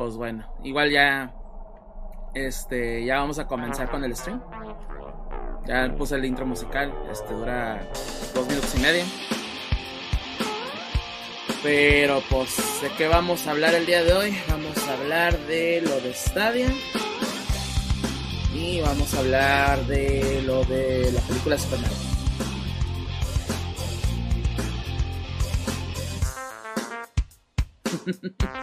[0.00, 1.30] pues bueno, igual ya
[2.32, 4.42] este ya vamos a comenzar con el stream.
[5.66, 7.86] Ya puse el intro musical, este dura
[8.34, 9.04] dos minutos y medio.
[11.62, 14.38] Pero pues, ¿de qué vamos a hablar el día de hoy?
[14.48, 16.72] Vamos a hablar de lo de Stadia.
[18.54, 21.96] Y vamos a hablar de lo de la película Super Mario.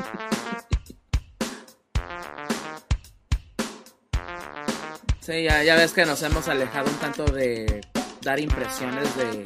[5.28, 7.82] Sí, ya, ya ves que nos hemos alejado un tanto de
[8.22, 9.44] dar impresiones de,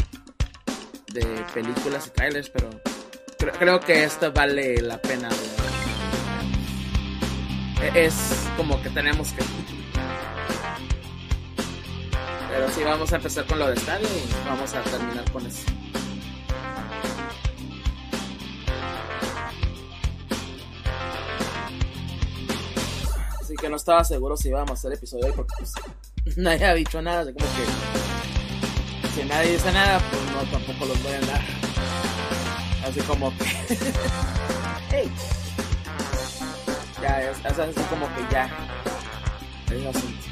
[1.20, 2.70] de películas y trailers, pero
[3.58, 5.28] creo, que esto vale la pena.
[7.82, 8.14] E, es
[8.56, 9.44] como que tenemos que.
[12.48, 15.66] Pero sí, vamos a empezar con lo de Stadia y vamos a terminar con eso.
[23.82, 27.22] Estaba seguro si íbamos a hacer episodio hoy porque pues, nadie ha dicho nada.
[27.22, 31.42] Así como que si nadie dice nada, pues no, tampoco los voy a dar.
[32.88, 33.46] Así como que.
[34.90, 35.12] hey.
[37.02, 38.50] Ya, así como que ya.
[39.72, 40.31] Es asunto.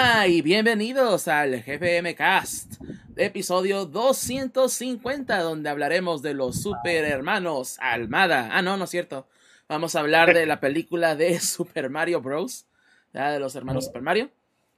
[0.00, 2.74] Hola y bienvenidos al GPM Cast,
[3.16, 8.50] episodio 250, donde hablaremos de los super hermanos Almada.
[8.52, 9.26] Ah, no, no es cierto.
[9.68, 12.66] Vamos a hablar de la película de Super Mario Bros.
[13.12, 13.32] ¿ya?
[13.32, 14.30] De los hermanos Super Mario.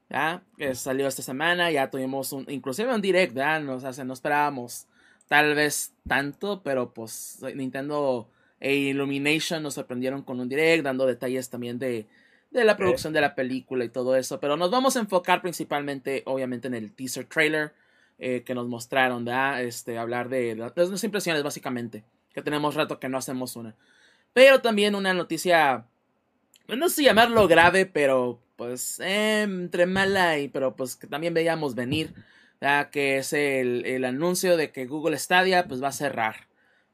[0.09, 0.43] ¿ya?
[0.57, 1.71] Que salió esta semana.
[1.71, 3.61] Ya tuvimos un, inclusive un direct, ¿ya?
[3.61, 4.87] Nos, o sea, no esperábamos
[5.29, 11.51] tal vez tanto, pero pues Nintendo e Illumination nos sorprendieron con un direct, dando detalles
[11.51, 12.07] también de,
[12.51, 14.41] de la producción de la película y todo eso.
[14.41, 17.73] Pero nos vamos a enfocar principalmente, obviamente, en el teaser trailer
[18.19, 19.63] eh, que nos mostraron, ¿verdad?
[19.63, 22.05] Este, hablar de las, impresiones, básicamente.
[22.35, 23.75] Que tenemos rato que no hacemos una.
[24.33, 25.85] Pero también una noticia,
[26.69, 31.35] no sé si llamarlo grave, pero pues eh, entre mala y, pero pues que también
[31.35, 32.13] veíamos venir,
[32.61, 32.91] ¿verdad?
[32.91, 36.47] Que es el, el, anuncio de que Google Stadia pues va a cerrar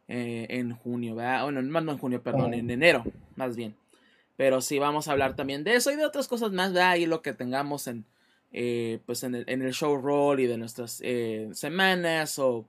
[0.09, 1.43] eh, en junio, ¿verdad?
[1.43, 3.75] Bueno, no en junio, perdón, en enero, más bien.
[4.37, 6.97] Pero sí vamos a hablar también de eso y de otras cosas más, ¿verdad?
[6.97, 8.05] Y lo que tengamos en,
[8.53, 12.67] eh, pues en el, en el show roll y de nuestras eh, semanas o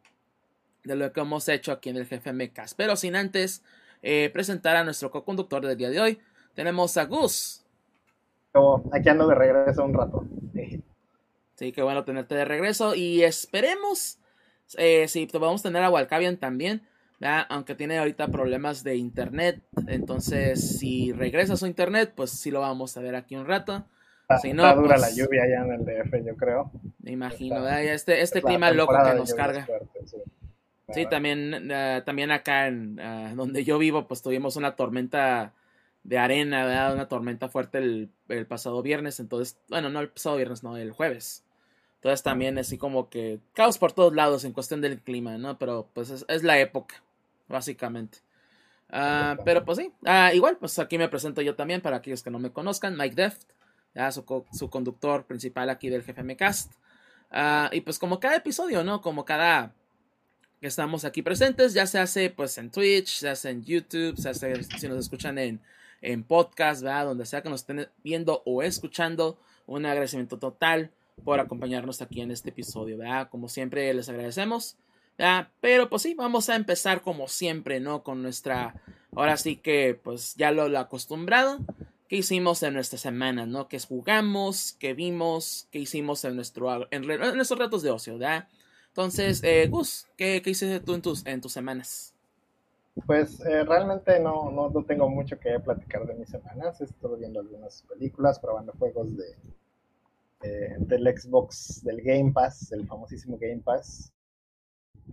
[0.84, 2.78] de lo que hemos hecho aquí en el GFM Cast.
[2.78, 3.62] Pero sin antes
[4.02, 6.20] eh, presentar a nuestro co-conductor del día de hoy,
[6.54, 7.64] tenemos a Gus.
[8.54, 10.26] Oh, aquí ando de regreso un rato.
[11.56, 14.20] Sí, qué bueno tenerte de regreso y esperemos
[14.78, 16.88] eh, si vamos a tener a Walcavian también.
[17.20, 17.46] ¿Verdad?
[17.50, 19.62] Aunque tiene ahorita problemas de internet.
[19.88, 23.86] Entonces, si regresa a su internet, pues sí lo vamos a ver aquí un rato.
[24.22, 26.72] Está, si no, está dura pues, la lluvia allá en el DF, yo creo.
[27.02, 27.84] Me imagino, Está- ¿verdad?
[27.94, 29.66] Este, este clima loco que nos carga.
[29.66, 30.18] fuertes, sí.
[30.94, 35.54] Sí, también, eh, también acá en eh, donde yo vivo, pues tuvimos una tormenta
[36.04, 36.94] de arena, ¿verdad?
[36.94, 39.20] Una tormenta fuerte el, el pasado viernes.
[39.20, 41.44] Entonces, bueno, no el pasado viernes, no, el jueves.
[41.96, 45.58] Entonces también así como que caos por todos lados en cuestión del clima, ¿no?
[45.58, 46.96] Pero pues es, es la época,
[47.48, 48.20] básicamente.
[48.90, 52.30] Ah, pero pues sí, Ah, igual, pues aquí me presento yo también para aquellos que
[52.32, 53.42] no me conozcan, Mike Deft,
[53.94, 56.72] ya su, co- su conductor principal aquí del GFM Cast.
[57.32, 59.02] Ah, y pues como cada episodio, ¿no?
[59.02, 59.74] Como cada
[60.62, 64.30] que estamos aquí presentes, ya se hace pues en Twitch, se hace en YouTube, se
[64.30, 65.60] hace si nos escuchan en,
[66.02, 67.06] en podcast, ¿verdad?
[67.06, 70.92] Donde sea que nos estén viendo o escuchando, un agradecimiento total
[71.26, 73.28] por acompañarnos aquí en este episodio, ¿verdad?
[73.30, 74.78] Como siempre les agradecemos,
[75.18, 75.50] ¿verdad?
[75.62, 78.04] Pero pues sí, vamos a empezar como siempre, ¿no?
[78.04, 78.76] Con nuestra,
[79.16, 81.60] ahora sí que pues ya lo, acostumbrado,
[82.08, 83.68] que hicimos en nuestra semana, ¿no?
[83.68, 88.48] Que jugamos, que vimos, que hicimos en, nuestro, en, en nuestros ratos de ocio, ¿verdad?
[88.90, 92.14] Entonces, eh, Gus, ¿qué, qué hiciste tú en tus, en tus semanas?
[93.06, 96.82] Pues eh, realmente no, no, no tengo mucho que platicar de mis semanas.
[96.82, 99.36] Estuve viendo algunas películas, probando juegos de
[100.42, 104.12] eh, del Xbox, del Game Pass, del famosísimo Game Pass.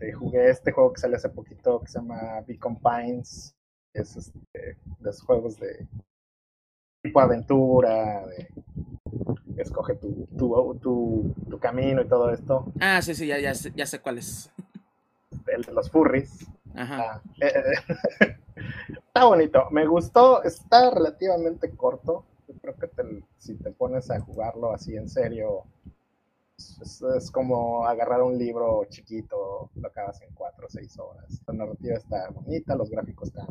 [0.00, 3.54] Eh, jugué este juego que salió hace poquito que se llama Beacon Pines.
[3.92, 5.86] Es este, de esos juegos de
[7.02, 8.48] tipo aventura, de
[9.56, 12.66] escoge tu, tu, tu, tu camino y todo esto.
[12.80, 14.50] Ah, sí, sí, ya, ya, sé, ya sé cuál es.
[15.46, 16.46] El de los furries.
[16.74, 17.02] Ajá.
[17.02, 17.52] Ah, eh,
[18.20, 18.36] eh,
[19.06, 22.24] está bonito, me gustó, está relativamente corto.
[22.48, 25.64] Yo creo que te- si te pones a jugarlo así en serio,
[26.58, 31.42] es, como agarrar un libro chiquito, lo acabas en 4 o 6 horas.
[31.46, 33.48] La narrativa está bonita, los gráficos están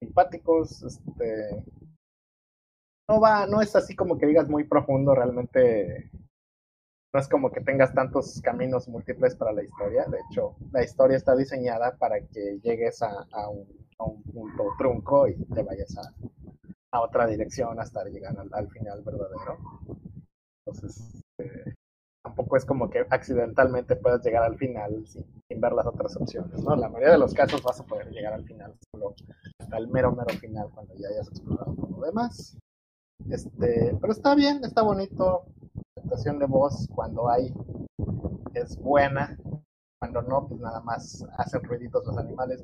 [0.00, 1.64] simpáticos, este
[3.08, 6.10] no va, no es así como que digas muy profundo, realmente
[7.12, 10.04] no es como que tengas tantos caminos múltiples para la historia.
[10.04, 15.62] De hecho, la historia está diseñada para que llegues a, un, punto trunco y te
[15.62, 19.58] vayas a, otra dirección hasta llegar al, final verdadero.
[20.66, 21.74] Entonces, eh,
[22.28, 25.24] tampoco es como que accidentalmente puedas llegar al final sin,
[25.60, 26.62] ver las otras opciones.
[26.62, 26.76] ¿no?
[26.76, 29.14] La mayoría de los casos vas a poder llegar al final solo
[29.58, 32.58] hasta mero, mero final cuando ya hayas explorado todo lo demás.
[33.30, 35.46] Este, pero está bien, está bonito.
[35.96, 37.52] La actuación de voz cuando hay
[38.54, 39.36] es buena.
[39.98, 42.62] Cuando no, pues nada más hacen ruiditos los animales.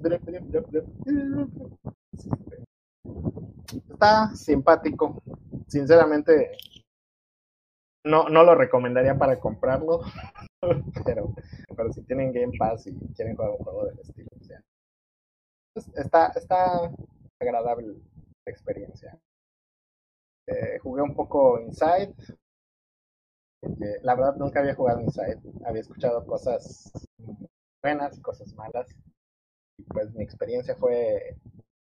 [3.90, 5.22] Está simpático.
[5.66, 6.52] Sinceramente,
[8.04, 10.00] no, no lo recomendaría para comprarlo.
[11.04, 11.34] pero,
[11.76, 14.28] pero si tienen Game Pass y quieren jugar un juego del estilo,
[15.74, 16.90] pues está, está
[17.40, 19.18] agradable la experiencia.
[20.46, 22.14] Eh, jugué un poco Inside.
[24.02, 25.40] La verdad nunca había jugado Inside.
[25.66, 26.92] Había escuchado cosas
[27.82, 28.94] buenas y cosas malas.
[29.78, 31.36] Y pues mi experiencia fue,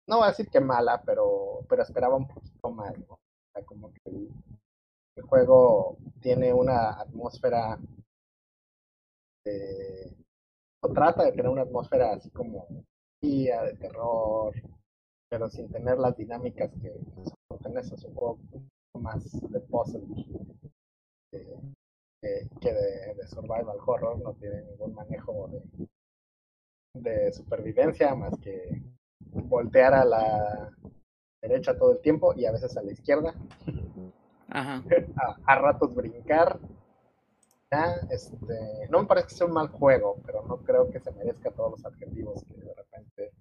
[0.08, 2.94] no voy a decir que mala, pero, pero esperaba un poquito más.
[3.08, 3.20] O
[3.54, 4.28] sea, como que
[5.16, 7.80] el, juego tiene una atmósfera
[10.84, 12.68] o trata de tener una atmósfera así como
[13.22, 14.54] de terror,
[15.30, 16.92] pero sin tener las dinámicas que
[17.62, 18.40] tenés es un juego
[19.00, 20.02] más de puzzle
[21.32, 25.50] que de, survival horror, no tiene ningún manejo
[26.94, 28.82] de supervivencia más que
[29.20, 30.72] voltear a la
[31.42, 33.34] derecha todo el tiempo y a veces a la izquierda.
[34.54, 36.60] A, ratos brincar.
[38.10, 41.52] este, no me parece que sea un mal juego, pero no creo que se merezca
[41.52, 43.32] todos los adjetivos que de repente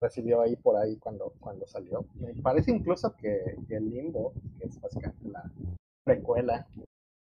[0.00, 2.04] recibió ahí por ahí cuando, cuando salió.
[2.14, 5.50] Me parece incluso que, el Limbo, que es básicamente la
[6.04, 6.66] precuela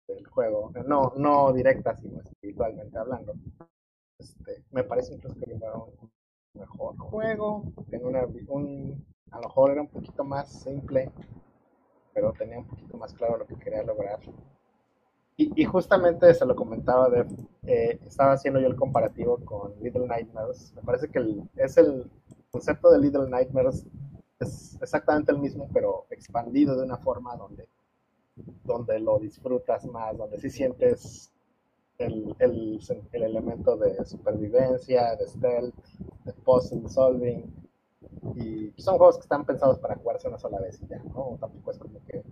[0.08, 3.34] del juego, no, no directa, sino espiritualmente hablando,
[4.18, 6.12] este, me parece incluso que Limbo era un
[6.54, 11.12] mejor juego, tenía una, un, a lo mejor era un poquito más simple,
[12.20, 14.20] pero tenía un poquito más claro lo que quería lograr.
[15.38, 17.26] Y, justamente se lo comentaba de,
[17.64, 20.74] eh, estaba haciendo yo el comparativo con Little Nightmares.
[20.76, 21.20] Me parece que
[21.56, 22.12] es el
[22.52, 23.86] concepto de Little Nightmares
[24.38, 27.70] es exactamente el mismo, pero expandido de una forma donde,
[28.66, 31.32] donde lo disfrutas más, donde sí sientes
[32.00, 32.82] el, el,
[33.14, 35.86] el elemento de supervivencia, de stealth,
[36.26, 37.69] de puzzle solving,
[38.36, 41.38] y son juegos que están pensados para jugarse una sola vez y ya, ¿no?
[41.40, 42.24] Tampoco es como que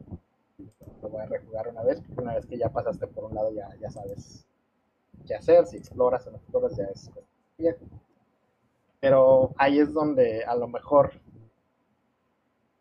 [1.02, 3.52] lo voy a rejugar una vez, porque una vez que ya pasaste por un lado
[3.52, 4.48] ya, ya sabes
[5.26, 7.12] qué hacer, si exploras o no exploras ya es
[7.58, 7.76] bien.
[9.00, 11.12] Pero ahí es donde a lo mejor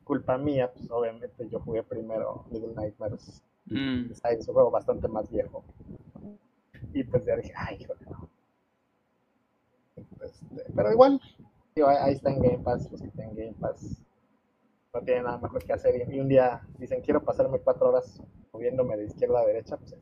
[0.05, 3.43] culpa mía, pues obviamente yo jugué primero Little Nightmares.
[3.67, 4.13] Mm.
[4.13, 5.65] Es un juego bastante más viejo.
[6.93, 8.31] Y pues ya dije, ay, hijo no.
[10.23, 11.21] Este, pero igual,
[11.85, 14.03] ahí está en Game Pass, los que tienen Game Pass
[14.95, 18.97] no tienen nada mejor que hacer y un día dicen quiero pasarme cuatro horas moviéndome
[18.97, 19.95] de izquierda a derecha, pues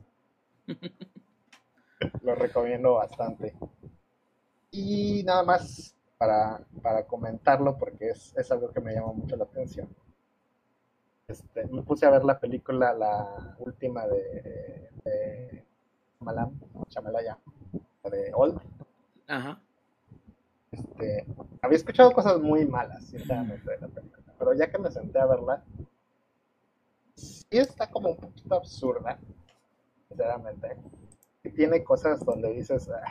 [2.21, 3.53] lo recomiendo bastante.
[4.71, 9.43] Y nada más para, para comentarlo porque es, es, algo que me llamó mucho la
[9.43, 9.89] atención.
[11.27, 15.65] Este, me puse a ver la película, la última de, de
[16.19, 16.57] Malam,
[16.87, 17.37] Chamalaya,
[18.03, 18.61] de Old.
[19.27, 19.61] Ajá.
[20.75, 21.25] Este,
[21.61, 25.25] había escuchado cosas muy malas, sinceramente, de la película, pero ya que me senté a
[25.25, 25.63] verla,
[27.15, 29.17] sí está como un poquito absurda,
[30.09, 30.75] sinceramente.
[31.43, 33.09] Y tiene cosas donde dices, ah,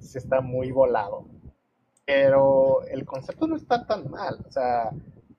[0.00, 1.26] sí está muy volado,
[2.04, 4.90] pero el concepto no está tan mal, o sea,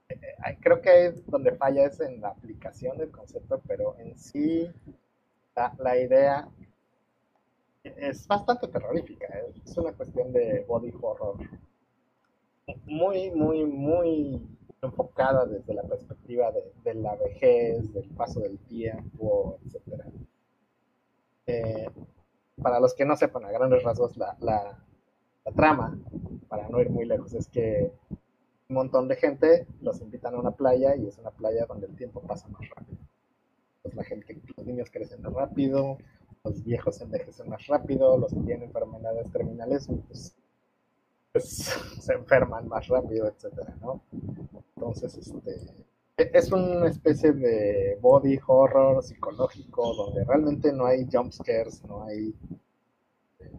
[0.08, 4.72] eh, eh, creo que donde falla es en la aplicación del concepto, pero en sí
[5.54, 6.48] la, la idea
[7.84, 9.28] es bastante terrorífica.
[9.66, 11.38] Es una cuestión de body horror
[12.86, 14.42] muy, muy, muy
[14.82, 16.52] enfocada desde la perspectiva
[16.84, 20.04] de, la vejez, del paso del tiempo, etc.
[21.46, 21.90] Eh,
[22.62, 24.78] para los que no sepan a grandes rasgos la, la,
[25.56, 25.98] trama,
[26.48, 27.92] para no ir muy lejos, es que
[28.70, 31.96] un montón de gente los invitan a una playa y es una playa donde el
[31.96, 33.00] tiempo pasa más rápido.
[33.82, 35.98] Pues la gente, los niños crecen más rápido,
[36.44, 40.36] los viejos envejecen más rápido, los que tienen enfermedades terminales pues,
[41.32, 41.46] pues
[42.02, 44.02] se enferman más rápido, etcétera, ¿no?
[44.76, 45.52] Entonces, este,
[46.18, 52.04] e, es una especie de body horror psicológico donde realmente no hay jump scares, no
[52.04, 52.34] hay
[53.40, 53.52] eh,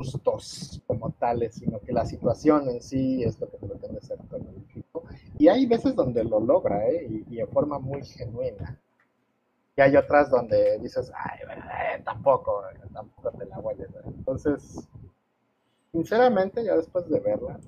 [0.00, 5.04] sustos como tales, sino que la situación en sí es lo que pretende ser terrorífico.
[5.38, 7.06] Y hay veces donde lo logra, ¿eh?
[7.08, 8.80] y, y de forma muy genuina.
[9.76, 12.62] Y hay otras donde dices, ay, eh, tampoco,
[12.92, 13.88] tampoco te la hueles.
[14.04, 14.88] Entonces,
[15.90, 17.58] sinceramente, ya después de verla,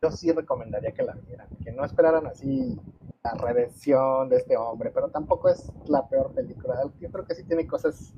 [0.00, 2.78] yo sí recomendaría que la vieran, que no esperaran así
[3.24, 6.82] la redención de este hombre, pero tampoco es la peor película.
[7.00, 8.14] Yo creo que sí tiene cosas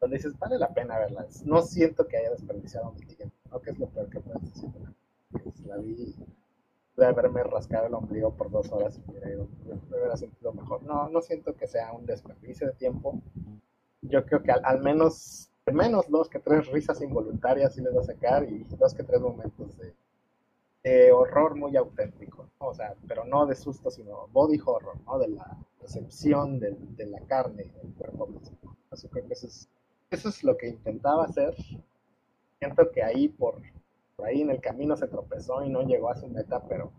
[0.00, 1.44] donde dices, vale la pena verlas.
[1.44, 3.60] No siento que haya desperdiciado mi tiempo, ¿no?
[3.60, 4.70] Que es lo peor que puedes decir.
[5.30, 6.14] Pues, la vi
[6.98, 10.82] de haberme rascado el ombligo por dos horas y me hubiera sentido mejor.
[10.82, 13.20] No, no siento que sea un desperdicio de tiempo.
[14.02, 18.00] Yo creo que al, menos, al menos dos que tres risas involuntarias sí les va
[18.00, 19.94] a sacar y dos que tres momentos de,
[21.12, 25.18] horror muy auténtico, o sea, pero no de susto, sino body horror, ¿no?
[25.18, 28.74] De la percepción de, de la carne y del cuerpo mismo.
[28.90, 29.68] Así que eso es,
[30.10, 31.54] eso es lo que intentaba hacer.
[32.58, 33.60] Siento que ahí por,
[34.18, 36.92] por ahí en el camino se tropezó y no llegó a su meta, pero,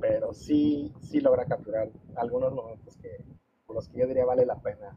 [0.00, 3.20] pero sí, sí logra capturar algunos momentos que,
[3.64, 4.96] por los que yo diría vale la pena,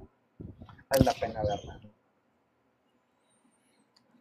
[0.89, 1.79] vale la pena verla.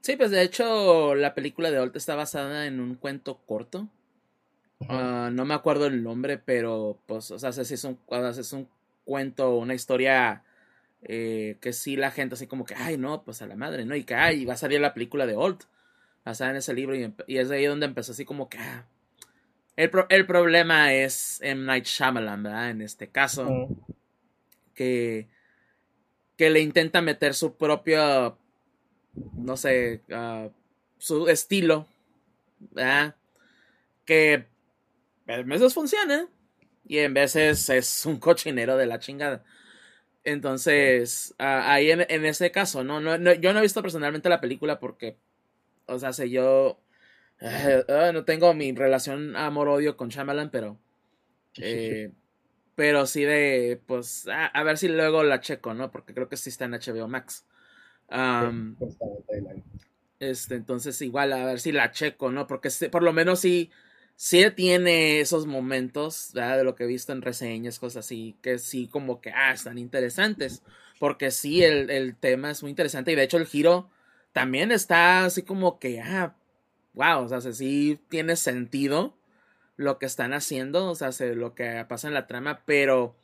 [0.03, 3.89] Sí, pues de hecho la película de Holt está basada en un cuento corto.
[4.87, 8.69] Ah, no me acuerdo el nombre, pero pues, o sea, es un, es un
[9.07, 10.43] cuento, una historia
[11.03, 13.97] eh, que sí la gente así como que, ay, no, pues a la madre, ¿no?
[13.97, 15.65] Y que, ay, va a salir la película de Holt
[16.25, 18.59] basada en ese libro y, es de ahí donde empezó así como que...
[18.59, 18.87] Ah,
[19.77, 21.65] el, el, problema es M.
[21.65, 22.71] Night Shyamalan, ¿verdad?
[22.71, 23.69] En este caso,
[24.75, 25.29] que,
[26.37, 28.37] que le intenta meter su propio,
[29.35, 30.49] no sé, ah,
[30.99, 31.87] su estilo,
[32.59, 33.15] ¿verdad?
[34.05, 34.45] Que
[35.27, 36.29] a veces funciona
[36.87, 39.45] y en veces es un cochinero de la chingada.
[40.25, 43.01] Entonces, ah, ahí en, en, ese caso, ¿no?
[43.01, 43.33] No, ¿no?
[43.33, 45.17] Yo no he visto personalmente la película porque
[45.91, 46.81] o sea, sé yo
[47.41, 50.79] eh, eh, no tengo mi relación amor-odio con Shyamalan, pero.
[51.57, 52.13] Eh,
[52.75, 53.81] pero sí de.
[53.87, 54.29] Pues.
[54.29, 55.91] A, ver si luego la checo, ¿no?
[55.91, 57.47] Porque creo que sí está en HBO Max.
[60.19, 62.47] este, entonces, igual, a ver si la checo, ¿no?
[62.47, 63.71] Porque por lo menos sí.
[64.17, 66.59] Sí tiene esos momentos, ¿verdad?
[66.59, 69.79] De lo que he visto en reseñas, cosas así, que sí, como que, ah, están
[69.79, 70.63] interesantes.
[70.99, 73.13] Porque sí, el, el tema es muy interesante.
[73.13, 73.89] Y de hecho, el giro
[74.33, 76.35] también está así como que, ah,
[76.95, 79.15] wow, o sea, sí tiene sentido
[79.77, 83.17] lo que están haciendo, o sea, lo que pasa en la trama, pero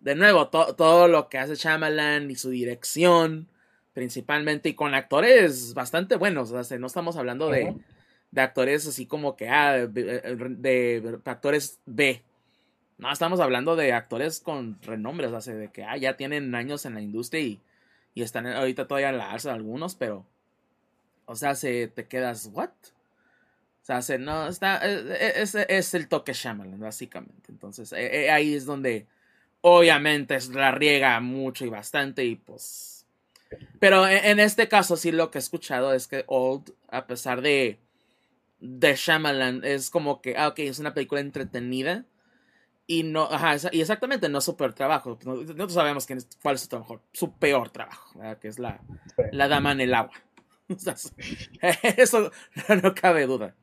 [0.00, 3.48] de nuevo, todo lo que hace Shyamalan y su dirección,
[3.92, 7.74] principalmente, y con actores bastante buenos, o sea, no estamos hablando de,
[8.32, 12.22] de actores así como que, ah, de, actores B.
[12.98, 16.84] No, estamos hablando de actores con renombre, o sea, de que ah, ya tienen años
[16.86, 17.60] en la industria y,
[18.14, 20.26] y están ahorita todavía en la alza algunos, pero
[21.26, 22.70] o sea, se te quedas, ¿what?
[22.70, 27.52] O sea, se, no, está, e, e, es, es, el toque Shyamalan, básicamente.
[27.52, 29.06] Entonces, e, ahí es donde,
[29.60, 33.06] obviamente, la riega mucho y bastante y pues...
[33.78, 37.78] Pero en, este caso, sí lo que he escuchado es que Old, a pesar de,
[38.58, 42.06] de Shyamalan, es como que, ah, ok, es una película entretenida.
[42.86, 45.18] Y no, ajá, y exactamente, no su peor trabajo.
[45.24, 46.06] Nosotros sabemos
[46.42, 48.80] cuál es su, trabajo, su peor trabajo, que es la,
[49.30, 50.23] la dama en el agua.
[51.96, 52.30] Eso
[52.82, 53.54] no, cabe duda.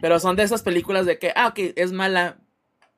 [0.00, 2.38] Pero son de esas películas de que, ah, ok, es mala,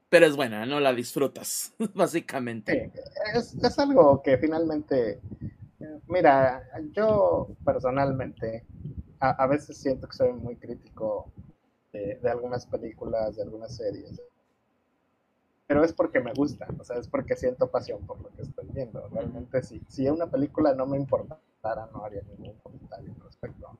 [0.08, 2.92] pero es buena, no la disfrutas, básicamente.
[3.34, 5.20] es, algo que finalmente,
[6.08, 6.62] mira,
[6.92, 8.66] yo personalmente
[9.20, 11.30] a, veces siento que soy muy crítico
[11.92, 14.20] de, de, algunas películas, de algunas series,
[15.70, 18.66] pero es porque me gusta, o sea, es porque siento pasión por lo que estoy
[18.72, 19.06] viendo.
[19.12, 23.78] Realmente, si, si una película no me importa, no haría ningún comentario al respecto.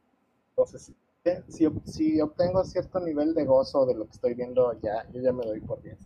[0.50, 0.92] Entonces,
[1.48, 5.32] si, si, obtengo cierto nivel de gozo de lo que estoy viendo, ya, yo ya
[5.32, 5.98] me doy por bien.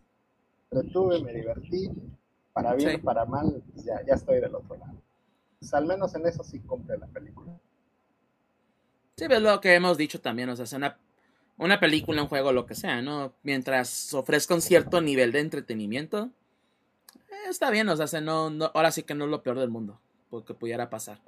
[0.70, 1.90] Retuve, me divertí,
[2.52, 4.94] para bien o para mal, pues ya, ya estoy del otro lado.
[5.58, 7.52] Pues al menos en eso sí cumple la película.
[9.16, 10.98] Sí, es lo que hemos dicho también, o sea, es una,
[11.56, 13.32] una película, un juego, lo que sea, ¿no?
[13.42, 16.30] Mientras ofrezca un cierto nivel de entretenimiento,
[17.30, 19.70] eh, está bien, o sea, no, no, ahora sí que no es lo peor del
[19.70, 20.00] mundo,
[20.34, 21.20] porque pudiera pasar.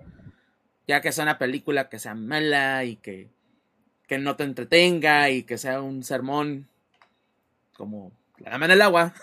[0.88, 3.30] Ya que sea una película que sea mala y que,
[4.08, 6.66] que no te entretenga y que sea un sermón
[7.76, 9.14] como la dama en el agua.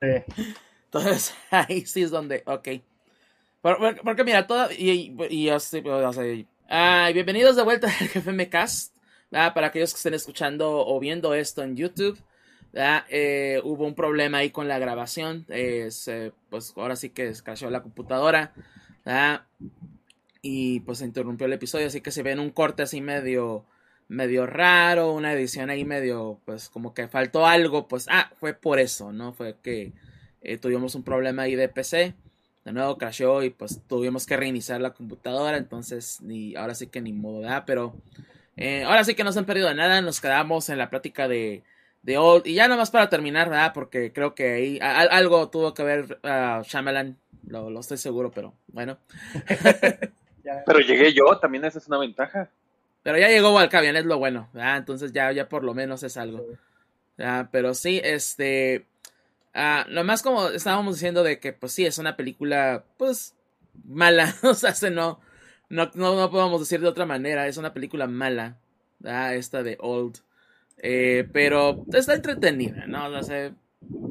[0.00, 2.68] Entonces ahí sí es donde, ok.
[3.62, 4.72] Porque, mira, toda.
[4.72, 8.96] Y, y, así, bienvenidos de vuelta al GFM Cast.
[9.30, 12.18] Para aquellos que estén escuchando o viendo esto en YouTube.
[13.08, 15.46] Eh, hubo un problema ahí con la grabación.
[15.48, 15.88] Eh,
[16.50, 18.52] pues ahora sí que escasó la computadora
[20.42, 23.64] y pues se interrumpió el episodio, así que se ve en un corte así medio
[24.08, 28.78] medio raro, una edición ahí medio pues como que faltó algo, pues ah, fue por
[28.78, 29.32] eso, ¿no?
[29.32, 29.92] Fue que
[30.42, 32.14] eh, tuvimos un problema ahí de PC.
[32.64, 35.56] De nuevo crashó y pues tuvimos que reiniciar la computadora.
[35.56, 37.62] Entonces, ni, ahora sí que ni modo, ¿verdad?
[37.64, 37.94] Pero
[38.84, 40.00] ahora sí que no se han perdido de nada.
[40.00, 41.62] Nos quedamos en la plática de,
[42.06, 42.46] de Old.
[42.46, 43.72] Y ya nomás para terminar, ¿verdad?
[43.74, 47.18] Porque creo que ahí algo tuvo que ver uh, Shyamalan.
[47.48, 48.98] Lo, lo, estoy seguro, pero bueno.
[50.66, 52.48] pero llegué yo, también esa es una ventaja.
[53.02, 54.48] Pero ya llegó Valkavian, es lo bueno.
[54.52, 54.78] ¿verdad?
[54.78, 56.46] Entonces ya, ya por lo menos es algo.
[57.50, 58.86] Pero sí, este.
[59.54, 63.34] Uh, más como estábamos diciendo de que, pues sí, es una película, pues,
[63.84, 64.32] mala.
[64.44, 65.20] o sea, se no,
[65.70, 67.48] no, no, podemos decir de otra manera.
[67.48, 68.58] Es una película mala.
[69.02, 70.20] Esta de Old.
[70.78, 73.06] Eh, pero está entretenida, ¿no?
[73.06, 73.52] O sea,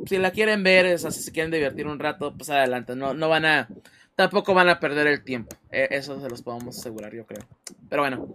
[0.06, 2.96] si la quieren ver, o sea, si se quieren divertir un rato, pues adelante.
[2.96, 3.68] No, no van a.
[4.16, 5.56] Tampoco van a perder el tiempo.
[5.72, 7.46] E, eso se los podemos asegurar, yo creo.
[7.90, 8.28] Pero bueno.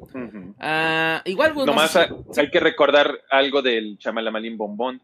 [0.59, 1.55] Ah, igual.
[1.55, 5.01] Pues, Nomás hay, hay que recordar algo del Chamalamalín Bombón.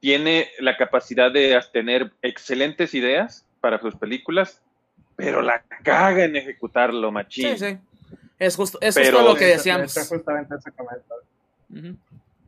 [0.00, 4.60] Tiene la capacidad de tener excelentes ideas para sus películas,
[5.16, 7.56] pero la caga en ejecutarlo, machín.
[7.56, 7.78] Sí, sí.
[8.38, 9.96] Es justo, es justo lo que decíamos.
[9.96, 10.70] Es justamente ese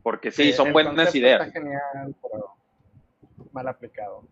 [0.07, 1.47] Porque sí, son buenas ideas.
[1.47, 2.55] Está genial, pero
[3.51, 4.23] mal aplicado.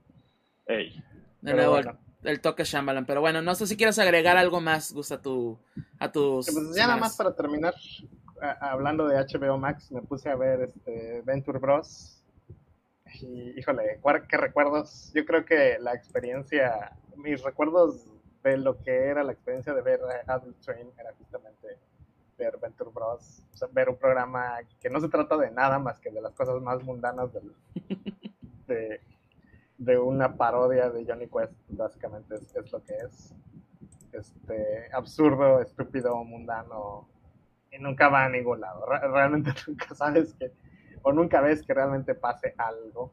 [0.67, 1.03] Ey.
[1.41, 1.79] De nuevo,
[2.23, 3.05] el, toque Shyamalan.
[3.05, 5.59] Pero bueno, no sé si quieres agregar algo más, Gusta, a, tu,
[5.99, 6.45] a tus...
[6.45, 7.73] Pues ya nada más para terminar,
[8.61, 12.23] hablando de HBO Max, me puse a ver este Venture Bros.
[13.19, 15.11] Y, híjole, qué recuerdos.
[15.13, 18.05] Yo creo que la experiencia, mis recuerdos
[18.45, 21.67] de lo que era la experiencia de ver Adult Train era justamente
[22.37, 23.43] ver Venture Bros.
[23.53, 26.33] O sea, ver un programa que no se trata de nada más que de las
[26.33, 27.53] cosas más mundanas del,
[28.67, 29.01] de,
[29.77, 33.33] de, una parodia de Johnny Quest, básicamente es, lo que es.
[34.11, 37.09] Este, absurdo, estúpido, mundano,
[37.71, 38.85] y nunca va a ningún lado.
[38.85, 40.53] realmente nunca sabes que,
[41.01, 43.11] o nunca ves que realmente pase algo.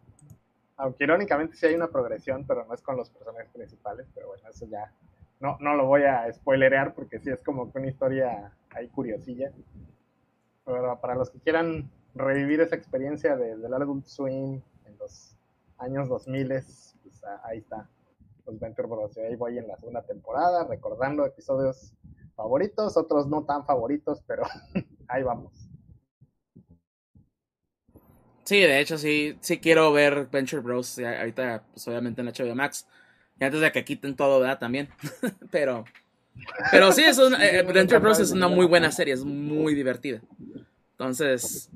[0.76, 4.48] Aunque irónicamente sí hay una progresión, pero no es con los personajes principales, pero bueno,
[4.48, 4.92] eso ya
[5.42, 9.50] no, no lo voy a spoilerear porque sí es como que una historia ahí curiosilla.
[10.64, 15.36] Pero para los que quieran revivir esa experiencia de, del Adult Swing en los
[15.78, 16.96] años 2000, pues
[17.42, 17.88] ahí está
[18.46, 19.18] los Venture Bros.
[19.18, 21.92] ahí voy en la segunda temporada recordando episodios
[22.36, 24.44] favoritos, otros no tan favoritos, pero
[25.08, 25.52] ahí vamos.
[28.44, 31.00] Sí, de hecho sí, sí quiero ver Venture Bros.
[31.00, 32.86] Ahorita, pues obviamente en HBO Max
[33.44, 34.58] antes de que quiten todo, ¿verdad?
[34.58, 34.88] También.
[35.50, 35.84] pero,
[36.70, 40.20] pero sí, es una, eh, Bros es una muy buena serie, es muy divertida.
[40.92, 41.70] Entonces,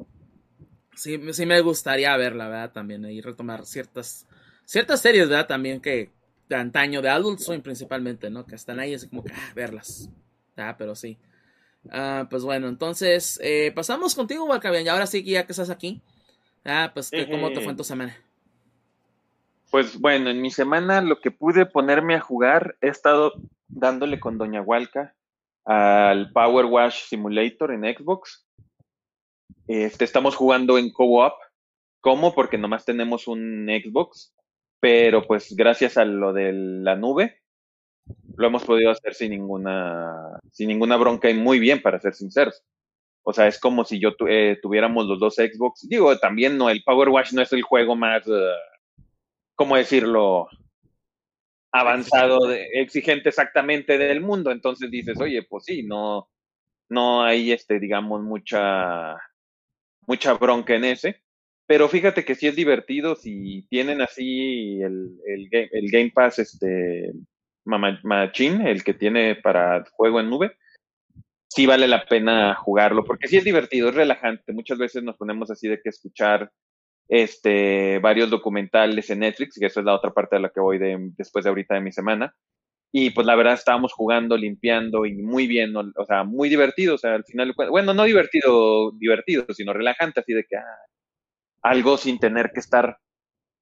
[0.95, 2.73] sí, sí me gustaría verla, ¿verdad?
[2.73, 4.27] También y retomar ciertas,
[4.65, 5.47] ciertas series, ¿verdad?
[5.47, 6.11] También que
[6.49, 8.47] de antaño, de Adult Swim principalmente, ¿no?
[8.47, 10.09] Que están ahí, así como que, ah, verlas.
[10.57, 11.19] Ah, pero sí.
[11.91, 16.03] Ah, pues bueno, entonces, eh, pasamos contigo, Walcabian, y ahora sí, ya que estás aquí.
[16.65, 18.17] Ah, pues, ¿cómo te fue en tu semana?
[19.77, 23.35] Pues bueno, en mi semana lo que pude ponerme a jugar, he estado
[23.69, 25.15] dándole con Doña Hualca
[25.67, 28.49] al Power Wash Simulator en Xbox.
[29.67, 31.35] Este, estamos jugando en co-op.
[32.01, 32.35] ¿Cómo?
[32.35, 34.35] Porque nomás tenemos un Xbox,
[34.81, 37.43] pero pues gracias a lo de la nube,
[38.35, 42.65] lo hemos podido hacer sin ninguna, sin ninguna bronca y muy bien, para ser sinceros.
[43.25, 45.87] O sea, es como si yo eh, tuviéramos los dos Xbox.
[45.87, 48.27] Digo, también no, el Power Wash no es el juego más...
[48.27, 48.41] Uh,
[49.57, 50.49] ¿cómo decirlo?
[51.73, 54.51] avanzado, exigente exactamente del mundo.
[54.51, 56.29] Entonces dices, oye, pues sí, no,
[56.89, 59.17] no hay, este, digamos, mucha,
[60.07, 61.23] mucha bronca en ese.
[61.67, 66.39] Pero fíjate que sí es divertido si tienen así el, el, game, el game Pass,
[66.39, 67.13] este,
[67.65, 70.57] Machine, el que tiene para juego en nube,
[71.49, 74.53] sí vale la pena jugarlo, porque sí es divertido, es relajante.
[74.53, 76.53] Muchas veces nos ponemos así de que escuchar
[77.09, 80.79] este, varios documentales en Netflix, que esa es la otra parte de la que voy
[80.79, 82.35] de, después de ahorita de mi semana.
[82.93, 86.99] Y pues la verdad estábamos jugando, limpiando y muy bien, o sea, muy divertido, o
[86.99, 90.65] sea, al final, bueno, no divertido, divertido, sino relajante, así de que ah,
[91.63, 92.99] algo sin tener que estar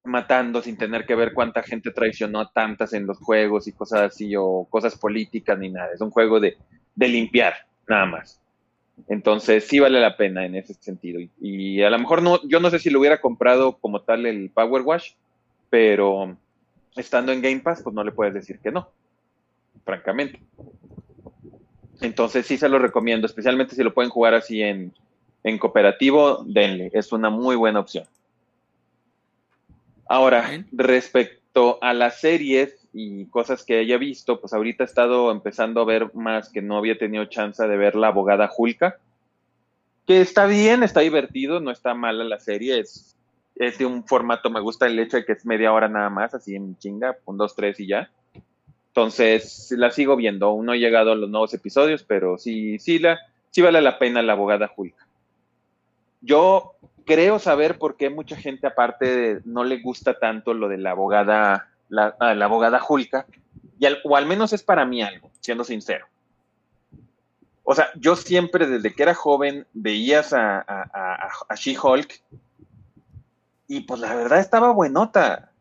[0.05, 4.01] matando, sin tener que ver cuánta gente traicionó a tantas en los juegos y cosas
[4.13, 6.57] así, o cosas políticas ni nada, es un juego de,
[6.93, 7.55] de limpiar,
[7.87, 8.44] nada más.
[9.07, 11.19] Entonces sí vale la pena en ese sentido.
[11.39, 14.49] Y, a lo mejor no, yo no sé si lo hubiera comprado como tal el
[14.49, 15.11] Power Wash,
[15.69, 16.35] pero
[16.95, 18.89] estando en Game Pass, pues no le puedes decir que no,
[19.83, 20.41] francamente.
[22.01, 24.93] Entonces sí se lo recomiendo, especialmente si lo pueden jugar así en,
[25.43, 28.05] en cooperativo, denle, es una muy buena opción.
[30.07, 35.81] Ahora, respecto a las series, y cosas que haya visto, pues ahorita he estado empezando
[35.81, 38.97] a ver más que no había tenido chance de ver La abogada Julka,
[40.07, 43.15] que está bien, está divertido, no está mala la serie, es
[43.55, 46.33] es de un formato, me gusta el hecho de que es media hora nada más,
[46.33, 48.09] así en chinga, un, dos, tres y ya.
[48.87, 50.47] Entonces, la sigo viendo.
[50.47, 53.19] Aún no he llegado a los nuevos episodios, pero sí, sí, la,
[53.51, 54.95] sí vale la pena la abogada Hulk.
[56.21, 56.73] Yo
[57.05, 61.69] creo saber por qué mucha gente aparte no le gusta tanto lo de la abogada,
[61.89, 63.25] la, ah, la abogada Hulka,
[63.79, 66.05] y o al menos es para mí algo, siendo sincero.
[67.63, 72.21] O sea, yo siempre desde que era joven veías a, a, a She-Hulk
[73.67, 75.51] y pues la verdad estaba buenota.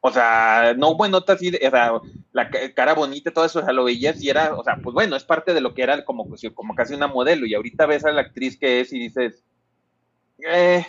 [0.00, 1.92] O sea, no buenota así, o sea,
[2.32, 5.16] la cara bonita, todo eso, o sea, lo veías y era, o sea, pues bueno,
[5.16, 7.46] es parte de lo que era como, como casi una modelo.
[7.46, 9.42] Y ahorita ves a la actriz que es y dices,
[10.46, 10.86] eh,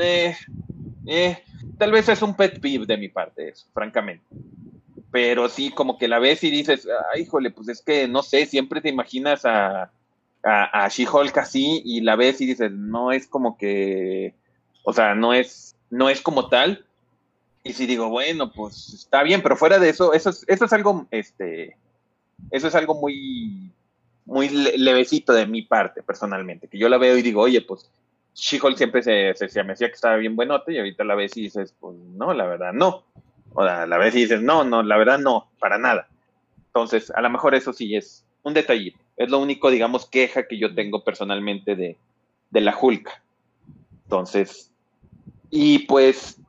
[0.00, 0.36] eh,
[1.06, 1.42] eh,
[1.78, 4.24] tal vez es un pet peeve de mi parte, eso, francamente.
[5.10, 8.46] Pero sí, como que la ves y dices, ay, híjole, pues es que no sé,
[8.46, 9.90] siempre te imaginas a,
[10.42, 14.34] a, a She-Hulk así y la ves y dices, no es como que
[14.82, 16.84] o sea, no es, no es como tal.
[17.64, 20.72] Y si digo, bueno, pues está bien, pero fuera de eso, eso es, eso es
[20.72, 21.76] algo, este,
[22.50, 23.70] eso es algo muy,
[24.24, 27.88] muy levecito de mi parte, personalmente, que yo la veo y digo, oye, pues
[28.34, 31.42] She-Hulk siempre se, se, me decía que estaba bien buenote y ahorita la ves y
[31.42, 33.04] dices, pues no, la verdad no.
[33.54, 36.08] O sea, la ves y dices, no, no, la verdad no, para nada.
[36.66, 38.98] Entonces, a lo mejor eso sí es un detallito.
[39.16, 41.98] Es lo único, digamos, queja que yo tengo personalmente de,
[42.50, 43.10] de la Hulk.
[44.04, 44.72] Entonces,
[45.50, 46.40] y pues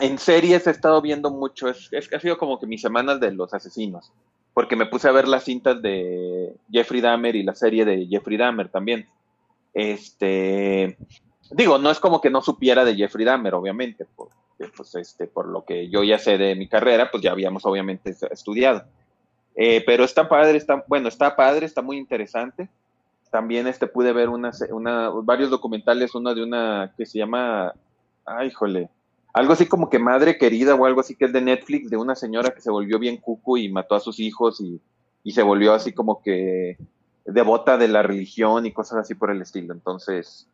[0.00, 3.32] en series he estado viendo mucho, es, es, ha sido como que mis semanas de
[3.32, 4.12] los asesinos,
[4.52, 8.36] porque me puse a ver las cintas de Jeffrey Dahmer y la serie de Jeffrey
[8.36, 9.08] Dahmer también.
[9.72, 10.98] Este,
[11.50, 14.28] digo, no es como que no supiera de Jeffrey Dahmer, obviamente, por,
[14.76, 18.14] pues este, por lo que yo ya sé de mi carrera, pues ya habíamos obviamente
[18.30, 18.84] estudiado.
[19.56, 22.68] Eh, pero está padre, está, bueno, está padre, está muy interesante
[23.30, 24.50] también este pude ver una,
[25.22, 27.72] varios documentales, uno de una que se llama,
[28.26, 28.90] ay, híjole,
[29.32, 32.16] algo así como que Madre Querida o algo así que es de Netflix, de una
[32.16, 34.80] señora que se volvió bien cucu y mató a sus hijos y,
[35.22, 36.76] y se volvió así como que
[37.24, 39.72] devota de la religión y cosas así por el estilo.
[39.72, 40.48] Entonces,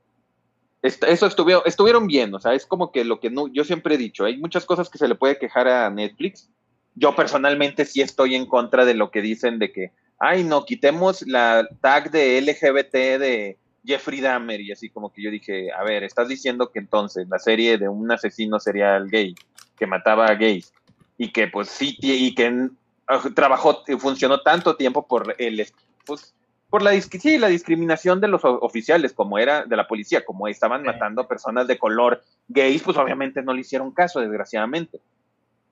[0.86, 3.98] eso estuvieron, estuvieron bien, o sea, es como que lo que no, yo siempre he
[3.98, 6.48] dicho, hay muchas cosas que se le puede quejar a Netflix.
[6.94, 11.22] Yo personalmente sí estoy en contra de lo que dicen de que ay, no, quitemos
[11.26, 16.02] la tag de LGBT de Jeffrey Dahmer y así como que yo dije, a ver,
[16.02, 19.34] estás diciendo que entonces la serie de un asesino serial gay
[19.78, 20.72] que mataba a gays
[21.18, 22.68] y que pues sí, y que
[23.08, 25.66] ah, trabajó, funcionó tanto tiempo por el,
[26.04, 26.34] pues,
[26.76, 30.82] por la, sí, la discriminación de los oficiales, como era de la policía, como estaban
[30.82, 35.00] matando a personas de color gays, pues obviamente no le hicieron caso, desgraciadamente.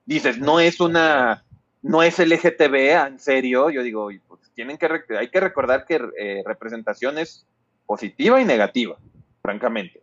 [0.07, 1.45] Dices, no es una
[1.83, 4.89] no es LGTB, en serio, yo digo, pues tienen que,
[5.19, 7.47] hay que recordar que eh, representación es
[7.85, 8.97] positiva y negativa,
[9.43, 10.01] francamente.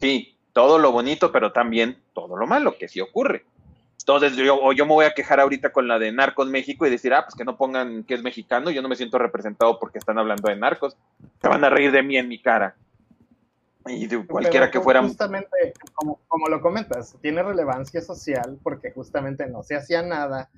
[0.00, 3.44] Sí, todo lo bonito, pero también todo lo malo, que sí ocurre.
[4.00, 6.90] Entonces, yo, o yo me voy a quejar ahorita con la de Narcos México y
[6.90, 9.98] decir, ah, pues que no pongan que es mexicano, yo no me siento representado porque
[9.98, 10.96] están hablando de narcos.
[11.40, 12.74] Se van a reír de mí en mi cara.
[13.86, 15.02] Y de cualquiera que fuera.
[15.02, 20.50] Justamente, como, como lo comentas, tiene relevancia social porque justamente no se hacía nada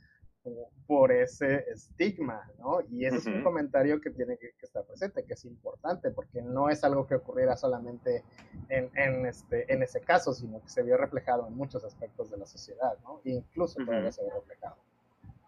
[0.87, 2.81] por ese estigma, ¿no?
[2.91, 6.69] Y ese es un comentario que tiene que, estar presente, que es importante, porque no
[6.69, 8.25] es algo que ocurriera solamente
[8.69, 12.39] en, en, este, en ese caso, sino que se vio reflejado en muchos aspectos de
[12.39, 13.21] la sociedad, ¿no?
[13.25, 14.77] E incluso todavía se ve reflejado.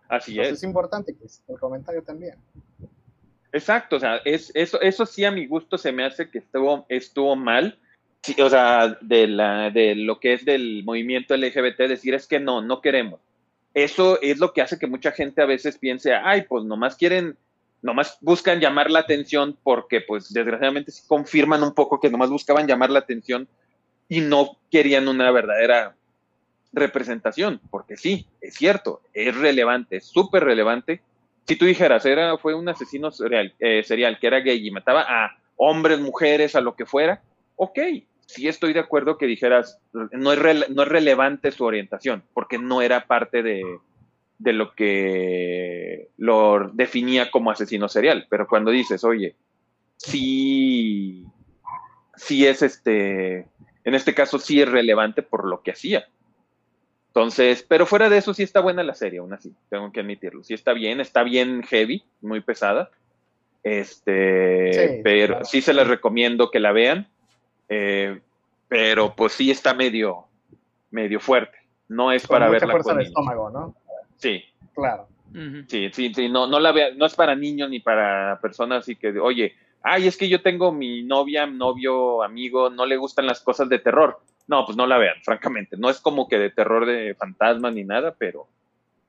[0.09, 0.49] Así es.
[0.49, 2.37] Es importante que el comentario también.
[3.53, 6.87] Exacto, o sea, es, eso, eso sí a mi gusto se me hace que estuvo,
[6.89, 7.79] estuvo mal,
[8.43, 12.63] o sea, de, la, de lo que es del movimiento LGBT, decir es que no,
[12.63, 13.21] no queremos
[13.75, 17.37] eso es lo que hace que mucha gente a veces piense, ay, pues nomás quieren,
[17.83, 22.69] nomás buscan llamar la atención porque pues desgraciadamente sí confirman un poco que nomás buscaban
[22.69, 23.49] llamar la atención
[24.09, 25.97] y no querían una verdadera
[26.73, 31.03] representación, porque sí, es cierto, es relevante, es súper relevante.
[31.47, 35.05] Si tú dijeras, era, fue un asesino serial, eh, serial que era gay y mataba
[35.09, 37.23] a hombres, mujeres, a lo que fuera,
[37.57, 37.79] ok,
[38.27, 42.83] sí estoy de acuerdo que dijeras, no es, no es relevante su orientación, porque no
[42.83, 43.63] era parte de,
[44.39, 48.27] de lo que lo definía como asesino serial.
[48.29, 49.37] Pero cuando dices, oye,
[49.97, 51.25] sí,
[52.17, 53.47] sí es este,
[53.85, 56.07] en este caso sí es relevante por lo que hacía.
[57.09, 60.43] Entonces, pero fuera de eso sí está buena la serie, aún así, tengo que admitirlo.
[60.43, 62.91] Sí está bien, está bien heavy, muy pesada.
[63.63, 67.09] Este, pero sí se les recomiendo que la vean.
[67.69, 68.21] Eh,
[68.69, 70.27] pero pues sí está medio,
[70.91, 71.57] medio fuerte.
[71.89, 73.75] No es para verla fuerza de estómago, ¿no?
[74.17, 74.43] Sí.
[74.75, 75.09] Claro.
[75.67, 78.95] Sí, sí, sí, no, no la vea, no es para niños ni para personas así
[78.95, 83.41] que, oye, ay, es que yo tengo mi novia, novio, amigo, no le gustan las
[83.41, 84.21] cosas de terror.
[84.47, 85.77] no, pues no la vean, francamente.
[85.77, 88.47] No es como que de terror de fantasma ni nada, pero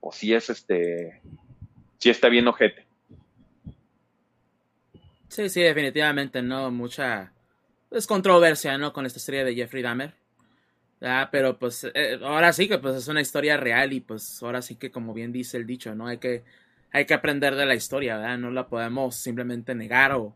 [0.00, 1.20] pues sí es este,
[1.98, 2.86] sí está bien ojete.
[5.28, 6.70] Sí, sí, definitivamente, ¿no?
[6.70, 7.32] Mucha
[7.98, 8.92] es controversia, ¿no?
[8.92, 10.14] Con esta serie de Jeffrey Dahmer.
[11.02, 14.62] Ah, pero pues eh, ahora sí que pues es una historia real y pues ahora
[14.62, 16.06] sí que como bien dice el dicho, ¿no?
[16.06, 16.42] Hay que,
[16.90, 18.38] hay que aprender de la historia, ¿verdad?
[18.38, 20.34] No la podemos simplemente negar o,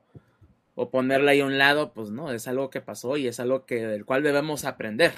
[0.74, 3.64] o ponerla ahí a un lado, pues no, es algo que pasó y es algo
[3.64, 5.12] que del cual debemos aprender,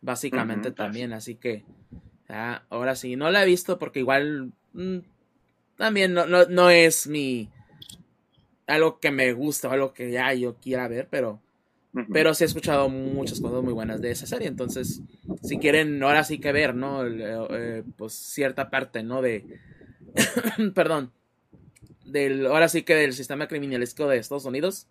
[0.00, 1.64] básicamente también, así que
[2.28, 4.98] ah, ahora sí, no la he visto porque igual mm,
[5.76, 7.48] también no, no, no es mi
[8.68, 11.40] algo que me gusta o algo que ya yo quiera ver, pero
[12.12, 14.48] pero sí he escuchado muchas cosas muy buenas de esa serie.
[14.48, 15.02] Entonces,
[15.42, 17.06] si quieren, ahora sí que ver, ¿no?
[17.06, 19.22] Eh, pues cierta parte, ¿no?
[19.22, 19.44] De.
[20.74, 21.12] perdón.
[22.04, 24.86] Del, ahora sí que del sistema criminalesco de Estados Unidos.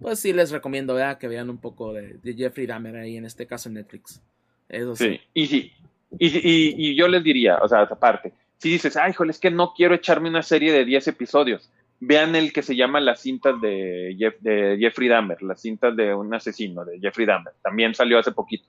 [0.00, 3.68] Pues sí les recomiendo que vean un poco de, Jeffrey Dahmer ahí, en este caso
[3.68, 4.22] en Netflix.
[4.68, 5.20] Eso sí.
[5.34, 5.72] Y sí.
[6.18, 9.74] Y, y, yo les diría, o sea, aparte, si dices, ay, joder, es que no
[9.76, 14.14] quiero echarme una serie de 10 episodios vean el que se llama Las cintas de,
[14.40, 17.54] de Jeffrey Dahmer, las cintas de un asesino de Jeffrey Dahmer.
[17.62, 18.68] También salió hace poquito.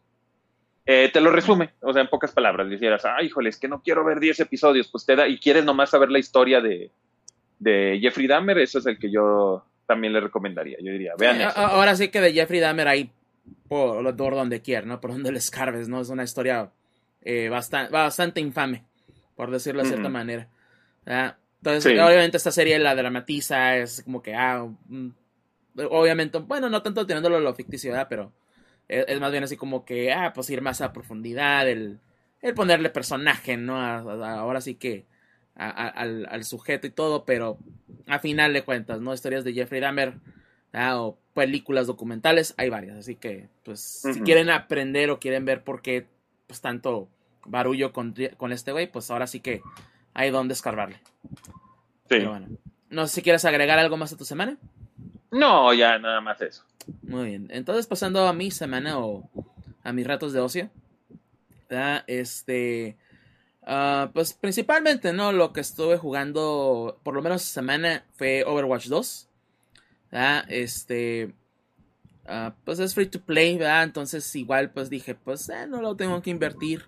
[0.85, 3.83] Eh, te lo resume, o sea, en pocas palabras, dijeras, ay, híjole, es que no
[3.83, 6.89] quiero ver 10 episodios, pues te da, y quieres nomás saber la historia de,
[7.59, 11.59] de Jeffrey Dahmer, eso es el que yo también le recomendaría, yo diría, vean eso.
[11.59, 13.11] Ahora sí que de Jeffrey Dahmer hay
[13.67, 14.99] por, por donde quiera, ¿no?
[14.99, 16.01] Por donde le escarbes, ¿no?
[16.01, 16.71] Es una historia
[17.21, 18.83] eh, bastante, bastante infame,
[19.35, 20.47] por decirlo de cierta manera.
[21.61, 25.09] Entonces, obviamente esta serie la dramatiza, es como que, ah, mm,
[25.89, 28.31] obviamente, bueno, no tanto teniéndolo lo ficticio, pero
[28.87, 31.99] es, más bien así como que, ah, pues ir más a profundidad, el,
[32.41, 33.77] el ponerle personaje, ¿no?
[33.77, 35.05] ahora sí que
[35.55, 37.57] al, al, sujeto y todo, pero
[38.07, 39.13] a final de cuentas, ¿no?
[39.13, 40.13] Historias de Jeffrey Dahmer
[40.71, 43.81] ah, o películas documentales, hay varias, así que, pues,
[44.13, 46.07] si quieren aprender o quieren ver por qué,
[46.47, 47.09] pues, tanto
[47.45, 49.61] barullo con, con este güey, pues ahora sí que
[50.13, 50.99] hay donde escarbarle.
[51.23, 52.07] Sí.
[52.07, 52.47] Pero bueno.
[52.89, 54.57] No sé si quieres agregar algo más a tu semana.
[55.31, 56.63] No, ya nada más eso.
[57.03, 57.47] Muy bien.
[57.51, 59.29] Entonces, pasando a mi semana o
[59.83, 60.69] a mis ratos de ocio.
[62.07, 62.97] Este.
[63.63, 65.31] Ah, pues principalmente, ¿no?
[65.31, 69.29] Lo que estuve jugando, por lo menos semana, fue Overwatch 2.
[70.47, 71.33] Este.
[72.25, 73.83] Ah, pues es free to play, ¿verdad?
[73.83, 76.85] Entonces, igual, pues dije, pues eh, no lo tengo que invertir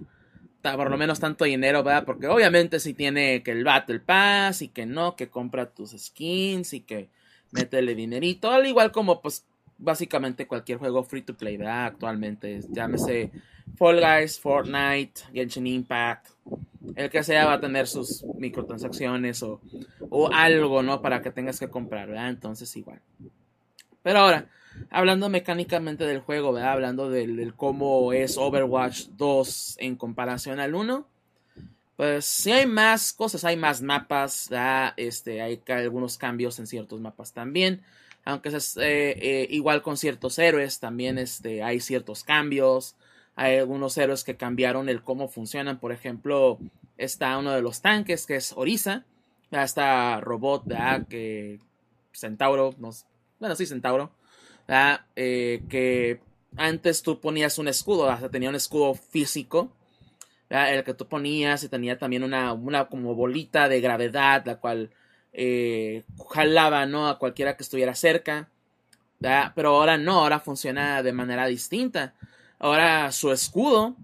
[0.62, 2.06] por lo menos tanto dinero, ¿verdad?
[2.06, 6.74] Porque obviamente si tiene que el Battle Pass y que no, que compra tus skins
[6.74, 7.10] y que
[7.52, 9.46] métele dinerito, al igual como pues
[9.78, 11.86] básicamente cualquier juego free to play, ¿verdad?
[11.86, 13.32] Actualmente, llámese
[13.76, 16.28] Fall Guys, Fortnite, Genshin Impact,
[16.96, 19.60] el que sea va a tener sus microtransacciones o,
[20.10, 21.02] o algo, ¿no?
[21.02, 22.30] Para que tengas que comprar, ¿verdad?
[22.30, 23.02] Entonces igual.
[24.04, 24.48] Pero ahora,
[24.90, 26.56] hablando mecánicamente del juego.
[26.58, 31.08] Hablando del, cómo es Overwatch 2 en comparación al 1.
[31.96, 34.94] Pues sí hay más cosas, hay más mapas, ¿verdad?
[34.98, 37.82] Este, hay algunos cambios en ciertos mapas también.
[38.26, 42.96] Aunque es eh, eh, igual con ciertos héroes, también este, hay ciertos cambios.
[43.36, 45.80] Hay algunos héroes que cambiaron el cómo funcionan.
[45.80, 46.60] Por ejemplo,
[46.98, 49.06] está uno de los tanques que es Orisa.
[49.52, 51.08] Está Robot, ¿verdad?
[51.08, 51.60] Que
[52.14, 52.92] Centauro, no,
[53.40, 54.12] bueno, sí, Centauro
[55.16, 56.22] eh, que
[56.58, 59.72] antes tú ponías un escudo, hasta tenía un escudo físico,
[60.50, 64.92] el que tú ponías y tenía también una, una como bolita de gravedad, la cual
[65.34, 67.08] eh, jalaba ¿no?
[67.08, 68.50] a cualquiera que estuviera cerca.
[69.56, 72.16] Pero ahora no, ahora funciona de manera distinta.
[72.60, 73.96] Ahora su escudo,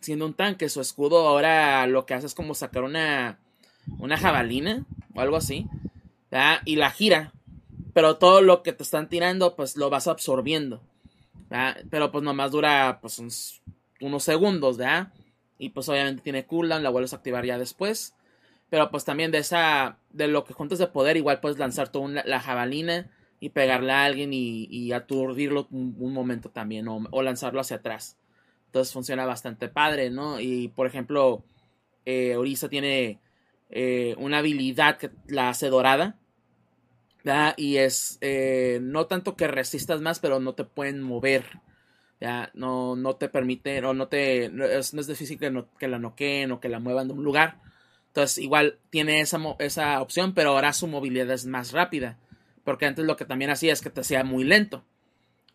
[0.00, 3.38] siendo un tanque, su escudo ahora lo que hace es como sacar una,
[3.98, 5.68] una jabalina o algo así.
[6.64, 7.32] Y la gira
[7.92, 10.80] pero todo lo que te están tirando, pues lo vas absorbiendo.
[11.90, 15.12] Pero pues nomás dura pues unos, segundos, ¿verdad?
[15.58, 18.14] Y pues obviamente tiene cooldown, la vuelves a activar ya después.
[18.70, 22.22] Pero pues también de esa, de lo que juntas de poder, igual puedes lanzar toda
[22.24, 28.16] la jabalina y pegarle a alguien y, aturdirlo un, momento también, o, lanzarlo hacia atrás.
[28.66, 30.40] Entonces funciona bastante padre, ¿no?
[30.40, 31.44] Y por ejemplo,
[32.06, 33.20] eh, Orisa tiene
[33.68, 36.21] eh, una habilidad que la hace dorada
[37.56, 41.44] y es eh, no tanto que resistas más, pero no te pueden mover.
[42.20, 42.50] ¿ya?
[42.54, 44.48] No, no te permite, o no te.
[44.50, 47.60] No es, difícil que, que, la noqueen o que la muevan de un lugar.
[48.08, 52.18] Entonces, igual tiene esa, esa opción, pero ahora su movilidad es más rápida.
[52.64, 54.84] Porque antes lo que también hacía es que te hacía muy lento.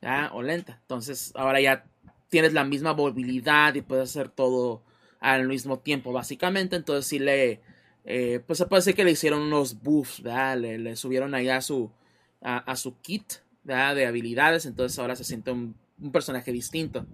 [0.02, 0.32] ¿ya?
[0.34, 0.80] O lenta.
[0.82, 1.86] Entonces, ahora ya
[2.30, 4.84] tienes la misma movilidad y puedes hacer todo
[5.20, 6.76] al mismo tiempo, básicamente.
[6.76, 7.62] Entonces, sí le
[8.10, 11.92] eh, pues se puede que le hicieron unos buffs, Le, subieron ahí a su,
[12.42, 13.34] a, su kit
[13.66, 15.76] de habilidades, entonces ahora se siente un,
[16.14, 17.06] personaje distinto.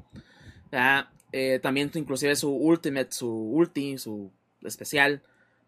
[1.31, 4.29] Eh, también inclusive su ultimate, su ulti, su
[4.61, 5.23] especial,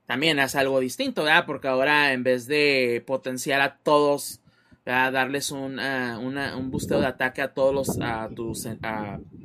[0.05, 1.47] también hace algo distinto, ¿verdad?
[1.47, 4.41] Porque ahora en vez de potenciar a todos,
[4.85, 8.67] darles un, uh, un busteo de ataque a todos los, a tus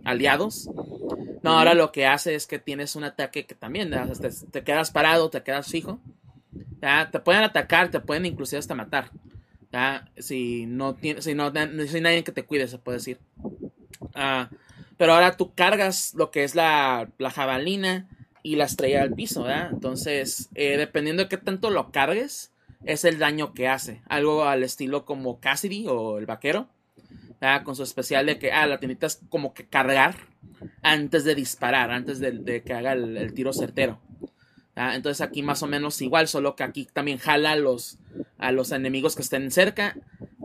[0.04, 0.68] aliados,
[1.42, 4.90] no, ahora lo que hace es que tienes un ataque que también te, te quedas
[4.90, 5.98] parado, te quedas fijo,
[7.10, 9.10] te pueden atacar, te pueden inclusive hasta matar.
[10.18, 13.18] Si no tiene, si no, si hay nadie que te cuide, se puede decir.
[14.14, 14.50] Ah,
[14.96, 18.08] pero ahora tú cargas lo que es la, la jabalina
[18.42, 19.48] y la estrella al piso.
[19.48, 22.50] Entonces, eh, dependiendo de qué tanto lo cargues,
[22.84, 24.02] es el daño que hace.
[24.08, 26.68] Algo al estilo como Cassidy o el vaquero.
[27.64, 30.14] Con su especial de que, ah, la es como que cargar
[30.82, 33.98] antes de disparar, antes de, que haga el, tiro certero.
[34.76, 37.98] Entonces aquí más o menos igual, solo que aquí también jala a los,
[38.36, 39.96] a los enemigos que estén cerca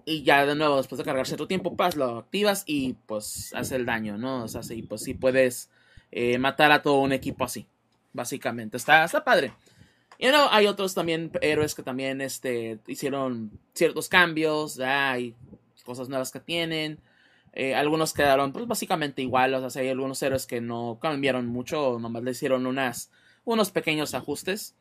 [0.06, 3.76] y ya de nuevo después de cargar cierto tiempo, pas, lo activas y pues hace
[3.76, 4.44] el daño, ¿no?
[4.44, 5.70] O sea, sí, pues sí puedes
[6.12, 7.68] eh, matar a todo un equipo así
[8.16, 8.78] básicamente.
[8.78, 9.54] Está, está padre.
[10.18, 15.36] Y no, hay otros también héroes que también este, hicieron ciertos cambios, hay
[15.84, 17.00] cosas nuevas que tienen.
[17.54, 21.98] Eh, algunos quedaron pues básicamente igual, o sea, hay algunos héroes que no cambiaron mucho,
[22.00, 23.12] nomás le hicieron unas,
[23.46, 24.76] unos pequeños ajustes.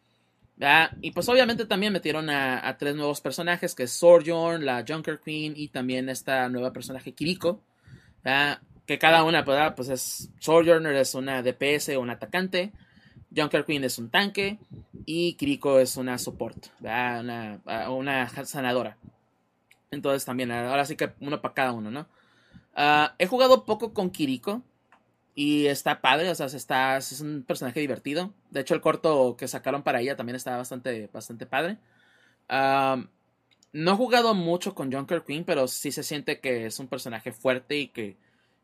[1.00, 5.54] Y pues obviamente también metieron a, tres nuevos personajes, que es Sojourn, la Junker Queen
[5.56, 7.60] y también esta nueva personaje Kiriko.
[8.86, 12.72] Que cada una pues, pues es es una DPS un atacante.
[13.36, 14.58] Junker Queen es un tanque
[15.06, 18.96] y Kiriko es una support, una, una, sanadora.
[19.90, 22.06] Entonces también, ahora sí que uno para cada uno, ¿no?
[22.74, 24.62] Ah, he jugado poco con Kiriko
[25.34, 28.32] y está padre, o sea, está, es un personaje divertido.
[28.50, 31.78] De hecho, el corto que sacaron para ella también está bastante, bastante padre.
[32.48, 33.04] Ah,
[33.72, 37.32] no he jugado mucho con Junker Queen, pero sí se siente que es un personaje
[37.32, 38.16] fuerte y que,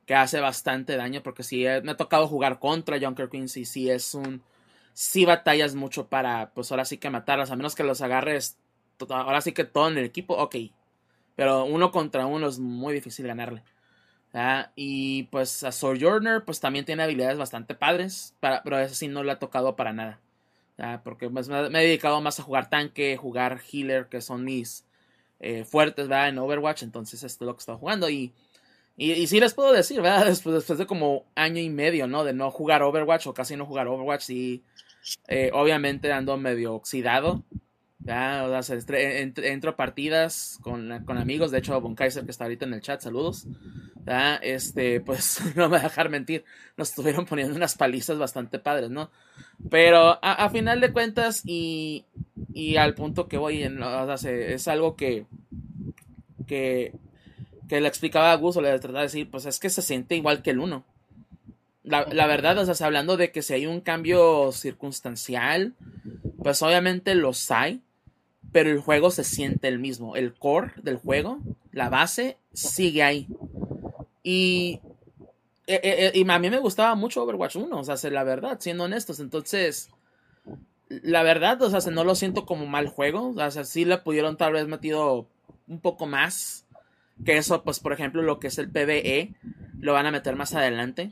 [0.06, 3.90] que hace bastante daño, porque sí me ha tocado jugar contra Junker Queen, sí, sí
[3.90, 4.42] es un
[4.92, 8.58] si batallas mucho para, pues ahora sí que matarlas, a menos que los agarres,
[9.08, 10.56] ahora sí que todo en el equipo, ok.
[11.36, 13.62] Pero uno contra uno es muy difícil ganarle.
[14.76, 19.22] Y pues a Sojourner, pues también tiene habilidades bastante padres, para, pero eso sí no
[19.24, 20.20] le ha tocado para nada.
[21.04, 24.86] Porque pues, me, he dedicado más a jugar tanque, jugar healer, que son mis
[25.40, 26.28] eh, fuertes, ¿verdad?
[26.28, 28.08] En Overwatch, entonces esto es lo que he jugando.
[28.08, 28.32] Y
[29.00, 30.26] y, sí les puedo decir, ¿verdad?
[30.26, 32.22] Después, de como año y medio, ¿no?
[32.22, 34.62] De no jugar Overwatch o casi no jugar Overwatch, sí,
[35.26, 37.42] eh, obviamente ando medio oxidado.
[38.00, 38.44] ¿ya?
[38.46, 42.66] O sea, entro a partidas con, con, amigos, de hecho, Von Kaiser, que está ahorita
[42.66, 43.46] en el chat, saludos.
[44.04, 44.36] ¿ya?
[44.36, 46.44] Este, pues no me voy a dejar mentir,
[46.76, 49.10] nos estuvieron poniendo unas palizas bastante padres, ¿no?
[49.70, 52.04] Pero a, a final de cuentas, y,
[52.52, 55.24] y, al punto que voy, en, o sea, es algo que,
[56.46, 56.92] que
[57.70, 60.16] que le explicaba a Gus o le trataba de decir, pues es que se siente
[60.16, 60.84] igual que el 1.
[61.84, 65.74] La, verdad, o sea, hablando de que si hay un cambio circunstancial,
[66.42, 67.80] pues obviamente los hay,
[68.50, 70.16] pero el juego se siente el mismo.
[70.16, 71.38] El core del juego,
[71.70, 73.28] la base, sigue ahí.
[74.24, 74.80] Y,
[75.68, 78.58] e, e, e, y a mí me gustaba mucho Overwatch 1, o sea, la verdad,
[78.58, 79.20] siendo honestos.
[79.20, 79.90] Entonces,
[80.88, 83.28] la verdad, o sea, no lo siento como mal juego.
[83.28, 85.28] O sea, sí le pudieron tal vez metido
[85.68, 86.66] un poco más
[87.24, 89.34] que eso, pues, por ejemplo, lo que es el PvE,
[89.80, 91.10] lo van a meter más adelante.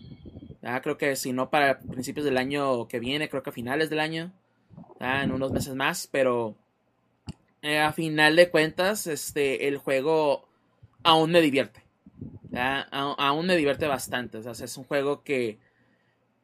[0.82, 4.00] Creo que si no para principios del año que viene, creo que a finales del
[4.00, 4.32] año,
[5.00, 6.56] en unos meses más, pero
[7.62, 10.46] eh, a final de cuentas, este, el juego
[11.02, 11.82] aún me divierte.
[12.90, 14.38] aún me divierte bastante.
[14.38, 15.58] O sea, es un juego que,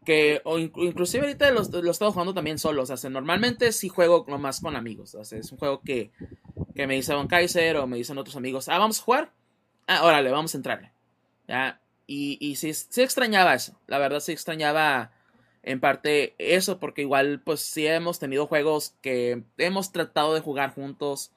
[0.05, 2.83] que o inclusive ahorita lo, lo he jugando también solo.
[2.83, 5.14] O sea, normalmente sí juego nomás con amigos.
[5.16, 6.12] O sea, es un juego que,
[6.74, 9.43] que me dice Von Kaiser o me dicen otros amigos, ah, vamos a jugar
[9.86, 10.92] ah, órale, vamos a entrarle.
[11.48, 11.80] ¿ya?
[12.06, 13.78] Y, y sí, extrañaba eso.
[13.86, 15.12] La verdad sí extrañaba
[15.62, 20.74] en parte eso, porque igual pues sí hemos tenido juegos que hemos tratado de jugar
[20.74, 21.32] juntos,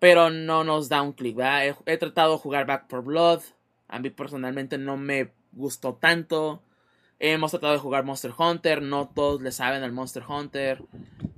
[0.00, 1.38] pero no nos da un clic.
[1.38, 3.42] He, he, tratado de jugar Back for Blood,
[3.88, 6.62] a mí personalmente no me gustó tanto.
[7.20, 10.82] Hemos tratado de jugar Monster Hunter, no todos le saben al Monster Hunter.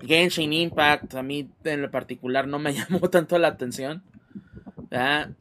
[0.00, 4.02] Genshin Impact, a mí en lo particular no me llamó tanto la atención.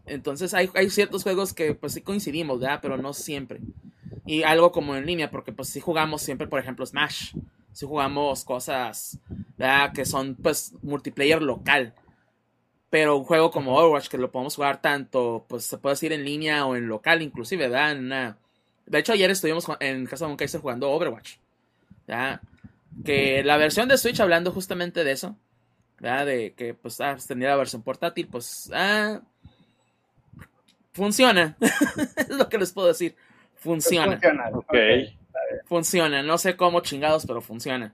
[0.05, 2.79] Entonces hay, hay, ciertos juegos que pues sí coincidimos, ¿verdad?
[2.81, 3.61] Pero no siempre.
[4.25, 7.35] Y algo como en línea, porque pues sí jugamos siempre, por ejemplo, Smash.
[7.71, 9.19] Sí jugamos cosas,
[9.57, 9.93] ¿verdad?
[9.93, 11.93] Que son pues multiplayer local.
[12.89, 16.23] Pero un juego como Overwatch, que lo podemos jugar tanto, pues se puede decir en
[16.23, 18.37] línea o en local inclusive, ¿verdad?
[18.85, 21.37] De hecho, ayer estuvimos en casa de un Kaiser jugando Overwatch.
[22.07, 22.41] ¿verdad?
[23.03, 25.37] Que la versión de Switch, hablando justamente de eso,
[25.99, 26.25] ¿verdad?
[26.25, 29.21] De que pues ah, tenía la versión portátil, pues ah,
[30.95, 31.55] funciona.
[32.17, 33.15] es lo que les puedo decir.
[33.55, 34.13] funciona.
[34.13, 34.49] Funciona.
[34.49, 34.75] Ok.
[35.65, 37.93] Funciona, no sé cómo chingados, pero funciona.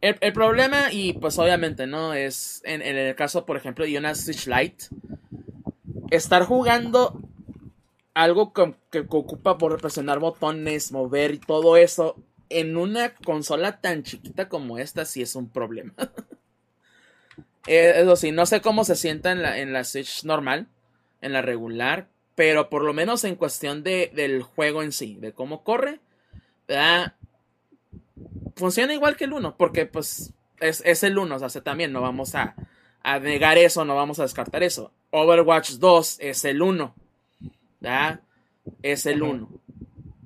[0.00, 2.14] El, el problema, y pues obviamente, ¿no?
[2.14, 4.84] Es en, en el caso, por ejemplo, de una Switch Lite,
[6.10, 7.20] estar jugando
[8.14, 12.16] algo que, que ocupa por presionar botones, mover y todo eso
[12.50, 15.94] en una consola tan chiquita como esta, sí es un problema.
[17.66, 20.68] Eh, eso sí, no sé cómo se sienta en la, en la Switch normal,
[21.20, 22.08] en la regular,
[22.38, 25.98] pero por lo menos en cuestión de, del juego en sí, de cómo corre,
[26.68, 27.16] ¿verdad?
[28.54, 32.00] funciona igual que el 1, porque pues es, es el 1, o sea, también no
[32.00, 32.54] vamos a,
[33.02, 34.92] a, negar eso, no vamos a descartar eso.
[35.10, 36.94] Overwatch 2 es el 1,
[37.80, 38.20] ¿verdad?
[38.82, 39.48] Es el 1.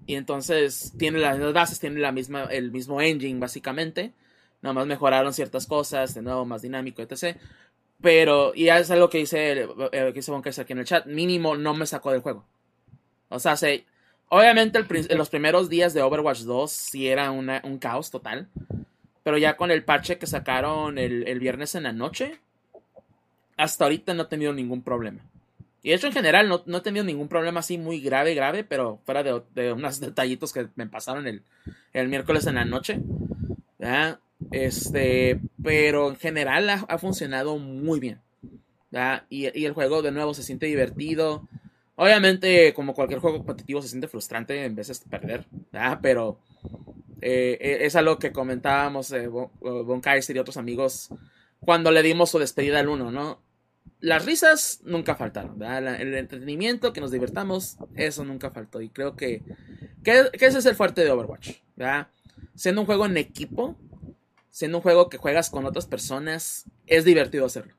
[0.04, 4.12] Y entonces tiene las mismas bases, tiene la misma, el mismo engine básicamente.
[4.60, 7.38] Nada más mejoraron ciertas cosas, de nuevo más dinámico, etc.
[8.02, 11.56] Pero, y es algo que dice, eh, que dice Bonkers aquí en el chat, mínimo
[11.56, 12.44] no me sacó del juego.
[13.28, 13.86] O sea, se,
[14.28, 18.48] obviamente en los primeros días de Overwatch 2 sí era una, un caos total.
[19.22, 22.40] Pero ya con el parche que sacaron el, el, viernes en la noche,
[23.56, 25.20] hasta ahorita no he tenido ningún problema.
[25.84, 28.64] Y de hecho, en general, no, no he tenido ningún problema así muy grave, grave,
[28.64, 31.42] pero fuera de, de unos detallitos que me pasaron el,
[31.92, 32.98] el miércoles en la noche.
[34.50, 38.20] Este, pero en general ha, funcionado muy bien.
[39.30, 41.48] Y, y, el juego de nuevo se siente divertido.
[41.96, 45.46] Obviamente, como cualquier juego competitivo, se siente frustrante en veces perder.
[45.70, 46.00] ¿verdad?
[46.02, 46.38] Pero
[47.20, 51.10] eh, es algo que comentábamos eh, bon Kaiser y otros amigos
[51.60, 53.40] cuando le dimos su despedida al 1, ¿no?
[54.00, 55.62] Las risas nunca faltaron.
[55.62, 58.80] El entretenimiento, que nos divertamos, eso nunca faltó.
[58.80, 59.42] Y creo que,
[60.02, 62.08] que, que ese es el fuerte de Overwatch, ¿verdad?
[62.56, 63.76] Siendo un juego en equipo,
[64.52, 67.74] siendo un juego que juegas con otras personas, es divertido hacerlo.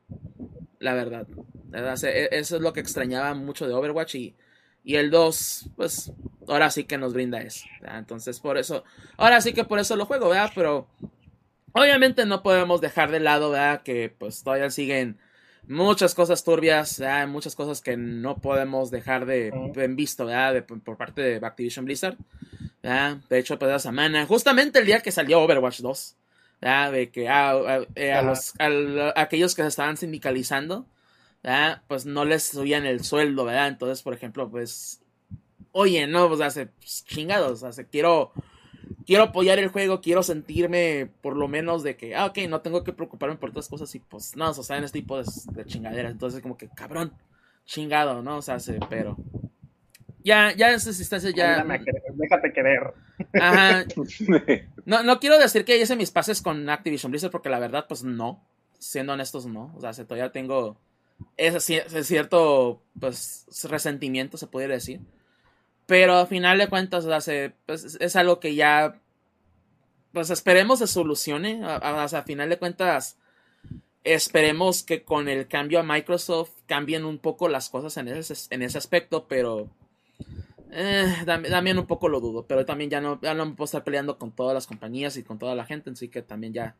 [0.80, 1.28] La verdad.
[1.65, 1.93] ¿verdad?
[2.03, 4.36] Eso es lo que extrañaba mucho de Overwatch y,
[4.84, 6.11] y el 2, pues
[6.47, 7.65] ahora sí que nos brinda eso.
[7.80, 7.99] ¿verdad?
[7.99, 8.84] Entonces, por eso,
[9.17, 10.51] ahora sí que por eso lo juego, ¿verdad?
[10.55, 10.88] Pero
[11.74, 13.84] obviamente no podemos dejar de lado, ¿verdad?
[13.84, 15.19] Que pues todavía siguen
[15.67, 17.28] muchas cosas turbias, ¿verdad?
[17.28, 20.55] muchas cosas que no podemos dejar de en visto, ¿verdad?
[20.55, 22.17] De, por parte de Activision Blizzard.
[22.82, 23.17] ¿verdad?
[23.30, 26.17] De hecho, pues esa semana, justamente el día que salió Overwatch 2.
[26.64, 26.91] ¿Verdad?
[26.93, 30.86] de que a, a, a, los, a, aquellos que se estaban sindicalizando,
[31.43, 31.84] ¿verdad?
[31.88, 33.68] pues no les subían el sueldo, ¿verdad?
[33.68, 35.01] Entonces, por ejemplo, pues,
[35.74, 38.32] oye, no, pues hace pues, chingados, hace, quiero,
[39.05, 42.86] quiero apoyar el juego, quiero sentirme por lo menos de que, ah, ok, no tengo
[42.86, 45.66] que preocuparme por otras cosas y pues, no, o sea, en este tipo de, de
[45.66, 47.14] chingaderas, entonces como que, cabrón,
[47.66, 48.38] chingado, ¿no?
[48.38, 49.18] O sea, se, pero
[50.24, 51.63] ya, ya en esas instancias ya.
[51.63, 52.93] Querer, déjate querer.
[53.39, 53.86] Ajá.
[54.86, 58.03] No, no quiero decir que hice mis pases con Activision Blizzard, porque la verdad, pues
[58.03, 58.43] no.
[58.80, 59.74] Siendo honestos, no.
[59.76, 60.78] O sea, todavía tengo
[61.38, 64.99] ese, ese cierto pues resentimiento, se pudiera decir.
[65.86, 68.99] Pero al final de cuentas, o sea, se, pues, es algo que ya.
[70.11, 71.63] Pues esperemos se solucione.
[71.65, 73.17] O sea, a final de cuentas.
[74.03, 78.61] Esperemos que con el cambio a Microsoft cambien un poco las cosas en ese, en
[78.61, 79.69] ese aspecto, pero
[80.76, 83.84] eh, también un poco lo dudo, pero también ya no, ya no me puedo estar
[83.84, 86.76] peleando con todas las compañías y con toda la gente, así que también ya,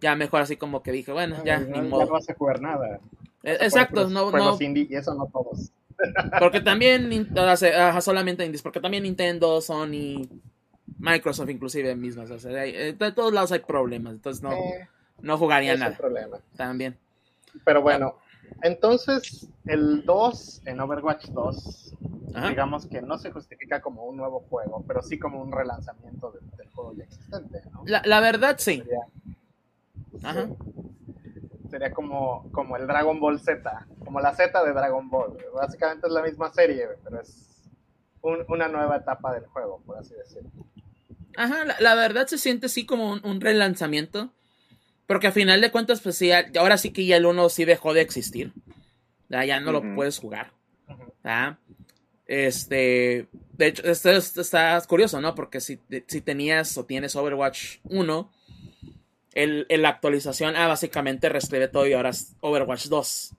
[0.00, 2.06] ya mejor así como que dije, bueno, ya, no, ni ya modo.
[2.06, 3.00] no vas a jugar nada.
[3.42, 4.56] Eh, exacto, no, no.
[4.60, 5.70] Indie, y eso no todos.
[6.38, 10.28] Porque también, uh, solamente indies, porque también Nintendo, Sony,
[10.98, 14.88] Microsoft inclusive mismas, o sea, de todos lados hay problemas, entonces no, eh,
[15.22, 15.96] no jugaría nada.
[15.96, 16.38] problema.
[16.54, 16.98] También.
[17.64, 18.16] Pero bueno,
[18.62, 21.94] entonces el 2 en Overwatch 2
[22.34, 22.48] Ajá.
[22.50, 26.40] digamos que no se justifica como un nuevo juego, pero sí como un relanzamiento de,
[26.56, 27.82] del juego ya existente, ¿no?
[27.86, 28.78] La, la verdad, sí.
[28.78, 29.06] Sería,
[30.22, 30.46] Ajá.
[30.46, 31.68] sí.
[31.70, 35.36] sería como, como el Dragon Ball Z, como la Z de Dragon Ball.
[35.54, 37.70] Básicamente es la misma serie, pero es
[38.20, 40.50] un, una nueva etapa del juego, por así decirlo.
[41.36, 44.30] Ajá, la, la verdad se siente así como un, un, relanzamiento.
[45.06, 47.94] Porque a final de cuentas, pues sí, ahora sí que ya el 1 sí dejó
[47.94, 48.52] de existir.
[49.28, 49.88] Ya, ya no uh -huh.
[49.88, 50.52] lo puedes jugar.
[51.24, 51.58] ¿Ah?
[52.26, 55.34] Este, de hecho, esto está curioso, ¿no?
[55.34, 58.32] Porque si, si tenías o tienes Overwatch 1,
[59.34, 63.34] el, el, la actualización, ah, básicamente reescribe todo y ahora es Overwatch 2.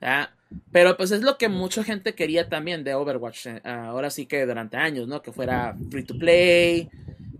[0.00, 0.34] ¿ya?
[0.70, 4.46] Pero pues es lo que mucha gente quería también de Overwatch, eh, ahora sí que
[4.46, 5.22] durante años, ¿no?
[5.22, 6.88] Que fuera free to play,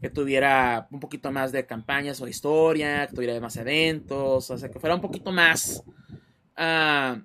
[0.05, 4.71] que tuviera un poquito más de campañas o historia, que tuviera más eventos, o sea,
[4.71, 5.83] que fuera un poquito más...
[6.59, 7.23] Uh,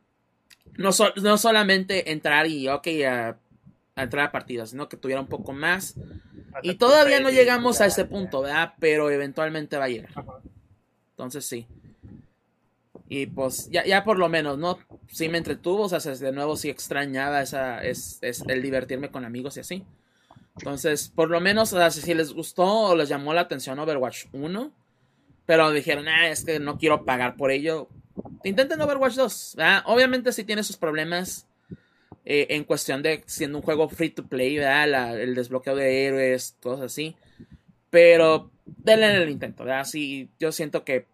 [0.78, 3.38] no, so, no, solamente entrar y, ok, a,
[3.96, 5.96] a, entrar a partidas, sino que tuviera un poco más.
[6.64, 8.76] Y todavía no llegamos a ese punto, ¿verdad?
[8.80, 10.14] Pero eventualmente va a llegar.
[11.10, 11.68] Entonces sí.
[13.10, 14.80] Y pues ya, ya por lo menos, ¿no?
[15.10, 19.26] Sí me entretuvo, o sea, de nuevo sí extrañaba esa, es, es el divertirme con
[19.26, 19.86] amigos y así.
[20.60, 24.26] Entonces, por lo menos, o sea, si les gustó o les llamó la atención Overwatch
[24.34, 24.72] 1,
[25.46, 27.88] pero dijeron, ah, es que no quiero pagar por ello,
[28.44, 29.58] intenten Overwatch 2.
[29.86, 31.48] Obviamente sí tiene sus problemas
[32.26, 36.88] eh, en cuestión de siendo un juego free to play, el desbloqueo de héroes, cosas
[36.88, 37.16] así.
[37.90, 39.86] Pero denle el intento, ¿verdad?
[39.86, 41.08] Sí, yo siento que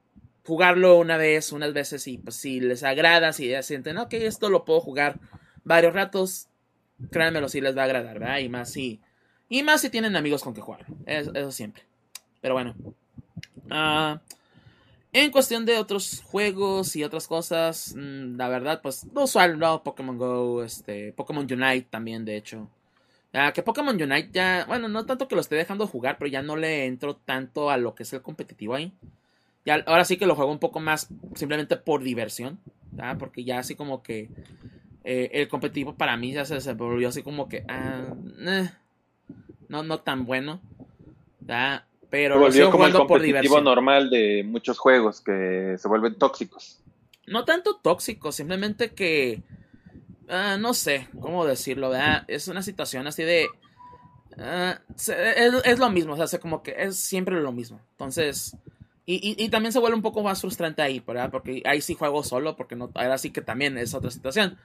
[0.44, 4.50] jugarlo una vez, unas veces y pues si les agrada, si ya sienten, ok, esto
[4.50, 5.20] lo puedo jugar
[5.64, 6.50] varios ratos,
[7.12, 8.40] créanmelo, sí les va a agradar, ¿verdad?
[8.40, 9.00] Y más si,
[9.50, 11.84] y más si tienen amigos con que jugar, eso, siempre.
[12.42, 12.76] Pero bueno.
[13.66, 14.20] Uh,
[15.14, 19.82] en cuestión de otros juegos y otras cosas, mm, la verdad, pues lo usual, ¿no?
[19.84, 22.70] Pokémon Go, este, Pokémon Unite también, de hecho.
[23.34, 26.42] Ya que Pokémon Unite ya, bueno, no tanto que lo esté dejando jugar, pero ya
[26.42, 28.94] no le entro tanto a lo que es el competitivo ahí.
[29.66, 32.60] Ya, ahora sí que lo juego un poco más simplemente por diversión.
[33.20, 34.30] Porque ya así como que
[35.04, 38.70] eh, el competitivo para mí ya se, volvió así como que, ah, eh,
[39.70, 40.62] no, no tan bueno,
[41.42, 41.86] ¿ya?
[42.10, 46.80] Pero volvió como el competitivo normal de muchos juegos que se vuelven tóxicos.
[47.28, 49.42] No tanto tóxicos, simplemente que
[50.30, 52.24] ah, no sé cómo decirlo, ¿verdad?
[52.28, 53.48] Es una situación así de
[54.38, 57.80] ah, es, lo mismo, o sea, como que es siempre lo mismo.
[57.92, 58.56] Entonces,
[59.06, 61.30] y, y, también se vuelve un poco más frustrante ahí, ¿verdad?
[61.30, 64.58] Porque ahí sí juego solo, porque no, ahora sí que también es otra situación.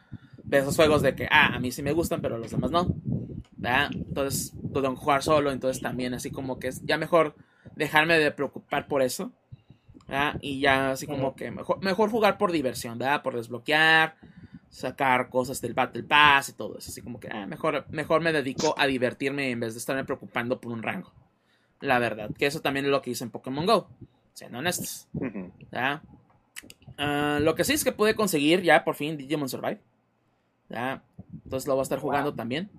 [0.45, 2.89] De esos juegos de que, ah, a mí sí me gustan, pero los demás no.
[3.57, 3.91] ¿Verdad?
[3.93, 7.35] Entonces, tengo que jugar solo, entonces también así como que es ya mejor
[7.77, 9.33] dejarme de preocupar por eso.
[10.07, 10.39] ¿verdad?
[10.41, 13.23] Y ya así como que mejor, mejor jugar por diversión, ¿verdad?
[13.23, 14.17] Por desbloquear,
[14.69, 16.91] sacar cosas del Battle Pass y todo eso.
[16.91, 20.61] Así como que ah, mejor, mejor me dedico a divertirme en vez de estarme preocupando
[20.61, 21.13] por un rango.
[21.81, 23.89] La verdad, que eso también es lo que hice en Pokémon Go,
[24.35, 25.09] siendo honestos.
[25.13, 26.03] ¿verdad?
[26.99, 29.81] Ah, lo que sí es que pude conseguir ya por fin Digimon Survive.
[30.69, 31.03] ¿ya?
[31.45, 32.71] Entonces lo voy a estar jugando también.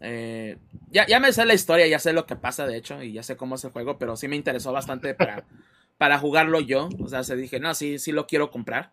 [0.00, 0.58] Eh,
[0.90, 3.22] ya, ya me sé la historia, ya sé lo que pasa, de hecho, y ya
[3.22, 5.44] sé cómo es el juego, pero sí me interesó bastante para,
[5.98, 6.88] para jugarlo yo.
[7.00, 8.92] O sea, se dije, no, sí, sí lo quiero comprar.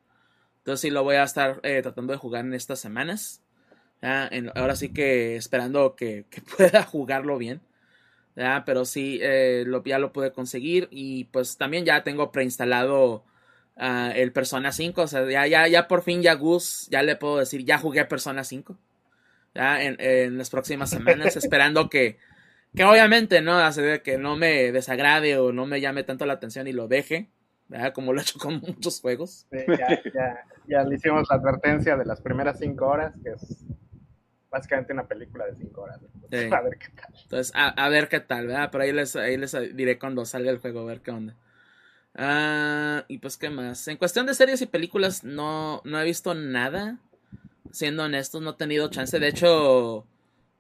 [0.60, 3.41] Entonces sí lo voy a estar eh, tratando de jugar en estas semanas.
[4.56, 6.26] ahora sí que esperando que,
[6.58, 7.62] pueda jugarlo bien.
[8.66, 10.88] Pero sí, eh, lo, ya lo pude conseguir.
[10.91, 13.26] Y pues también ya tengo preinstalado
[13.78, 15.02] ah, el Persona 5.
[15.02, 18.06] O sea, ya, ya, ya por fin ya Gus, ya le puedo decir, ya jugué
[18.06, 18.78] Persona 5
[19.56, 22.18] en, las próximas semanas, esperando que,
[22.76, 23.58] que obviamente, ¿no?
[23.58, 27.30] Hace que no me desagrade o no me llame tanto la atención y lo deje,
[27.68, 27.93] ¿verdad?
[27.93, 29.47] Como lo he hecho con muchos juegos.
[30.68, 33.66] ya, le hicimos la advertencia de las primeras cinco horas, que es
[34.49, 35.99] básicamente una película de cinco horas.
[36.32, 37.14] A ver qué tal.
[37.22, 38.70] Entonces, a, ver qué tal, ¿verdad?
[38.72, 41.36] Pero ahí les, ahí les diré cuando salga el juego, a ver qué onda.
[42.16, 43.88] Ah, y pues, ¿qué más?
[43.88, 46.99] En cuestión de series y películas, no, no he visto nada
[47.74, 49.19] siendo honestos, no he tenido chance.
[49.19, 50.05] De hecho,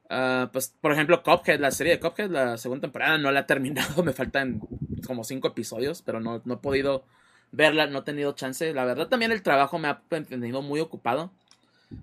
[0.09, 3.43] ah, pues, por ejemplo, Cuphead, la serie de Cuphead, la segunda temporada, no la he
[3.43, 4.03] terminado.
[4.03, 4.59] Me faltan
[5.05, 7.05] como cinco episodios, pero no, no he podido
[7.51, 8.73] verla, no he tenido chance.
[8.73, 11.31] La verdad, también el trabajo me ha tenido muy ocupado.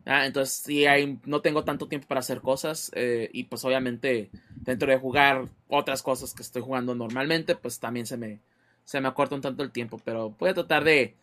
[0.06, 2.92] Ah, entonces, sí, hay, no tengo tanto tiempo para hacer cosas.
[2.94, 8.06] Eh, y pues, obviamente, dentro de jugar otras cosas que estoy jugando normalmente, pues también
[8.06, 8.40] se me,
[8.84, 10.00] se me acorta un tanto el tiempo.
[10.04, 11.16] Pero voy a tratar de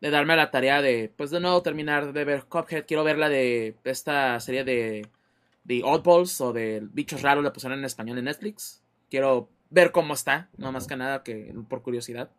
[0.00, 2.86] de darme la tarea de, pues de nuevo terminar de ver Cuphead.
[2.86, 5.06] Quiero ver la de esta serie de,
[5.64, 8.82] de Oddballs o de Bichos Raros, la pusieron en español en Netflix.
[9.10, 12.30] Quiero ver cómo está, no más que nada que por curiosidad.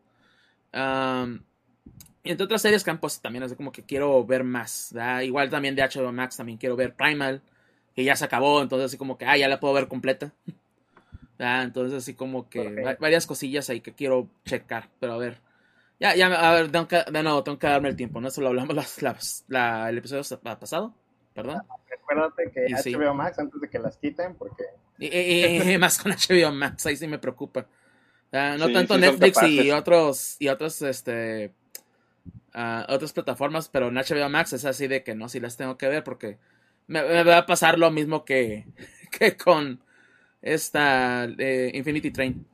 [0.74, 4.96] y entre otras series que han puesto también, es como que quiero ver más.
[5.24, 7.42] Igual también de HBO Max también quiero ver Primal,
[7.96, 10.32] que ya se acabó, entonces así como que, ah, ya la puedo ver completa.
[11.40, 15.40] Entonces así como que varias cosillas ahí que quiero checar, pero a ver.
[16.00, 18.30] Ya, ya, a ver, tengo que, de nuevo, tengo que darme el tiempo, ¿no?
[18.30, 20.94] Eso lo hablamos las, la, el episodio pasado,
[21.34, 21.62] perdón.
[21.90, 24.64] Recuérdate que HBO Max, antes de que las quiten, porque...
[24.98, 27.66] Y, más con HBO Max, ahí sí me preocupa.
[28.32, 31.54] no tanto Netflix y otros, y otros, este...
[32.56, 35.78] Uh, otras plataformas, pero en HBO Max es así de que no, si las tengo
[35.78, 36.40] que ver porque
[36.88, 38.66] me, va a pasar lo mismo que,
[39.12, 39.80] que con
[40.42, 42.46] esta eh, Infinity Train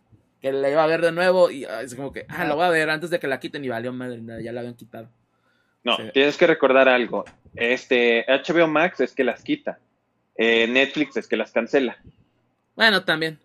[0.45, 2.69] que la iba a ver de nuevo y es como que, ah, lo voy a
[2.69, 5.09] ver antes de que la quiten y valió madre, ya la habían quitado.
[5.83, 7.25] No, tienes que recordar algo.
[7.55, 9.79] Este, HBO Max es que las quita.
[10.35, 11.97] Eh, Netflix es que las cancela.
[12.75, 13.39] Bueno, también.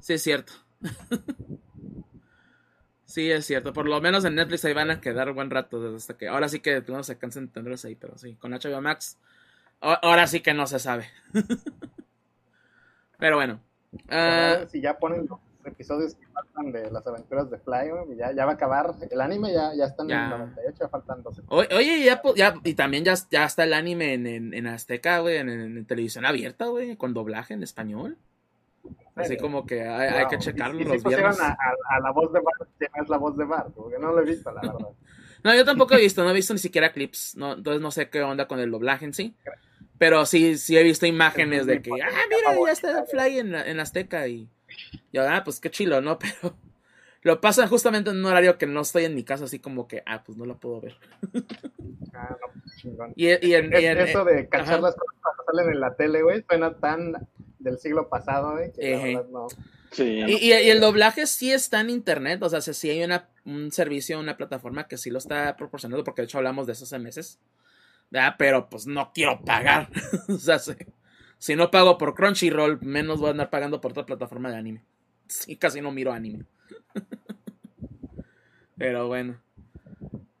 [0.00, 0.54] Sí, es cierto.
[3.04, 3.74] sí, es cierto.
[3.74, 5.94] Por lo menos en Netflix ahí van a quedar buen rato.
[5.94, 8.80] Hasta que ahora sí que no se cansen de tenerlos ahí, pero sí, con HBO
[8.80, 9.18] Max.
[9.80, 11.10] Ahora sí que no se sabe.
[13.18, 13.60] pero bueno.
[13.92, 15.28] Uh, si ya ponen
[15.66, 18.94] episodios que faltan de las aventuras de Fly, ya, ya va a acabar.
[19.10, 21.42] El anime ya, ya está en el 98, ya faltan 12.
[21.48, 25.18] Oye, oye, ya, ya, y también ya, ya está el anime en, en, en Azteca,
[25.20, 28.16] güey, en, en televisión abierta, güey, con doblaje en español.
[29.14, 31.40] Así como que hay, hay que checarlo Y, y los viernes.
[31.40, 33.98] a, a- a la voz de Bart, que no es la voz de Bart, porque
[33.98, 34.78] no lo he visto, la verdad.
[35.44, 38.08] No, yo tampoco he visto, no he visto ni siquiera clips, no, entonces no sé
[38.08, 39.36] qué onda con el doblaje en sí.
[39.96, 43.78] Pero sí, sí he visto imágenes de que, ah, mira, ya está Fly en, en
[43.78, 44.48] Azteca y
[45.12, 46.18] yo, ah, pues qué chilo, ¿no?
[46.42, 46.56] Pero
[47.22, 50.02] lo pasan justamente en un horario que no estoy en mi casa, así como que,
[50.06, 50.96] ah, pues no lo puedo ver.
[52.14, 53.12] Ah, no, chingón.
[53.16, 54.80] Y, y en, y en- eso de cachar ajá.
[54.80, 57.14] las cosas cuando salen en la tele, güey, suena tan
[57.58, 59.46] del siglo pasado, güey, que la verdad no.
[59.90, 60.04] Sí.
[60.04, 63.28] Y, y- y el doblaje sí está en internet, o sea, si sí hay una,
[63.44, 66.84] un servicio, una plataforma que sí lo está proporcionando, porque de hecho hablamos de eso
[66.84, 67.38] hace meses,
[68.10, 68.34] ¿verdad?
[68.38, 69.88] pero pues no quiero pagar.
[70.28, 70.72] o sea, si,
[71.38, 74.84] si no pago por Crunchyroll, menos voy a andar pagando por otra plataforma de anime.
[75.28, 76.44] Sí, casi no miro anime.
[78.78, 79.42] pero bueno.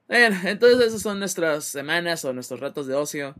[0.06, 3.34] Bueno, entonces esas son nuestras semanas o nuestros ratos de ocio.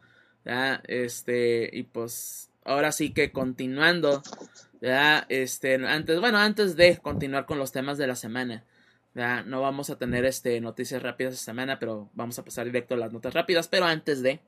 [0.45, 0.83] ¿verdad?
[0.89, 4.23] Este, y pues ahora sí que continuando.
[4.81, 5.25] ¿verdad?
[5.29, 8.65] Este, antes, bueno, antes de continuar con los temas de la semana,
[9.15, 9.45] ¿verdad?
[9.45, 12.99] no vamos a tener este, noticias rápidas esta semana, pero vamos a pasar directo a
[12.99, 13.69] las notas rápidas.
[13.69, 14.41] Pero antes de,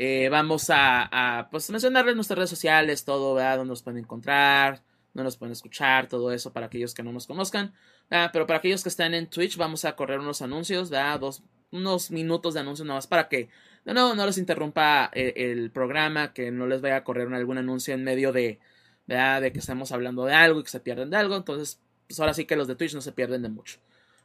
[0.00, 3.56] eh, vamos a, a, pues, mencionarles nuestras redes sociales, todo, ¿verdad?
[3.56, 4.80] Donde nos pueden encontrar,
[5.12, 7.74] donde nos pueden escuchar, todo eso para aquellos que no nos conozcan.
[8.08, 11.18] Pero para aquellos que están en Twitch, vamos a correr unos anuncios, ¿verdad?
[11.18, 11.42] Dos,
[11.72, 13.48] unos minutos de anuncios nada más para que
[13.84, 17.92] no, no, les interrumpa eh, el programa, que no les vaya a correr algún anuncio
[17.92, 18.60] en medio de,
[19.08, 21.34] de que estamos hablando de algo y que se pierden de algo.
[21.34, 23.80] Entonces, pues ahora sí que los de Twitch no se pierden de mucho.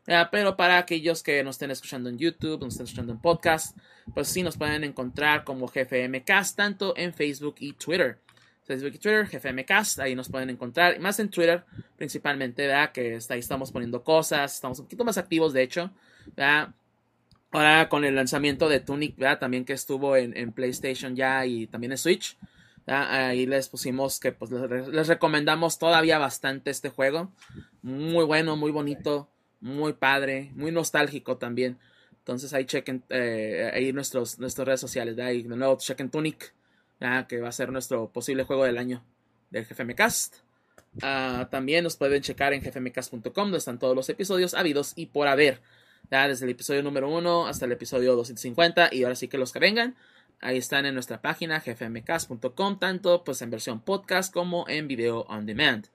[0.06, 3.78] Pero para aquellos que nos estén escuchando en YouTube, nos estén escuchando en podcast,
[4.14, 8.20] pues sí nos pueden encontrar como GFMcast, tanto en Facebook y Twitter.
[8.66, 10.96] Facebook y Twitter, GFMcast, ahí nos pueden encontrar.
[10.96, 11.64] Y más en Twitter,
[11.98, 12.92] principalmente, ¿verdad?
[12.92, 15.92] Que ahí estamos poniendo cosas, estamos un poquito más activos, de hecho,
[16.36, 16.70] ¿verdad?
[17.52, 19.40] Ahora con el lanzamiento de Tunic, ¿verdad?
[19.40, 22.38] También que estuvo en, PlayStation ya y también en Switch.
[22.88, 27.32] Ahí les pusimos que pues les recomendamos todavía bastante este juego.
[27.82, 29.30] Muy bueno, muy bonito,
[29.64, 31.80] muy padre, muy nostálgico también.
[32.20, 35.16] Entonces ahí chequen eh, ahí nuestros, nuestras redes sociales.
[35.16, 35.32] ¿verdad?
[35.32, 36.54] Y de nuevo chequen Tunic,
[37.00, 37.28] ¿verdad?
[37.28, 39.04] que va a ser nuestro posible juego del año
[39.50, 40.36] del GFMcast.
[41.02, 45.28] Ah, también nos pueden checar en gfmcast.com donde están todos los episodios habidos y por
[45.28, 45.62] haber.
[46.10, 49.60] Desde el episodio número 1 hasta el episodio 250 y ahora sí que los que
[49.60, 49.96] vengan.
[50.42, 55.46] Ahí están en nuestra página gfmcast.com, tanto pues en versión podcast como en video on
[55.46, 55.88] demand.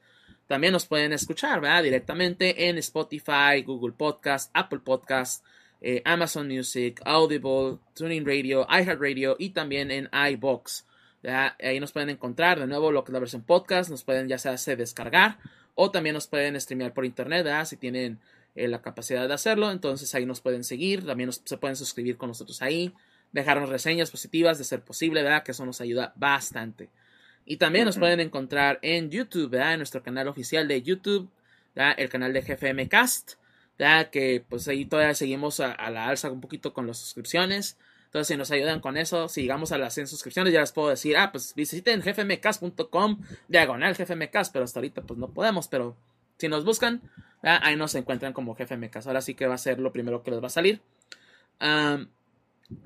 [0.48, 1.82] También nos pueden escuchar ¿verdad?
[1.82, 5.44] directamente en Spotify, Google Podcast, Apple Podcast,
[5.82, 10.86] eh, Amazon Music, Audible, Tuning Radio, iHeartRadio y también en iBox.
[11.62, 14.38] Ahí nos pueden encontrar de nuevo lo que es la versión podcast, nos pueden ya
[14.38, 15.36] sea se descargar
[15.74, 17.66] o también nos pueden streamear por internet ¿verdad?
[17.66, 18.18] si tienen
[18.54, 19.70] eh, la capacidad de hacerlo.
[19.70, 22.94] Entonces ahí nos pueden seguir, también se pueden suscribir con nosotros ahí,
[23.32, 25.42] dejarnos reseñas positivas de ser posible, ¿verdad?
[25.42, 26.88] Que eso nos ayuda bastante.
[27.50, 29.72] Y también nos pueden encontrar en YouTube, ¿verdad?
[29.72, 31.30] En nuestro canal oficial de YouTube,
[31.74, 31.94] ¿verdad?
[31.96, 33.36] El canal de GFM Cast,
[33.78, 34.10] ¿verdad?
[34.10, 37.78] Que pues ahí todavía seguimos a, a la alza un poquito con las suscripciones.
[38.04, 40.90] Entonces, si nos ayudan con eso, si llegamos a las 100 suscripciones, ya les puedo
[40.90, 45.96] decir, ah, pues visiten gfmcast.com, diagonal gfmcast, pero hasta ahorita pues no podemos, pero
[46.36, 47.00] si nos buscan,
[47.42, 47.60] ¿verdad?
[47.62, 49.06] ahí nos encuentran como gfmcast.
[49.06, 50.82] Ahora sí que va a ser lo primero que les va a salir.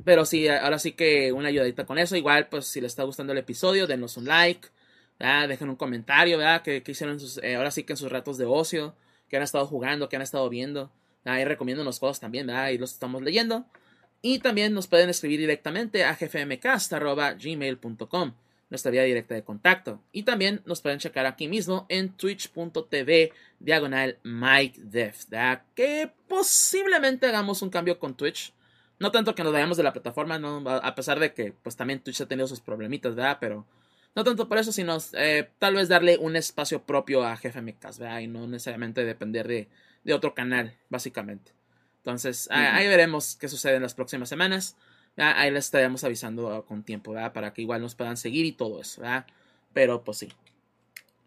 [0.05, 2.17] Pero sí, ahora sí que una ayudadita con eso.
[2.17, 4.69] Igual, pues si les está gustando el episodio, denos un like,
[5.49, 6.63] dejen un comentario, ¿verdad?
[6.63, 8.95] Que, que hicieron sus, eh, ahora sí que en sus ratos de ocio,
[9.29, 10.91] que han estado jugando, que han estado viendo.
[11.25, 12.65] Ahí recomiendo unos juegos también, ¿verdad?
[12.65, 13.67] Ahí los estamos leyendo.
[14.21, 18.35] Y también nos pueden escribir directamente a gfmcast.gmail.com,
[18.71, 20.01] nuestra vía directa de contacto.
[20.13, 25.63] Y también nos pueden checar aquí mismo en twitch.tv diagonal MikeDef, ¿verdad?
[25.75, 28.55] Que posiblemente hagamos un cambio con Twitch.
[29.03, 30.63] No tanto que nos vayamos de la plataforma, ¿no?
[30.69, 33.39] a pesar de que pues también Twitch ha tenido sus problemitas, ¿verdad?
[33.41, 33.67] Pero
[34.15, 38.21] no tanto por eso, sino eh, tal vez darle un espacio propio a GFMcast, ¿verdad?
[38.21, 39.69] Y no necesariamente depender de,
[40.05, 41.53] de otro canal, básicamente.
[41.99, 44.77] Entonces, ahí- ahí veremos qué sucede en las próximas semanas.
[45.17, 45.35] ¿verdad?
[45.37, 47.33] Ahí les estaremos avisando con tiempo, ¿verdad?
[47.33, 49.27] Para que igual nos puedan seguir y todo eso, ¿verdad?
[49.75, 50.29] Pero pues sí.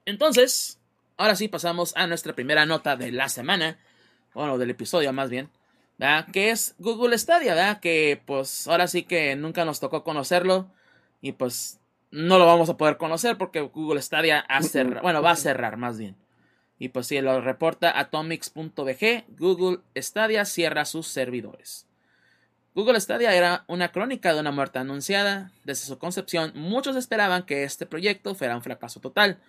[0.05, 0.79] Entonces,
[1.17, 3.77] ahora sí pasamos a nuestra primera nota de la semana.
[4.33, 5.49] Bueno, del episodio más bien.
[5.97, 6.27] ¿Verdad?
[6.31, 7.79] Que es Google Stadia, ¿verdad?
[7.79, 10.67] Que pues ahora sí que nunca nos tocó conocerlo.
[11.21, 11.79] Y pues
[12.11, 15.01] no lo vamos a poder conocer porque Google Stadia ha cerrado.
[15.01, 16.15] Bueno, va a cerrar más bien.
[16.77, 19.25] Y pues sí, lo reporta atomics.bg.
[19.37, 21.87] Google Stadia cierra sus servidores.
[22.73, 25.51] Google Stadia era una crónica de una muerte anunciada.
[25.63, 29.39] Desde su concepción, muchos esperaban que este proyecto fuera un fracaso total.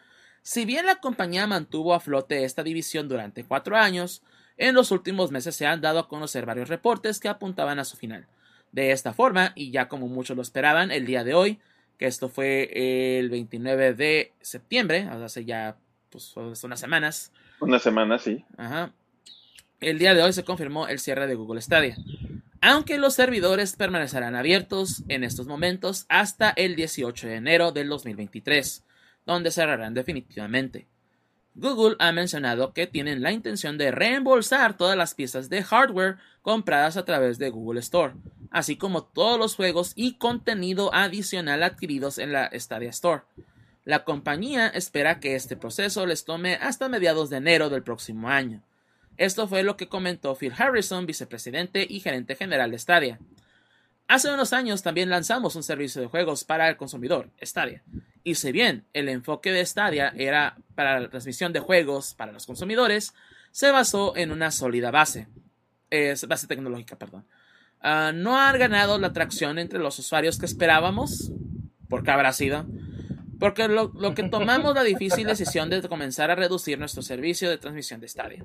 [0.43, 4.23] Si bien la compañía mantuvo a flote esta división durante cuatro años,
[4.57, 7.97] en los últimos meses se han dado a conocer varios reportes que apuntaban a su
[7.97, 8.27] final.
[8.73, 11.61] De esta forma, y ya como muchos lo esperaban, el día de hoy,
[11.99, 15.77] que esto fue el 29 de septiembre, hace ya
[16.11, 17.33] pues, unas semanas.
[17.61, 18.45] Una semana, sí.
[18.57, 18.93] Ajá.
[19.81, 21.97] El día de hoy se confirmó el cierre de Google Stadia.
[22.63, 28.85] Aunque los servidores permanecerán abiertos en estos momentos hasta el 18 de enero del 2023,
[29.27, 30.87] donde cerrarán definitivamente.
[31.59, 36.99] Google ha mencionado que tienen la intención de reembolsar todas las piezas de hardware compradas
[36.99, 38.13] a través de Google Store,
[38.51, 43.23] así como todos los juegos y contenido adicional adquiridos en la Stadia Store.
[43.87, 48.63] La compañía espera que este proceso les tome hasta mediados de enero del próximo año.
[49.17, 53.19] Esto fue lo que comentó Phil Harrison, vicepresidente y gerente general de Stadia.
[54.09, 57.83] Hace unos años también lanzamos un servicio de juegos para el consumidor, Stadia.
[58.27, 62.45] Y si bien el enfoque de Stadia era para la transmisión de juegos para los
[62.45, 63.15] consumidores,
[63.53, 65.29] se basó en una sólida base,
[66.27, 67.25] base tecnológica, perdón.
[67.81, 71.31] Ah, no ha ganado la atracción entre los usuarios que esperábamos,
[71.89, 72.67] porque habrá sido,
[73.39, 77.59] porque lo, lo que tomamos la difícil decisión de comenzar a reducir nuestro servicio de
[77.59, 78.45] transmisión de Stadia.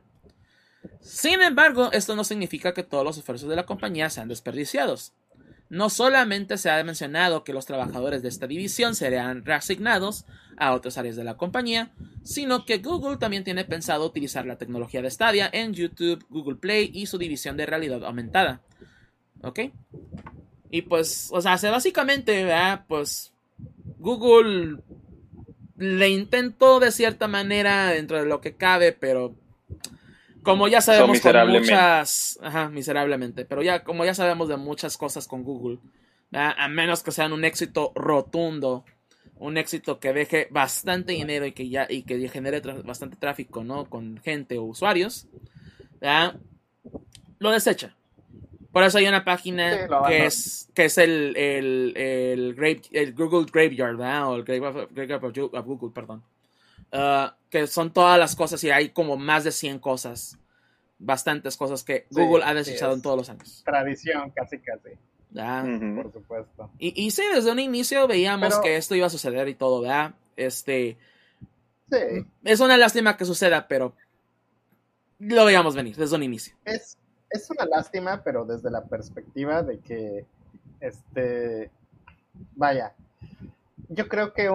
[0.99, 5.13] Sin embargo, esto no significa que todos los esfuerzos de la compañía sean desperdiciados.
[5.71, 10.25] No solamente se ha mencionado que los trabajadores de esta división serán reasignados
[10.57, 11.93] a otras áreas de la compañía,
[12.23, 16.91] sino que Google también tiene pensado utilizar la tecnología de Stadia en YouTube, Google Play
[16.93, 18.59] y su división de realidad aumentada.
[19.43, 19.59] ¿Ok?
[20.71, 22.45] Y pues, o sea, básicamente,
[22.89, 23.31] Pues
[23.97, 24.81] Google
[25.77, 29.35] le intentó de cierta manera dentro de lo que cabe, pero
[30.43, 35.27] como ya sabemos con muchas, ajá, miserablemente, pero ya como ya sabemos de muchas cosas
[35.27, 35.79] con Google,
[36.33, 38.85] a menos que sean un éxito rotundo,
[39.41, 43.85] un éxito que deje bastante dinero y que ya y que genere bastante tráfico, ¿no?
[43.85, 45.27] Con gente o usuarios,
[47.39, 47.95] lo desecha.
[48.71, 51.93] Por eso hay una página que es que es el el,
[52.91, 54.29] el, Google Graveyard, ¿verdad?
[54.29, 55.21] O el Graveyard
[55.53, 56.23] of Google, perdón.
[56.91, 60.37] Ah, que son todas las cosas y hay como más de 100 cosas,
[60.99, 63.61] bastantes cosas que Google ha desechado en todos los años.
[63.65, 64.91] Tradición, casi, casi.
[65.33, 66.69] Por supuesto.
[66.77, 70.13] Y, y, sí, desde un inicio veíamos que esto iba a suceder y todo, ¿verdad?
[70.35, 70.97] Este.
[71.89, 72.25] Sí.
[72.43, 73.93] Es una lástima que suceda, pero
[75.19, 76.55] lo veíamos venir desde un inicio.
[76.65, 76.97] Es,
[77.29, 80.25] es una lástima, pero desde la perspectiva de que,
[80.79, 81.69] este,
[82.55, 82.93] vaya,
[83.93, 84.49] yo creo que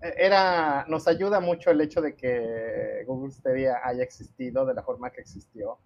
[0.00, 5.10] era, nos ayuda mucho el hecho de que Google Stadia haya existido de la forma
[5.10, 5.78] que existió,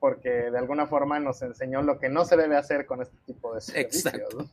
[0.00, 3.54] porque de alguna forma nos enseñó lo que no se debe hacer con este tipo
[3.54, 4.50] de servicios.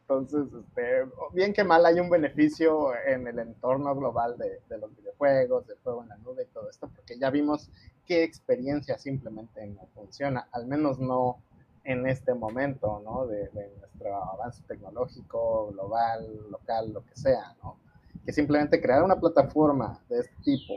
[0.00, 4.94] Entonces, este, bien que mal hay un beneficio en el entorno global de, de, los
[4.96, 7.70] videojuegos, de juego en la nube y todo esto, porque ya vimos
[8.06, 11.42] qué experiencia simplemente no funciona, al menos no
[11.86, 13.26] en este momento, ¿no?
[13.26, 17.78] De, nuestro avance tecnológico, global, local, lo que sea, ¿no?
[18.24, 20.74] Que simplemente crear una plataforma de este tipo,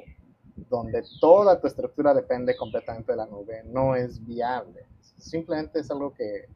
[0.70, 4.86] donde toda tu estructura depende completamente de la nube, no es viable.
[5.18, 6.48] Simplemente es algo que,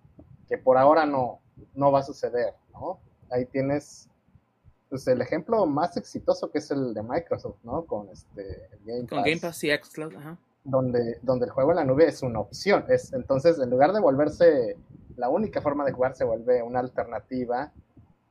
[0.47, 1.39] que por ahora no,
[1.73, 2.99] no va a suceder, ¿no?
[3.31, 4.07] Ahí tienes
[4.89, 7.85] pues, el ejemplo más exitoso que es el de Microsoft, ¿no?
[7.85, 9.09] Con este Game Pass.
[9.09, 12.39] Con Game Pass y Xcloud, ajá donde, donde el juego en la nube es una
[12.39, 12.85] opción.
[12.89, 14.77] Es, entonces, en lugar de volverse
[15.15, 17.71] la única forma de jugar, se vuelve una alternativa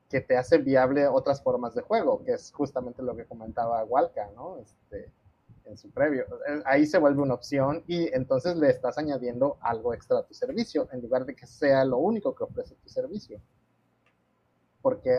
[0.09, 4.29] que te hace viable otras formas de juego, que es justamente lo que comentaba Walka,
[4.35, 4.57] ¿no?
[4.57, 5.11] Este,
[5.65, 6.25] en su previo.
[6.65, 10.87] Ahí se vuelve una opción y entonces le estás añadiendo algo extra a tu servicio,
[10.91, 13.39] en lugar de que sea lo único que ofrece tu servicio
[14.83, 15.17] porque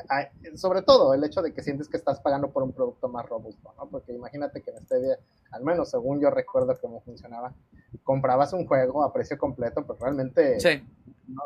[0.56, 3.72] sobre todo el hecho de que sientes que estás pagando por un producto más robusto,
[3.78, 3.86] ¿no?
[3.88, 5.18] Porque imagínate que en este día,
[5.54, 7.52] al menos según yo recuerdo cómo funcionaba,
[8.02, 10.58] comprabas un juego a precio completo, pero realmente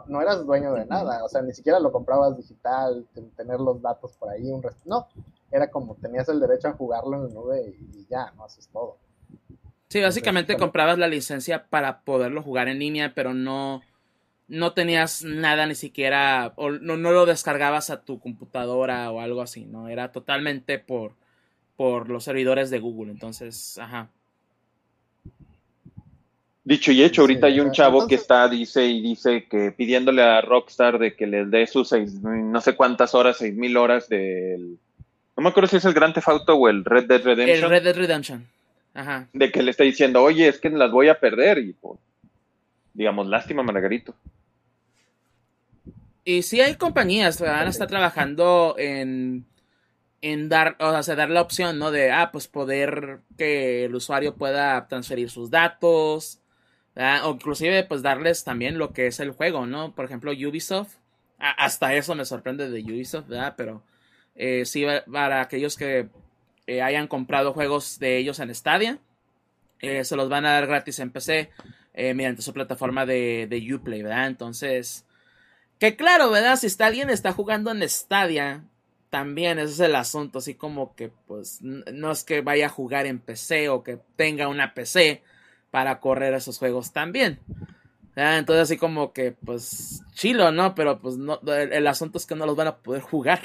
[0.07, 3.07] no, eras dueño de nada, o sea, ni siquiera lo comprabas digital,
[3.37, 5.07] tener los datos por ahí, un resto, no,
[5.51, 8.97] era como tenías el derecho a jugarlo en la nube y, ya, no haces todo.
[9.89, 13.81] Sí, básicamente comprabas la licencia para poderlo jugar en línea, pero no
[14.49, 19.43] no tenías nada ni siquiera, o no, no, lo descargabas a tu computadora o algo
[19.43, 19.89] así, ¿no?
[19.89, 21.13] Era totalmente por,
[21.79, 24.09] por los servidores de Google, entonces, ajá.
[26.65, 30.41] Dicho y hecho, ahorita hay un chavo que está, dice y dice que pidiéndole a
[30.41, 34.77] Rockstar de que les dé sus seis, no sé cuántas horas, seis mil horas del...
[35.37, 37.65] No me acuerdo si es el Grand Theft Auto o el Red Dead Redemption.
[37.65, 38.47] El Red Dead Redemption.
[38.95, 39.29] Ajá.
[39.33, 42.01] De que le está diciendo, oye, es que las voy a perder y pues,
[42.93, 44.17] digamos, lástima, Margarito.
[46.25, 49.47] Y sí hay compañías que van a estar trabajando en,
[50.21, 51.91] en dar, o sea, dar la opción, ¿no?
[51.91, 56.41] De, ah, pues poder que el usuario pueda transferir sus datos,
[57.25, 59.95] o inclusive pues darles también lo que es el juego, ¿no?
[59.95, 60.97] Por ejemplo, Ubisoft,
[61.39, 63.55] hasta eso me sorprende de Ubisoft, ¿verdad?
[63.57, 63.83] Pero
[64.35, 66.09] eh, sí, para aquellos que
[66.67, 68.99] eh, hayan comprado juegos de ellos en Stadia,
[69.81, 71.51] eh, se los van a dar gratis en PC
[71.95, 74.29] mediante su plataforma de, de Uplay, ¿verdad?
[74.29, 75.05] Entonces,
[75.81, 76.55] que claro, ¿verdad?
[76.55, 78.63] Si está, alguien está jugando en Stadia,
[79.11, 83.07] también ese es el asunto, así como que pues no es que vaya a jugar
[83.07, 85.23] en PC o que tenga una PC
[85.71, 87.41] para correr esos juegos también.
[88.17, 90.75] Entonces así como que pues chilo, ¿no?
[90.75, 93.41] Pero pues no, el, asunto es que no los van a poder jugar.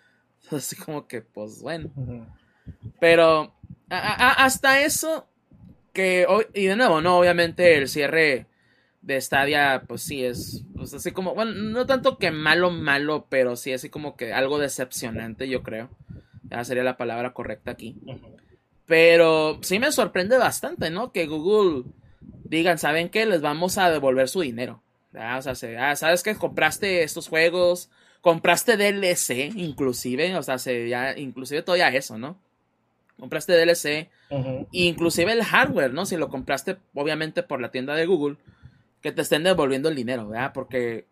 [0.50, 1.90] Así como que pues bueno.
[3.00, 3.52] Pero
[3.88, 5.26] hasta eso
[5.92, 8.46] que hoy, y de nuevo, no, obviamente el cierre
[9.02, 13.54] de Stadia, pues sí es, pues así como, bueno, no tanto que malo, malo, pero
[13.54, 15.90] sí así como que algo decepcionante, yo creo.
[16.50, 17.96] Ya sería la palabra correcta aquí.
[18.86, 21.12] Pero sí me sorprende bastante, ¿no?
[21.12, 21.84] Que Google
[22.44, 23.26] digan, ¿saben qué?
[23.26, 24.82] Les vamos a devolver su dinero.
[25.14, 27.90] O sea, se, ah, ¿sabes que compraste estos juegos?
[28.20, 30.36] Compraste DLC, inclusive.
[30.36, 32.38] O sea, se, ya, inclusive todavía eso, ¿no?
[33.20, 34.10] Compraste DLC.
[34.72, 36.06] Inclusive el hardware, ¿no?
[36.06, 38.36] Si lo compraste, obviamente, por la tienda de Google.
[39.02, 40.52] Que te estén devolviendo el dinero, ¿verdad?
[40.52, 41.06] Porque,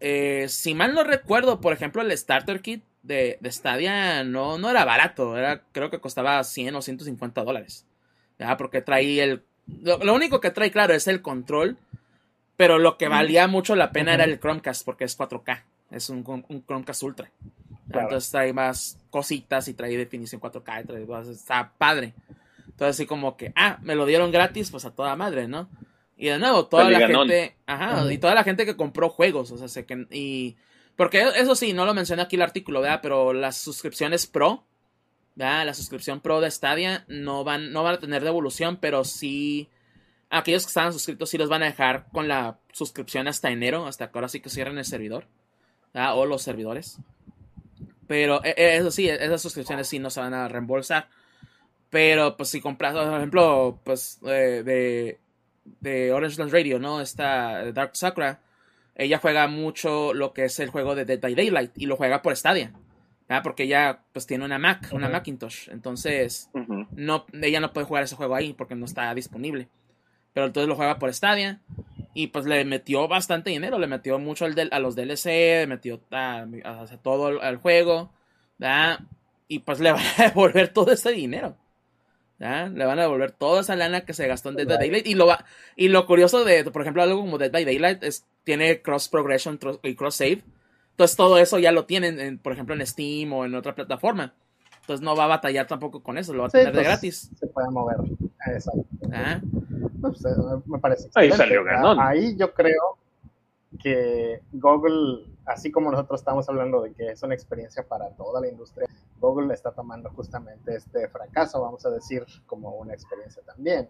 [0.00, 4.70] eh, si mal no recuerdo, por ejemplo, el Starter Kit de, de Stadia no, no
[4.70, 7.86] era barato, era, creo que costaba 100 o 150 dólares.
[8.38, 9.42] Ya, porque trae el...
[9.82, 11.76] Lo, único que trae, claro, es el control,
[12.56, 16.24] pero lo que valía mucho la pena era el Chromecast, porque es 4K, es un,
[16.48, 17.30] un Chromecast Ultra.
[17.92, 22.14] Entonces trae más cositas y trae definición 4K, trae, está padre.
[22.66, 25.68] Entonces así como que, ah, me lo dieron gratis, pues a toda madre, ¿no?
[26.16, 29.58] Y de nuevo, toda la gente, ajá, y toda la gente que compró juegos, o
[29.58, 30.56] sea, sé que, y
[30.96, 33.00] porque eso sí, no lo mencioné aquí el artículo, ¿verdad?
[33.02, 34.64] Pero las suscripciones pro,
[35.34, 35.66] ¿verdad?
[35.66, 39.68] La suscripción pro de Stadia no van, no van a tener devolución, pero sí.
[40.28, 44.10] Aquellos que estaban suscritos sí los van a dejar con la suscripción hasta enero, hasta
[44.10, 45.28] que ahora sí que cierren el servidor,
[45.94, 46.18] ¿verdad?
[46.18, 46.98] O los servidores.
[48.08, 51.08] Pero e, e, eso sí, esas suscripciones sí no se van a reembolsar.
[51.90, 55.20] Pero pues si compras, por ejemplo, pues eh, de,
[55.80, 57.00] de Orange Land Radio, ¿no?
[57.00, 58.40] Esta Dark Sakura
[58.96, 62.22] ella juega mucho lo que es el juego de Dead by Daylight y lo juega
[62.22, 62.72] por Stadia.
[63.42, 65.68] Porque ella pues tiene una Mac, una Macintosh.
[65.70, 66.48] Entonces,
[66.92, 69.68] no, ella no puede jugar ese juego ahí porque no está disponible.
[70.32, 71.60] Pero entonces lo juega por Stadia.
[72.14, 73.78] Y pues le metió bastante dinero.
[73.78, 75.26] Le metió mucho al a los DLC.
[75.26, 76.46] Le metió a,
[77.02, 78.12] todo al juego.
[79.48, 81.56] Y pues le va a devolver todo ese dinero.
[82.38, 85.06] Le van a devolver toda esa lana que se gastó en Dead by Daylight.
[85.06, 88.26] Y lo, va, y lo curioso de, por ejemplo, algo como Dead by Daylight es
[88.44, 90.42] tiene cross progression y cross save.
[90.90, 94.34] Entonces todo eso ya lo tienen, por ejemplo, en Steam o en otra plataforma.
[94.80, 97.30] Entonces no va a batallar tampoco con eso, lo va a tener de pues, gratis.
[97.40, 97.96] Se puede mover.
[98.46, 98.84] Exacto.
[99.12, 99.40] Ah.
[100.00, 100.22] Pues,
[100.66, 101.08] me parece.
[101.14, 101.98] Ahí salió ganón.
[102.00, 102.96] Ahí yo creo
[103.82, 108.48] que Google, así como nosotros estamos hablando de que es una experiencia para toda la
[108.48, 108.88] industria,
[109.20, 113.88] Google está tomando justamente este fracaso, vamos a decir, como una experiencia también.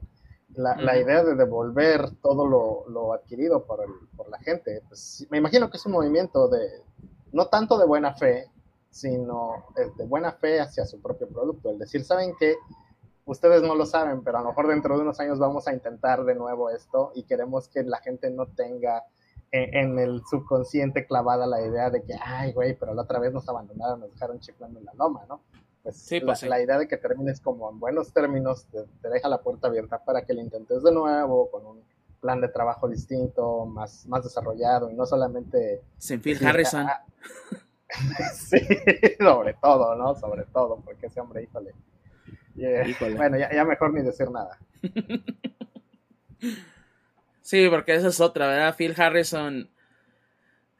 [0.55, 5.27] La, la idea de devolver todo lo, lo adquirido por, el, por la gente, pues
[5.29, 6.83] me imagino que es un movimiento de,
[7.33, 8.49] no tanto de buena fe,
[8.91, 11.71] sino de buena fe hacia su propio producto.
[11.71, 12.57] El decir, ¿saben qué?
[13.27, 16.25] Ustedes no lo saben, pero a lo mejor dentro de unos años vamos a intentar
[16.25, 19.05] de nuevo esto y queremos que la gente no tenga
[19.53, 23.49] en, el subconsciente clavada la idea de que, ay, güey, pero la otra vez nos
[23.49, 25.41] abandonaron, nos dejaron chiflando en la loma, ¿no?
[25.83, 29.41] Pues, sí, pues la, idea de que termines como en buenos términos te, deja la
[29.41, 31.83] puerta abierta para que lo intentes de nuevo, con un
[32.21, 35.83] plan de trabajo distinto, más, más desarrollado, y no solamente...
[35.99, 36.87] Sin Phil Harrison.
[36.89, 37.05] Ah,
[38.35, 38.59] sí,
[39.19, 40.15] sobre todo, ¿no?
[40.17, 41.73] Sobre todo, porque ese hombre, híjole.
[42.57, 43.15] híjole.
[43.15, 44.59] Bueno, ya, ya mejor ni decir nada.
[47.47, 48.75] Sí, porque esa es otra, ¿verdad?
[48.77, 49.71] Phil Harrison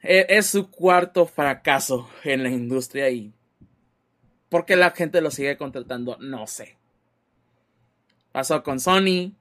[0.03, 3.33] e, es, su cuarto fracaso en la industria y
[4.49, 6.17] ¿por qué la gente lo sigue contratando?
[6.19, 6.77] No sé.
[8.33, 9.33] Pasó con Sony,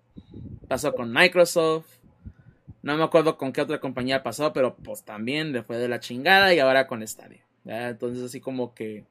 [0.68, 1.88] pasó con Microsoft,
[2.84, 6.00] no me acuerdo con qué otra compañía pasó, pero pues también le fue de la
[6.00, 7.44] chingada y ahora con Stadia.
[7.66, 9.04] Entonces así como que...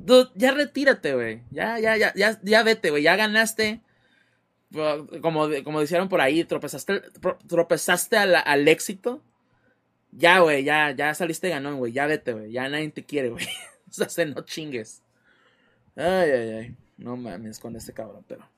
[0.00, 1.42] Dude, ya retírate, güey.
[1.52, 3.04] Ya, ya, ya, ya, ya vete, güey.
[3.04, 3.80] Ya ganaste
[5.20, 7.02] como, como dijeron por ahí, tropezaste,
[7.46, 9.22] tropezaste al, éxito.
[10.12, 11.92] Ya, güey, ya, ya saliste ganón, güey.
[11.92, 12.52] Ya vete, güey.
[12.52, 13.46] Ya nadie te quiere, güey.
[13.90, 15.02] o sea, se no chingues.
[15.96, 16.76] Ay, ay, ay.
[16.96, 18.48] No mames con este cabrón, pero.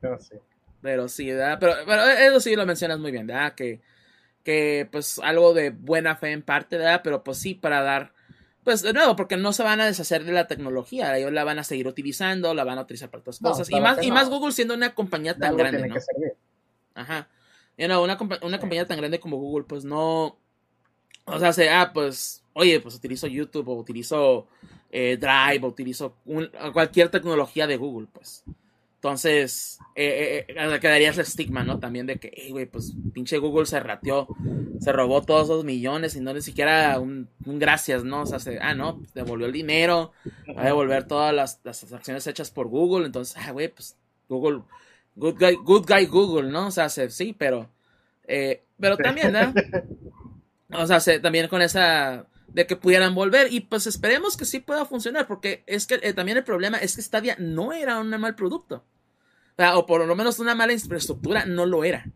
[0.00, 0.36] Pero sí.
[0.80, 1.58] Pero sí, ¿verdad?
[1.60, 3.54] Pero, pero eso sí lo mencionas muy bien, ¿verdad?
[3.54, 3.80] Que,
[4.42, 7.00] que pues algo de buena fe en parte, ¿verdad?
[7.02, 8.12] Pero pues sí, para dar
[8.64, 11.58] Pues de nuevo, porque no se van a deshacer de la tecnología, ellos la van
[11.58, 13.70] a seguir utilizando, la van a utilizar para otras cosas.
[13.70, 15.96] y más, y más Google siendo una compañía tan grande, ¿no?
[16.94, 17.28] Ajá.
[17.76, 20.38] You know, una, una compañía tan grande como Google, pues no.
[21.26, 24.46] O sea, se, ah, pues, oye, pues utilizo YouTube o utilizo
[24.90, 26.16] eh, Drive o utilizo
[26.72, 28.44] cualquier tecnología de Google, pues.
[29.04, 31.78] Entonces, eh, eh, eh, quedaría ese estigma, ¿no?
[31.78, 34.28] También de que, güey, pues pinche Google se rateó,
[34.80, 38.22] se robó todos esos millones y no ni siquiera un, gracias, ¿no?
[38.22, 40.12] O sea, se, ah, no, devolvió el dinero,
[40.56, 43.94] va a devolver todas las, las acciones hechas por Google, entonces, ah, güey, pues
[44.26, 44.62] Google,
[45.16, 46.68] good guy, good guy Google, ¿no?
[46.68, 47.68] O sea, sí, pero,
[48.26, 49.52] pero también, ¿no?
[50.80, 54.86] O sea, también con esa de que pudieran volver y pues esperemos que sí pueda
[54.86, 58.82] funcionar porque es que también el problema es que Stadia no era un mal producto
[59.56, 62.06] o por lo menos una mala infraestructura no lo era.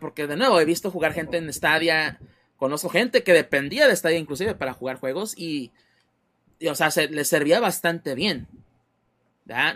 [0.00, 2.20] Porque de nuevo he visto jugar gente en Stadia,
[2.56, 5.72] conozco gente que dependía de Stadia inclusive para jugar juegos y,
[6.68, 8.46] o sea, se les servía bastante bien.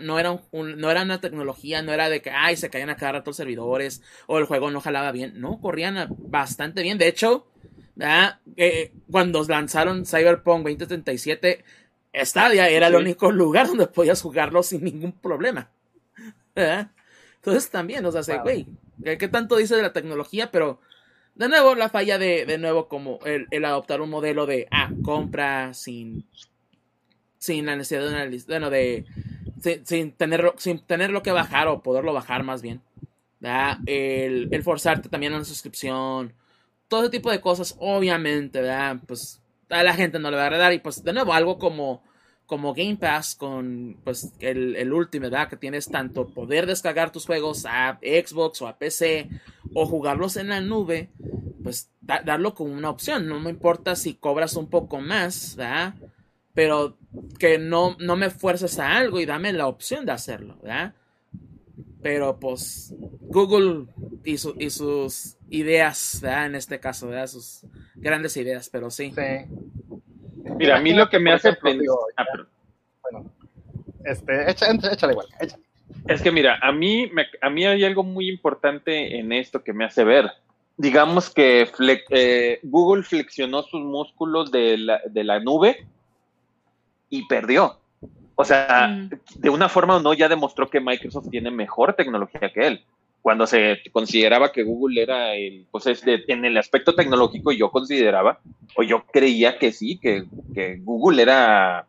[0.01, 3.13] No, era no era una tecnología, no era de que, ay, se caían a cada
[3.13, 5.39] rato los servidores o el juego no jalaba bien.
[5.39, 6.97] No, corrían bastante bien.
[6.97, 7.45] De hecho,
[8.55, 11.63] eh, cuando lanzaron Cyberpunk 2037,
[12.13, 15.69] Stadia era el único lugar donde podías jugarlo sin ningún problema.
[16.55, 18.67] Entonces también, o sea, güey,
[19.03, 20.51] ¿qué, tanto dice de la tecnología?
[20.51, 20.79] Pero
[21.35, 25.73] de nuevo, la falla de, de nuevo, como el, adoptar un modelo de, ah, compra
[25.73, 26.25] sin,
[27.37, 29.05] sin la necesidad de una bueno, de,
[29.85, 32.81] sin, tener, sin tenerlo que bajar o poderlo bajar más bien.
[33.85, 36.33] El, el, forzarte también a una suscripción,
[36.89, 38.97] todo ese tipo de cosas, obviamente, ¿verdad?
[39.07, 42.03] Pues a la gente no le va a agradar y pues de nuevo, algo como
[42.49, 45.47] como Game Pass con pues el, el último, ¿verdad?
[45.47, 49.29] Que tienes tanto poder descargar tus juegos a Xbox o a PC
[49.75, 51.11] o jugarlos en la nube,
[51.63, 53.27] pues darlo como una opción.
[53.27, 55.93] No me importa si cobras un poco más, ¿verdad?
[56.55, 56.97] Pero
[57.37, 60.95] que no, no me fuerces a algo y dame la opción de hacerlo, ¿verdad?
[62.01, 63.85] Pero pues Google
[64.25, 66.47] y, y sus ideas, ¿verdad?
[66.47, 67.27] En este caso, ¿verdad?
[67.27, 67.61] Sus
[67.93, 69.13] grandes ideas, pero sí.
[69.15, 69.98] Sí.
[70.57, 71.95] Mira, a mí lo que me hace pensar.
[72.17, 72.25] Ah,
[73.03, 73.31] bueno,
[74.05, 75.63] este, échale igual, échale.
[76.07, 77.09] Es que mira, a mí,
[77.41, 80.31] a mí hay algo muy importante en esto que me hace ver.
[80.77, 81.69] Digamos que
[82.09, 85.85] eh, Google flexionó sus músculos de la, de la nube
[87.09, 87.79] y perdió.
[88.35, 89.09] O sea, mm.
[89.35, 92.85] de una forma o no, ya demostró que Microsoft tiene mejor tecnología que él
[93.21, 98.39] cuando se consideraba que Google era el, pues en el aspecto tecnológico yo consideraba,
[98.77, 100.25] o yo creía que sí, que,
[100.81, 101.85] Google era,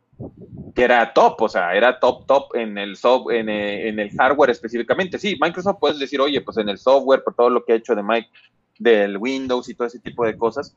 [0.75, 5.19] que era top, o sea, era top, top en el, soft, en, el hardware específicamente.
[5.19, 7.95] Sí, Microsoft puedes decir, oye, pues en el software, por todo lo que ha hecho
[7.95, 8.29] de Mike,
[8.79, 10.77] del Windows y todo ese tipo de cosas.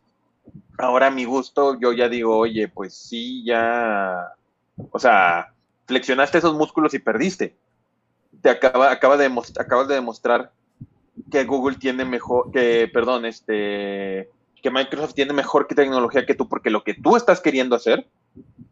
[0.78, 4.34] Ahora a mi gusto, yo ya digo, oye, pues sí, ya,
[4.92, 5.54] o sea,
[5.88, 7.56] flexionaste esos músculos y perdiste
[8.44, 10.52] te acaba, acaba de acabas de demostrar
[11.32, 14.30] que Google tiene mejor, que, perdón, este,
[14.62, 18.06] que Microsoft tiene mejor tecnología que tú, porque lo que tú estás queriendo hacer,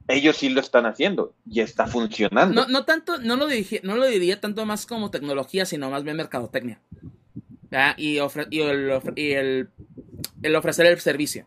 [0.09, 2.53] ellos sí lo están haciendo y está funcionando.
[2.53, 3.47] No, no tanto, no lo,
[3.83, 6.81] no lo diría tanto más como tecnología, sino más bien mercadotecnia.
[7.95, 9.69] Y, y, el, y el,
[10.43, 11.45] el, ofrecer el servicio.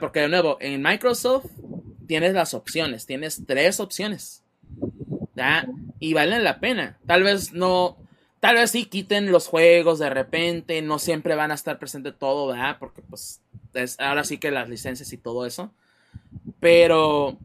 [0.00, 1.46] Porque de nuevo, en Microsoft
[2.06, 4.42] tienes las opciones, tienes tres opciones.
[5.98, 6.98] Y valen la pena.
[7.06, 7.96] Tal vez no,
[8.40, 12.48] tal vez sí quiten los juegos de repente, no siempre van a estar presente todo,
[12.48, 12.76] ¿verdad?
[12.78, 13.40] Porque pues
[13.98, 15.72] ahora sí que las licencias y todo eso.
[16.60, 17.38] Pero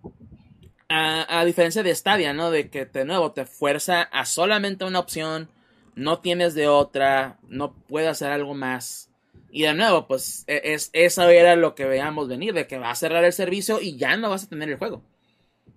[0.90, 2.52] a, diferencia de Stadia, ¿no?
[2.52, 5.50] De que de nuevo te fuerza a solamente una opción,
[5.96, 9.10] no tienes de otra, no puedes hacer algo más.
[9.50, 12.92] Y de nuevo, pues e, es, eso era lo que veíamos venir, de que va
[12.92, 15.04] a cerrar el servicio y ya no vas a tener el juego.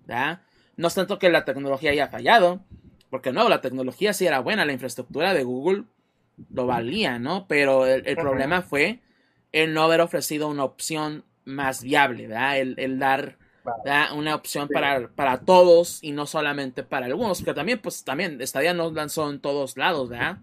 [0.05, 0.41] ¿verdad?
[0.81, 2.59] No es tanto que la tecnología haya fallado,
[3.11, 5.83] porque no, la tecnología sí era buena, la infraestructura de Google
[6.51, 7.45] lo valía, ¿no?
[7.47, 8.99] Pero el, problema fue
[9.51, 12.57] el no haber ofrecido una opción más viable, ¿verdad?
[12.57, 13.37] El, dar
[14.15, 18.73] una opción para, para todos y no solamente para algunos, porque también, pues también, Stadia
[18.73, 20.39] no lanzó en todos lados, ¿verdad?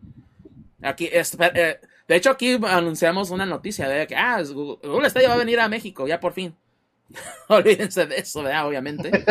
[0.83, 5.39] Aquí, eh, de hecho, aquí anunciamos una noticia de que, ah, Google Stadia va a
[5.39, 6.55] venir a México, ya por fin.
[7.49, 8.67] Olvídense de eso, ¿verdad?
[8.67, 9.11] Obviamente.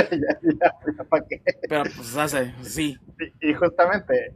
[1.70, 2.98] Pero pues hace, sí.
[3.42, 4.34] Y, justamente,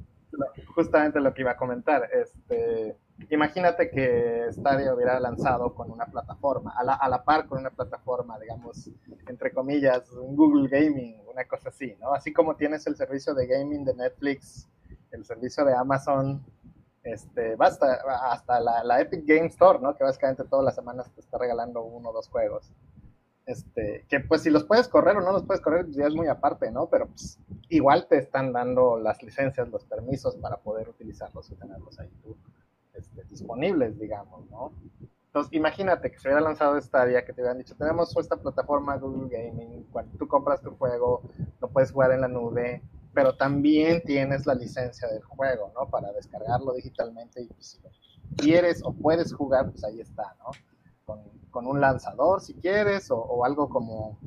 [0.76, 2.96] justamente lo que iba a comentar, este,
[3.30, 7.72] imagínate que Stadia hubiera lanzado con una plataforma, a la, a la par con una
[7.72, 8.90] plataforma, digamos,
[9.28, 12.14] entre comillas, un Google Gaming, una cosa así, ¿no?
[12.14, 14.68] Así como tienes el servicio de gaming de Netflix,
[15.12, 16.44] el servicio de Amazon,
[17.04, 18.00] este, basta,
[18.32, 19.96] hasta la, la Epic Game Store, ¿no?
[19.96, 22.72] Que básicamente todas las semanas te está regalando uno o dos juegos.
[23.52, 26.16] Este, que pues si los puedes correr o no los puedes correr, pues ya es
[26.16, 26.88] muy aparte, ¿no?
[26.88, 27.40] Pero pues
[27.70, 32.10] igual te están dando las licencias, los permisos para poder utilizarlos y tenerlos ahí
[32.94, 34.74] este, disponibles, digamos, ¿no?
[35.28, 38.98] Entonces, imagínate que se hubiera lanzado esta día que te hubieran dicho, tenemos esta plataforma
[38.98, 41.22] Google Gaming, cuando tú compras tu juego,
[41.62, 42.82] lo puedes jugar en la nube,
[43.14, 45.90] pero también tienes la licencia del juego, ¿no?
[45.90, 47.90] Para descargarlo digitalmente y pues, si lo
[48.36, 50.52] quieres o puedes jugar, pues ahí está, ¿no?
[51.60, 54.18] Un lanzador si quieres o, algo como,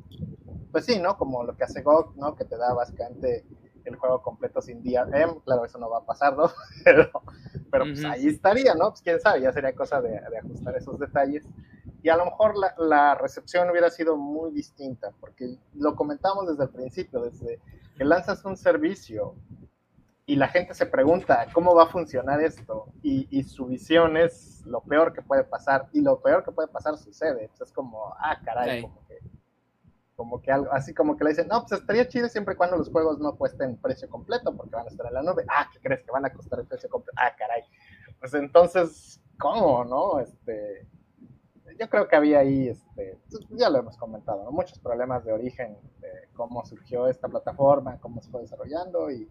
[0.71, 1.17] pues sí, ¿no?
[1.17, 2.35] Como lo que hace GOG, ¿no?
[2.37, 3.45] Que te da básicamente
[3.85, 6.51] el juego completo sin DRM, claro, eso no va a pasar, ¿no?
[6.85, 7.11] pero,
[7.71, 8.91] pero pues ahí estaría, ¿no?
[8.91, 11.45] Pues quién sabe, ya sería cosa de, ajustar esos detalles.
[12.03, 16.65] Y a lo mejor la, la, recepción hubiera sido muy distinta, porque lo comentamos desde
[16.65, 17.61] el principio, desde
[17.97, 19.35] que lanzas un servicio
[20.27, 24.81] y la gente se pregunta cómo va a funcionar esto y, su visión es lo
[24.83, 27.49] peor que puede pasar y lo peor que puede pasar sucede.
[27.49, 29.19] Pues es como, ah, caray, como que,
[30.17, 32.77] como que algo, así como que le dicen, no, pues estaría chido siempre y cuando
[32.77, 35.45] los juegos no cuesten precio completo porque van a estar en la nube.
[35.49, 37.19] Ah, ¿qué crees que van a costar el precio completo?
[37.21, 37.63] Ah, caray.
[38.19, 40.21] Pues entonces, ¿cómo, no?
[40.21, 40.89] Este,
[41.79, 45.77] yo creo que había ahí, este, pues, ya lo hemos comentado, muchos problemas de origen
[46.01, 49.29] de cómo surgió esta plataforma, cómo se fue desarrollando y,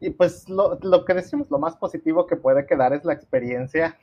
[0.00, 3.98] y pues lo, lo, que decimos, lo más positivo que puede quedar es la experiencia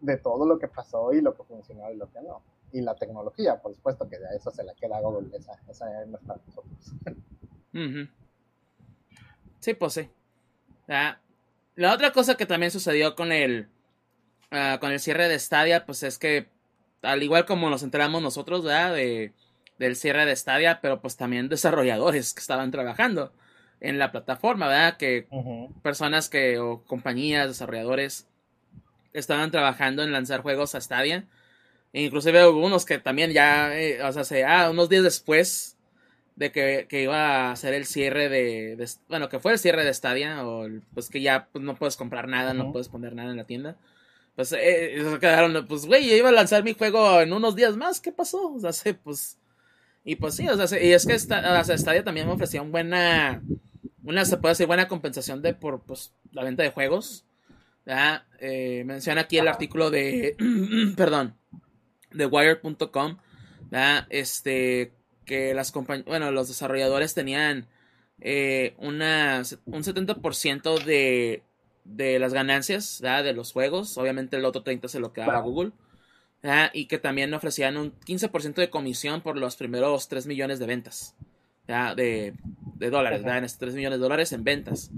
[0.00, 2.42] de todo lo que pasó y lo que funcionó y lo que no.
[2.72, 6.08] Y la tecnología, por supuesto que a eso se la queda Google, esa, esa es
[6.26, 6.94] para nosotros.
[9.60, 10.10] Sí, pues sí.
[10.88, 11.18] Ah,
[11.76, 13.68] la otra cosa que también sucedió con el
[14.56, 16.46] Ah, con el cierre de Stadia, pues es que,
[17.02, 18.94] al igual como nos enteramos nosotros, ¿verdad?
[18.94, 19.32] De,
[19.80, 23.32] del cierre de Stadia, pero pues también desarrolladores que estaban trabajando
[23.88, 24.96] en la plataforma, ¿verdad?
[24.96, 25.26] Que
[25.82, 28.26] personas que, o compañías, desarrolladores,
[29.12, 31.24] estaban trabajando en lanzar juegos a Stadia.
[31.92, 35.76] E inclusive hubo unos que también ya, eh, o sea, ah, unos días después
[36.36, 39.94] de que, que, iba a ser el cierre de, bueno, que fue el cierre de
[39.94, 43.36] Stadia, o pues que ya pues, no puedes comprar nada, no puedes poner nada en
[43.36, 43.76] la tienda
[44.36, 48.00] pues eh, quedaron, pues güey, yo iba a lanzar mi juego en unos días más,
[48.00, 48.52] ¿qué pasó?
[48.52, 49.38] O sea, pues,
[50.04, 52.62] y pues sí, o sea, y es que esta, o sea, Stadia también me ofrecía
[52.62, 53.42] una buena,
[54.04, 57.24] una, se puede decir, buena compensación de por, pues, la venta de juegos.
[58.40, 60.36] Eh, menciona aquí el artículo de,
[60.96, 61.34] perdón,
[62.12, 63.18] de Wired.com,
[63.70, 64.06] ¿ya?
[64.10, 64.92] Este,
[65.24, 67.66] que las bueno, los desarrolladores tenían
[68.20, 71.42] eh, una, un 70% de
[71.84, 73.96] de las ganancias de los juegos.
[73.98, 75.72] Obviamente el otro 30 se lo quedaba Google.
[76.72, 81.14] Y que también ofrecían un 15% de comisión por los primeros 3 millones de ventas.
[81.66, 82.34] De,
[82.74, 84.90] de, dólares, en estos 3 millones de dólares en ventas.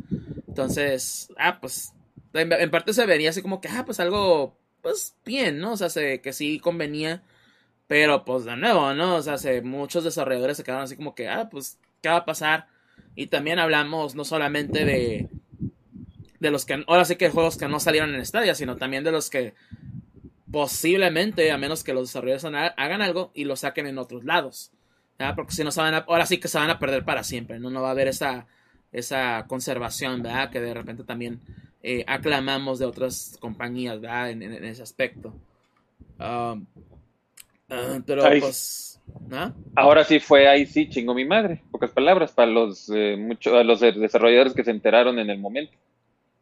[0.49, 1.93] Entonces, ah, pues
[2.35, 5.73] en, parte se vería así como que, ah, pues algo, pues bien, ¿no?
[5.73, 7.23] O sea, que sí convenía.
[7.87, 9.17] Pero pues de nuevo, ¿no?
[9.17, 12.67] O sea, muchos desarrolladores se quedaron así como que, ah, pues, ¿qué va a pasar?
[13.15, 15.29] Y también hablamos no solamente de,
[16.41, 19.13] de los que, ahora sí que juegos que no salieron en Stadia, sino también de
[19.13, 19.55] los que
[20.51, 24.73] posiblemente, a menos que los desarrolladores hagan algo y lo saquen en otros lados.
[25.35, 27.59] Porque si no se van a, ahora sí que se van a perder para siempre,
[27.59, 27.71] ¿no?
[27.71, 28.47] No va a haber esa,
[28.93, 30.51] esa conservación, ¿verdad?
[30.51, 31.41] Que de repente también
[31.83, 34.31] eh, aclamamos de otras compañías, ¿verdad?
[34.31, 35.33] En, ese aspecto.
[36.19, 36.67] Um,
[37.71, 39.01] uh, pero pues...
[39.75, 43.81] Ahora sí fue ahí sí chingo mi madre, pocas palabras para los eh, muchos los
[43.81, 45.73] desarrolladores que se enteraron en el momento.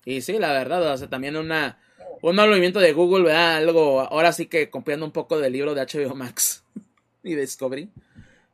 [0.04, 1.78] Y sí, la verdad, o sea, también una,
[2.22, 3.56] un mal movimiento de Google, ¿verdad?
[3.56, 6.64] Algo, ahora sí que copiando un poco del libro de HBO Max
[7.22, 7.88] y Discovery,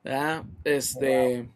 [0.02, 0.44] ¿verdad?
[0.64, 1.48] Este,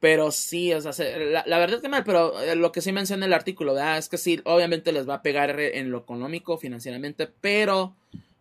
[0.00, 3.26] pero sí, o sea, la, verdad es que mal, pero eh, lo que sí menciona
[3.26, 3.98] el artículo, ¿verdad?
[3.98, 7.94] Es que sí, obviamente les va a pegar en lo económico, financieramente, pero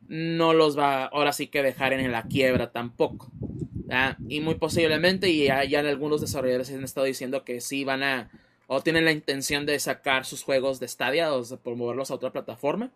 [0.08, 3.30] no los va ahora sí que dejar en la quiebra tampoco.
[3.86, 4.18] ¿verdad?
[4.28, 8.30] Y muy posiblemente, y ya, ya algunos desarrolladores han estado diciendo que sí van a
[8.68, 12.32] o tienen la intención de sacar sus juegos de Stadia o de promoverlos a otra
[12.32, 12.92] plataforma.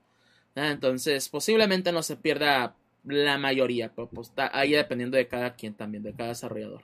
[0.55, 6.03] Entonces, posiblemente no se pierda la mayoría, pero pues ahí dependiendo de cada quien también,
[6.03, 6.83] de cada desarrollador.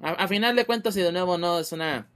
[0.00, 2.08] A, final de cuentas, y de nuevo no es una.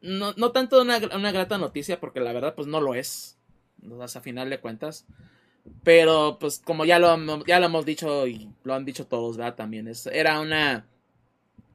[0.00, 3.38] No, no tanto una, una, grata noticia, porque la verdad, pues no lo es.
[4.00, 5.06] a final de cuentas.
[5.82, 9.56] Pero, pues, como ya lo, ya lo hemos dicho y lo han dicho todos, ¿verdad?
[9.56, 10.86] También es, era una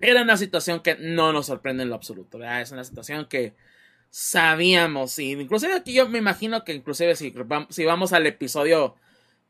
[0.02, 2.62] era una situación que no nos sorprende en lo absoluto, ¿verdad?
[2.62, 3.54] Es una situación que
[4.10, 7.34] sabíamos, y inclusive aquí yo me imagino que inclusive si,
[7.70, 8.96] si vamos al episodio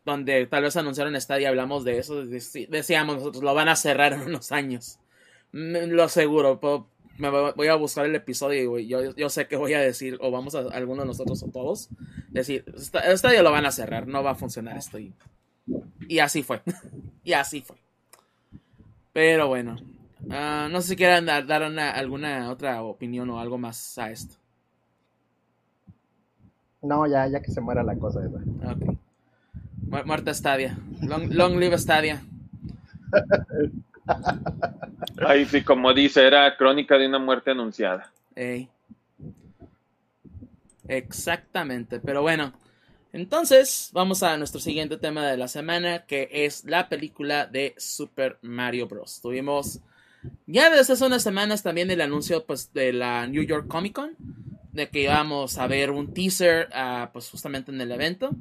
[0.05, 4.21] donde tal vez anunciaron Stadia hablamos de eso, decíamos nosotros, lo van a cerrar en
[4.21, 4.99] unos años.
[5.51, 6.59] Lo aseguro,
[7.17, 10.31] me voy a buscar el episodio y yo, yo sé que voy a decir, o
[10.31, 11.89] vamos a alguno de nosotros o todos,
[12.29, 14.97] decir, Stadia lo van a cerrar, no va a funcionar esto.
[16.07, 16.61] Y así fue.
[17.23, 17.77] y así fue.
[19.13, 19.77] Pero bueno.
[20.29, 24.35] Ah, no sé si quieran dar, alguna otra opinión o algo más a esto.
[26.81, 28.39] No, ya, ya que se muera la cosa esa.
[30.05, 30.77] Muerta Stadia.
[31.01, 32.21] Long, live Stadia.
[35.27, 38.11] Ahí sí, como dice, era crónica de una muerte anunciada.
[40.87, 42.53] Exactamente, pero bueno.
[43.13, 48.37] Entonces, vamos a nuestro siguiente tema de la semana, que es la película de Super
[48.41, 49.19] Mario Bros.
[49.21, 49.81] Tuvimos
[50.45, 54.15] ya desde hace unas semanas también el anuncio pues, de la New York Comic Con,
[54.71, 58.31] de que íbamos a ver un teaser uh, pues justamente en el evento.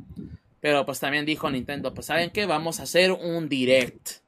[0.61, 4.21] Pero pues también dijo Nintendo, pues saben qué, vamos a hacer un direct.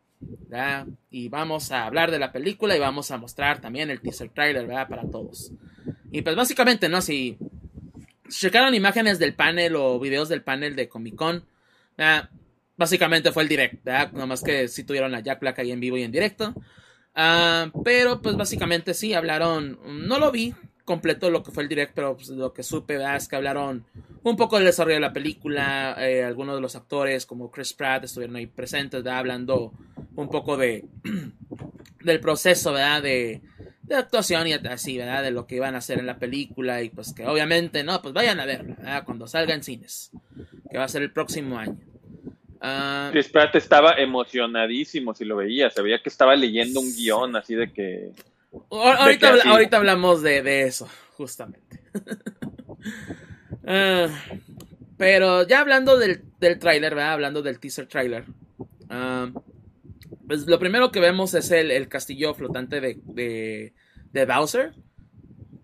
[1.10, 4.66] Y vamos a hablar de la película y vamos a mostrar también el teaser trailer,
[4.66, 4.88] ¿verdad?
[4.88, 5.52] Para todos.
[6.10, 7.00] Y pues básicamente, ¿no?
[7.00, 7.38] Si
[8.28, 11.44] checaron imágenes del panel o videos del panel de Comic Con,
[12.76, 14.12] básicamente fue el direct, ¿verdad?
[14.12, 16.54] Nomás que sí tuvieron la Jack Black ahí en vivo y en directo.
[17.14, 20.54] Ah, pero pues básicamente sí, hablaron, no lo vi,
[20.84, 23.84] completo lo que fue el direct, pero pues, lo que supe es que hablaron
[24.22, 25.96] un poco del desarrollo de la película.
[25.98, 29.72] Eh, algunos de los actores, como Chris Pratt, estuvieron ahí presentes, hablando
[30.16, 30.84] un poco de
[32.02, 33.02] del proceso ¿verdad?
[33.02, 33.40] De,
[33.82, 35.22] de, actuación y así, ¿verdad?
[35.22, 36.82] de lo que iban a hacer en la película.
[36.82, 40.10] Y pues que obviamente, no, pues vayan a verla cuando salga en cines,
[40.70, 41.78] que va a ser el próximo año.
[42.62, 47.34] Uh, Chris Pratt estaba emocionadísimo si lo veía, se veía que estaba leyendo un guion
[47.34, 48.12] así de que
[48.70, 51.80] Ahorita, hablamos de, eso, justamente.
[53.64, 54.08] Ah,
[54.96, 58.24] pero ya hablando del, del tráiler, Hablando del teaser trailer.
[58.90, 59.30] Ah,
[60.26, 63.72] pues lo primero que vemos es el, castillo flotante de,
[64.12, 64.74] de, Bowser.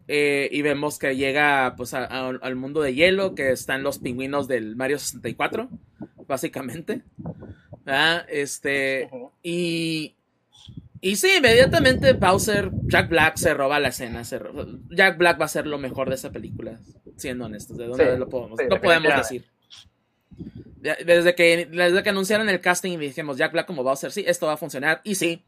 [0.07, 4.77] Eh, y vemos que llega pues al mundo de hielo, que están los pingüinos del
[4.77, 5.69] Mario 64,
[6.27, 7.03] básicamente.
[8.29, 9.09] Este,
[9.43, 10.15] y,
[11.01, 14.23] y sí, inmediatamente Bowser, Jack Black se roba la escena.
[14.91, 16.79] Jack Black va a ser lo mejor de esa película,
[17.17, 17.77] siendo honestos.
[17.77, 19.45] ¿De dónde lo podemos, podemos decir?
[20.81, 24.47] Desde que, desde que anunciaron el casting y dijimos Jack Black como Bowser, sí, esto
[24.47, 25.01] va a funcionar.
[25.05, 25.45] Y sí,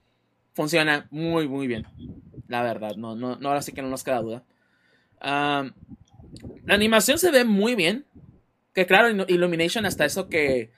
[0.55, 1.87] funciona muy, muy bien.
[2.49, 4.45] La verdad, no, no, no ahora sí que no nos queda duda.
[5.21, 5.73] la
[6.75, 8.07] animación se ve muy bien.
[8.73, 10.71] Que claro, Illumination hasta eso que,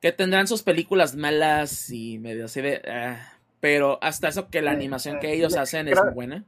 [0.00, 2.80] que tendrán sus películas malas y medio así de...
[2.88, 3.35] Ah,
[3.66, 6.44] pero hasta eso que la animación que ellos hacen es buena.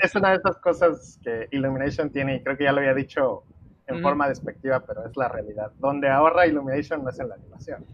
[0.00, 3.42] Es una de esas cosas que Illumination tiene, y creo que ya lo había dicho
[3.88, 5.72] en forma despectiva, pero es la realidad.
[5.80, 7.84] Donde ahorra Illumination no es en la animación,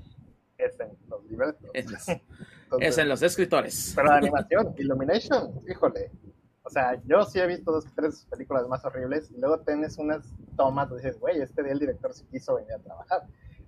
[0.58, 1.70] es en los libretos.
[2.78, 3.94] Es, en los escritores.
[3.96, 6.10] Pero la animación, Illumination, híjole.
[6.62, 10.32] O sea, yo sí he visto dos tres películas más horribles y luego tienes unas
[10.56, 13.22] tomas donde dices, güey, este día el director sí quiso venir a trabajar.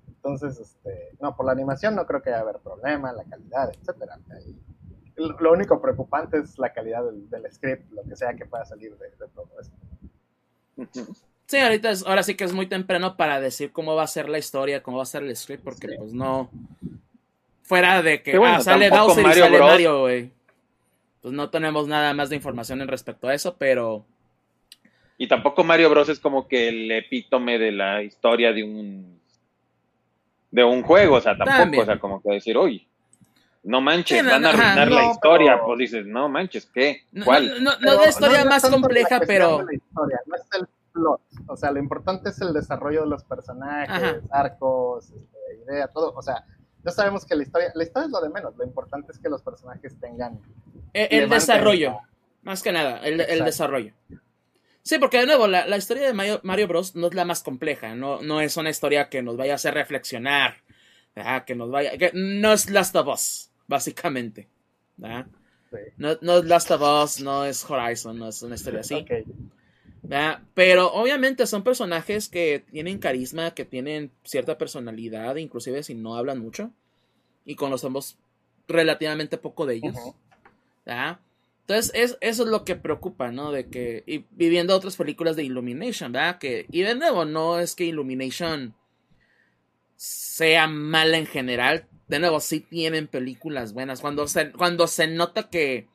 [0.06, 4.18] Entonces, este, no, por la animación no creo que haya haber problema, la calidad, etcétera
[5.16, 9.08] lo único preocupante es la calidad del, script, lo que sea que pueda salir de,
[9.34, 9.76] todo esto.
[11.46, 14.28] Sí, ahorita es, ahora sí que es muy temprano para decir cómo va a ser
[14.28, 16.50] la historia, cómo va a ser el script, porque pues no.
[17.62, 20.30] Fuera de que ah, sale Bowser y sale Mario, güey.
[21.20, 24.04] Pues no tenemos nada más de información en respecto a eso, pero.
[25.18, 26.08] Y tampoco Mario Bros.
[26.08, 29.20] es como que el epítome de la historia de un.
[30.50, 32.88] de un juego, o sea, tampoco, o sea, como que decir, uy,
[33.64, 35.60] no manches, van a arruinar la historia.
[35.64, 37.06] Pues dices, no manches, ¿qué?
[37.24, 37.62] ¿Cuál?
[37.62, 39.62] No, no, la historia más compleja, pero.
[39.62, 41.20] La historia, no es el plot.
[41.46, 46.12] O sea, lo importante es el desarrollo de los personajes, arcos, este, idea, todo.
[46.14, 46.44] O sea,
[46.84, 48.56] ya sabemos que la historia, la historia es lo de menos.
[48.56, 50.40] Lo importante es que los personajes tengan.
[50.92, 51.98] E, el, desarrollo,
[52.42, 53.94] más que nada, el, el desarrollo.
[54.82, 56.96] Sí, porque de nuevo, la, la historia de Mario, Mario, Bros.
[56.96, 59.74] no es la más compleja, no, no es una historia que nos vaya a hacer
[59.74, 60.56] reflexionar,
[61.46, 64.48] que nos vaya, que no es Last of Us básicamente.
[65.96, 69.04] No, no es Last of Us, no es Horizon, no es una historia así.
[70.54, 76.38] Pero obviamente son personajes que tienen carisma, que tienen cierta personalidad, inclusive si no hablan
[76.38, 76.70] mucho.
[77.46, 78.18] Y conocemos
[78.68, 79.96] relativamente poco de ellos.
[81.62, 83.52] Entonces, es, eso es lo que preocupa, ¿no?
[83.52, 86.38] De que, y viviendo otras películas de Illumination, ¿verdad?
[86.38, 88.74] Que, y de nuevo, no es que Illumination
[89.96, 94.02] sea mala en general, de nuevo, sí tienen películas buenas.
[94.02, 95.88] Cuando se, cuando se nota que,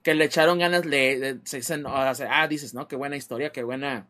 [0.00, 2.86] que le echaron ganas, le, se dicen, ah, dices, ¿no?
[2.86, 4.06] Qué buena historia, qué buena,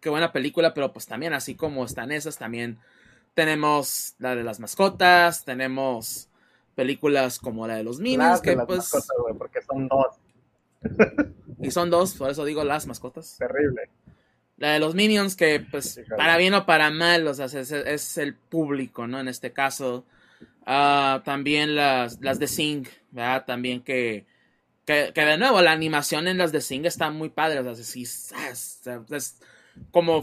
[0.00, 2.78] qué buena película, pero pues también, así como están esas, también
[3.32, 6.28] tenemos la de las mascotas, tenemos
[6.74, 8.92] películas como la de los Minions, que pues...
[9.38, 10.16] porque son dos.
[11.58, 13.38] y son dos, por eso digo las mascotas.
[13.38, 13.88] Terrible.
[14.58, 18.18] La de los Minions, que pues para bien o para mal, o sea, es, es
[18.18, 19.18] el público, ¿no?
[19.18, 20.04] En este caso
[20.66, 23.44] Ah, también las, las de Sing, ¿verdad?
[23.46, 24.26] También que,
[24.84, 27.60] que, de nuevo, la animación en las de Sing está muy padre.
[27.60, 29.40] O sea, es,
[29.90, 30.22] como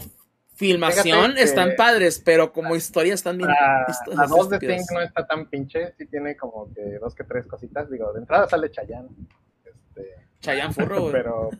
[0.54, 3.50] filmación están padres, pero como historia están bien.
[3.50, 7.46] La, voz de Sing no está tan pinche, sí tiene como que dos que tres
[7.46, 7.90] cositas.
[7.90, 9.08] Digo, de entrada sale Chayanne.
[9.64, 11.50] Este, Chayanne Furro, Pero.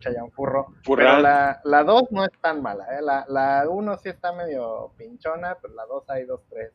[0.00, 0.74] Chayanne Furro.
[0.84, 3.02] Pero la, la dos no es tan mala, ¿eh?
[3.02, 6.72] La, la uno sí está medio pinchona, pero la dos hay dos, tres.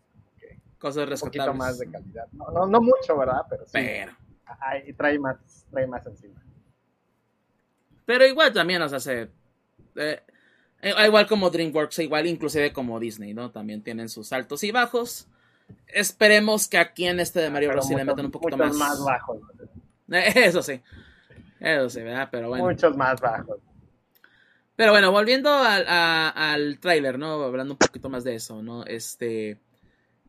[0.79, 2.27] Cosas Un poquito más de calidad.
[2.31, 3.41] No, no, no mucho, ¿verdad?
[3.49, 3.71] Pero sí.
[3.73, 4.13] Pero.
[4.97, 5.37] trae más,
[5.69, 6.41] trae más encima.
[8.05, 9.29] Pero igual también, o sea, se.
[9.95, 10.21] Eh,
[11.05, 13.51] igual como DreamWorks, igual inclusive como Disney, ¿no?
[13.51, 15.27] También tienen sus altos y bajos.
[15.85, 17.87] Esperemos que aquí en este de Mario Bros.
[17.87, 18.75] sí le metan un poquito más.
[18.75, 19.41] más bajos.
[20.07, 20.81] Eso sí.
[21.59, 22.29] Eso sí, ¿verdad?
[22.31, 22.63] Pero bueno.
[22.63, 23.57] Muchos más bajos.
[24.77, 27.43] Pero bueno, volviendo al, al tráiler, ¿no?
[27.43, 28.85] Hablando un poquito más de eso, ¿no?
[28.85, 29.59] Este.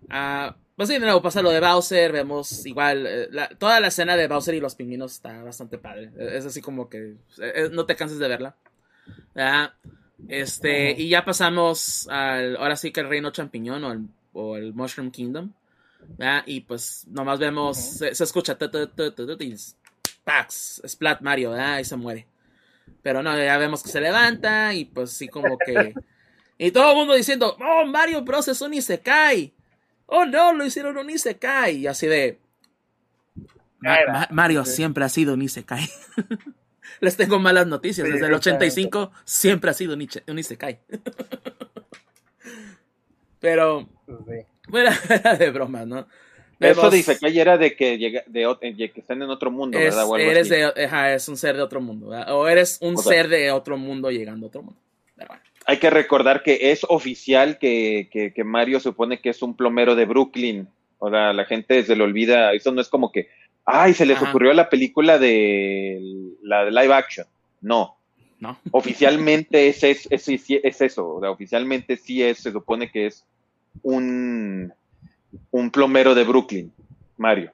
[0.04, 3.28] Uh, pues sí, de nuevo pasa lo de Bowser, vemos igual, eh,
[3.58, 6.10] toda la escena de Bowser y los pingüinos está bastante padre.
[6.16, 7.16] Es así como que
[7.72, 8.56] no te canses de verla.
[10.28, 14.72] Este, y ya pasamos al, ahora sí que el reino champiñón o el, o el
[14.72, 15.52] Mushroom Kingdom.
[16.46, 18.56] Y pues nomás vemos, se, escucha,
[20.24, 22.26] Pax, Splat Mario, y se muere.
[23.02, 25.94] Pero no, ya vemos que se levanta y pues sí como que...
[26.58, 29.52] y todo el mundo diciendo, oh, Mario Bros es un Isekai.
[30.12, 31.76] Oh, no, lo hicieron un Isekai.
[31.76, 32.40] Y así de...
[34.30, 35.88] Mario siempre ha sido un Isekai.
[37.00, 38.08] Les tengo malas noticias.
[38.08, 40.80] Desde el 85 siempre ha sido un Isekai.
[43.40, 43.88] Pero...
[44.68, 44.90] Bueno,
[45.38, 46.08] de bromas, ¿no?
[46.58, 50.08] Eso de Isekai era de que, llega, de, que están en otro mundo, ¿verdad?
[50.18, 50.72] eres de,
[51.14, 54.48] es un ser de otro mundo, O eres un ser de otro mundo llegando a
[54.48, 54.80] otro mundo.
[55.70, 60.04] Hay que recordar que es oficial que, que, Mario supone que es un plomero de
[60.04, 60.68] Brooklyn.
[60.98, 62.52] O sea, la gente se le olvida.
[62.52, 63.28] Eso no es como que,
[63.64, 66.00] ay, se les ocurrió la película de
[66.42, 67.26] la de live action.
[67.60, 67.96] No.
[68.40, 68.58] No.
[68.72, 71.08] Oficialmente es, es, es, es eso.
[71.14, 73.24] O sea, oficialmente sí es, se supone que es
[73.82, 74.72] un
[75.52, 76.72] un plomero de Brooklyn,
[77.16, 77.52] Mario.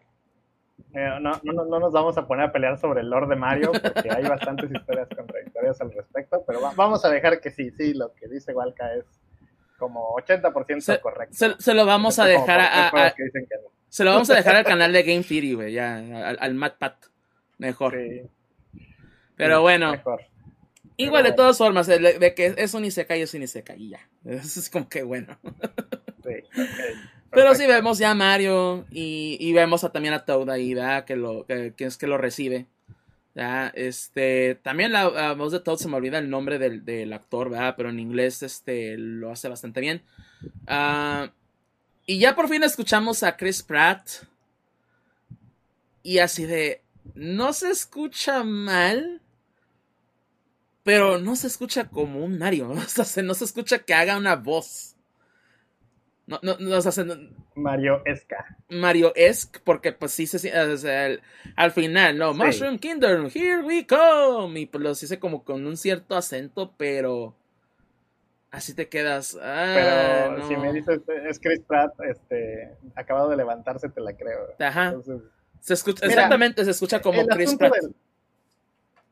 [0.95, 3.73] Eh, no, no, no, nos vamos a poner a pelear sobre el Lord de Mario
[3.73, 5.09] porque hay bastantes historias
[5.59, 9.05] al respecto, pero vamos a dejar que sí, sí, lo que dice Walca es
[9.79, 11.57] como 80% correcto.
[11.59, 13.15] Se, lo vamos a dejar a,
[13.89, 16.79] Se lo vamos a dejar al canal de Game Theory, güey, ya, al, al Matt
[16.79, 17.07] Pat.
[17.59, 17.97] Mejor.
[19.37, 19.95] Pero bueno.
[20.99, 24.09] Igual, de todas formas, de, que es un Isekai, es un Isekai, y ya.
[24.25, 25.39] Eso es como que bueno.
[26.25, 26.43] Sí,
[27.31, 31.05] pero sí vemos ya a Mario y, vemos también a Toad ahí, ¿verdad?
[31.05, 32.67] Que, lo, que, es que lo recibe.
[33.37, 33.71] ¿Verdad?
[33.75, 37.75] Este, también la, voz de Toad se me olvida el nombre del, actor, ¿verdad?
[37.77, 40.03] Pero en inglés este, lo hace bastante bien.
[40.67, 41.31] Ah,
[42.07, 44.09] y ya por fin escuchamos a Chris Pratt.
[46.03, 46.81] Y así de,
[47.15, 49.21] no se escucha mal,
[50.83, 52.73] pero no se escucha como un Mario.
[53.23, 54.96] No se escucha que haga una voz.
[56.27, 56.81] No, no, no,
[57.55, 58.57] Mario Esca.
[58.69, 60.51] Mario Esque, porque pues sí se
[61.55, 64.59] al final, no, Mushroom Kingdom, here we come.
[64.59, 67.37] Y pues lo hice como con un cierto acento, pero
[68.51, 69.39] así te quedas.
[69.41, 74.49] Ah, pero si me dices es Chris Pratt, este, acabado de levantarse, te la creo.
[74.59, 74.97] Ajá.
[75.61, 77.73] se escucha, exactamente, se escucha como Chris Pratt.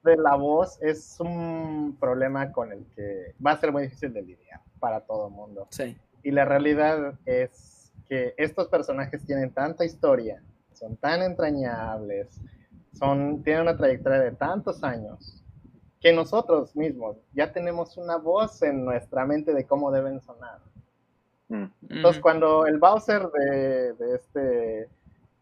[0.02, 4.22] de la voz es un problema con el que va a ser muy difícil de
[4.22, 5.68] lidiar para todo el mundo.
[5.70, 5.96] Sí.
[6.24, 10.42] Y la realidad es que estos personajes tienen tanta historia,
[10.72, 12.40] son tan entrañables,
[12.92, 15.42] son, tienen una trayectoria de tantos años,
[16.00, 20.60] que nosotros mismos ya tenemos una voz en nuestra mente de cómo deben sonar.
[21.48, 21.64] Mm.
[21.90, 24.88] Entonces, cuando el Bowser de, de este,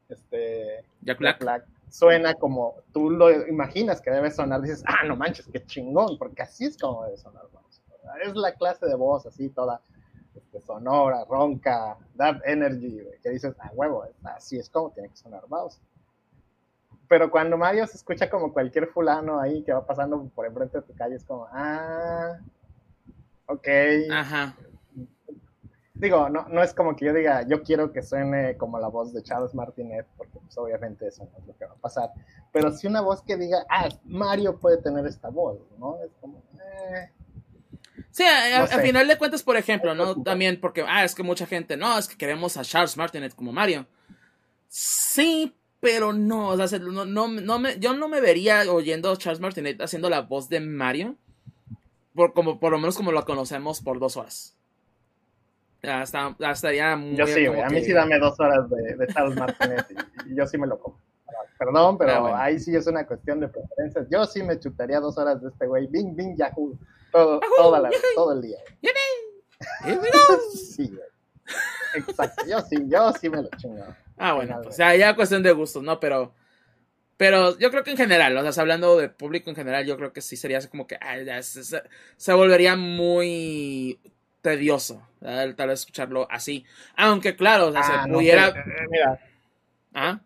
[0.09, 1.65] este Jack Black.
[1.91, 6.43] suena como tú lo imaginas que debe sonar, dices, ah, no manches, qué chingón, porque
[6.43, 7.85] así es como debe sonar Bowser.
[8.25, 9.81] Es la clase de voz así, toda
[10.35, 15.45] este, sonora, ronca, that energy, que dices, ah, huevo, así es como tiene que sonar
[15.49, 15.83] Bowser.
[17.09, 20.83] Pero cuando Mario se escucha como cualquier fulano ahí que va pasando por enfrente de
[20.83, 22.39] tu calle, es como, ah,
[23.47, 23.69] ok.
[24.11, 24.57] Ajá.
[25.95, 29.13] Digo, no, no es como que yo diga, yo quiero que suene como la voz
[29.13, 32.11] de Charles Martinet, porque pues, obviamente eso no es lo que va a pasar.
[32.51, 35.99] Pero sí una voz que diga, ah, Mario puede tener esta voz, ¿no?
[36.03, 37.11] Es como, eh,
[38.13, 40.23] Sí, al final de cuentas, por ejemplo, ¿no?
[40.23, 43.53] También porque, ah, es que mucha gente, no, es que queremos a Charles Martinet como
[43.53, 43.87] Mario.
[44.69, 49.41] Sí, pero no, o sea, no, no, me, yo no me vería oyendo a Charles
[49.41, 51.17] Martinet haciendo la voz de Mario,
[52.15, 54.55] por, como, por lo menos como lo conocemos por dos horas.
[55.83, 56.03] Ya
[56.53, 57.17] estaría muy.
[57.17, 57.61] Yo sí, güey.
[57.61, 59.87] A mí que- sí dame dos horas de, de Charles Martinet
[60.27, 60.99] y, y yo sí me lo como.
[61.59, 62.37] Perdón, pero Ah, bueno.
[62.37, 64.07] ahí sí es una cuestión de preferencias.
[64.11, 65.87] Yo sí me chutaría dos horas de este güey.
[65.87, 66.77] Bing, bing, yahoo.
[67.13, 68.59] Todo, toda la, todo el día.
[68.83, 68.89] Eh,
[69.87, 70.19] mira.
[70.55, 71.09] Sí, güey.
[71.95, 72.45] Exacto.
[72.49, 73.85] Yo sí, yo sí me lo chingo.
[74.17, 74.99] Ah, bueno, Final, pues güey.
[74.99, 76.01] ya, ya cuestión de gustos, ¿no?
[76.01, 76.33] Pero,
[77.17, 80.13] pero yo creo que en general, o sea, hablando de público en general, yo creo
[80.13, 81.83] que sí sería así como que ay, ya se, se-
[82.17, 84.01] se volvería muy
[84.41, 85.55] tedioso, ¿verdad?
[85.55, 86.65] tal vez escucharlo así.
[86.97, 88.53] Aunque claro, o sea, Ah, se no pudiera...
[88.53, 88.59] sé.
[88.59, 89.21] Eh, Mira,
[89.95, 90.21] ¿Ah?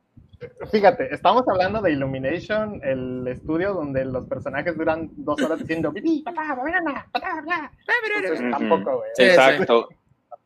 [0.70, 6.22] Fíjate, estamos hablando de Illumination, el estudio donde los personajes duran dos horas diciendo "Bibi,
[6.22, 7.72] papá, banana, papá, bla".
[8.16, 8.50] Entonces, Ujú.
[8.50, 9.10] tampoco, güey.
[9.14, 9.88] Sí, Exacto.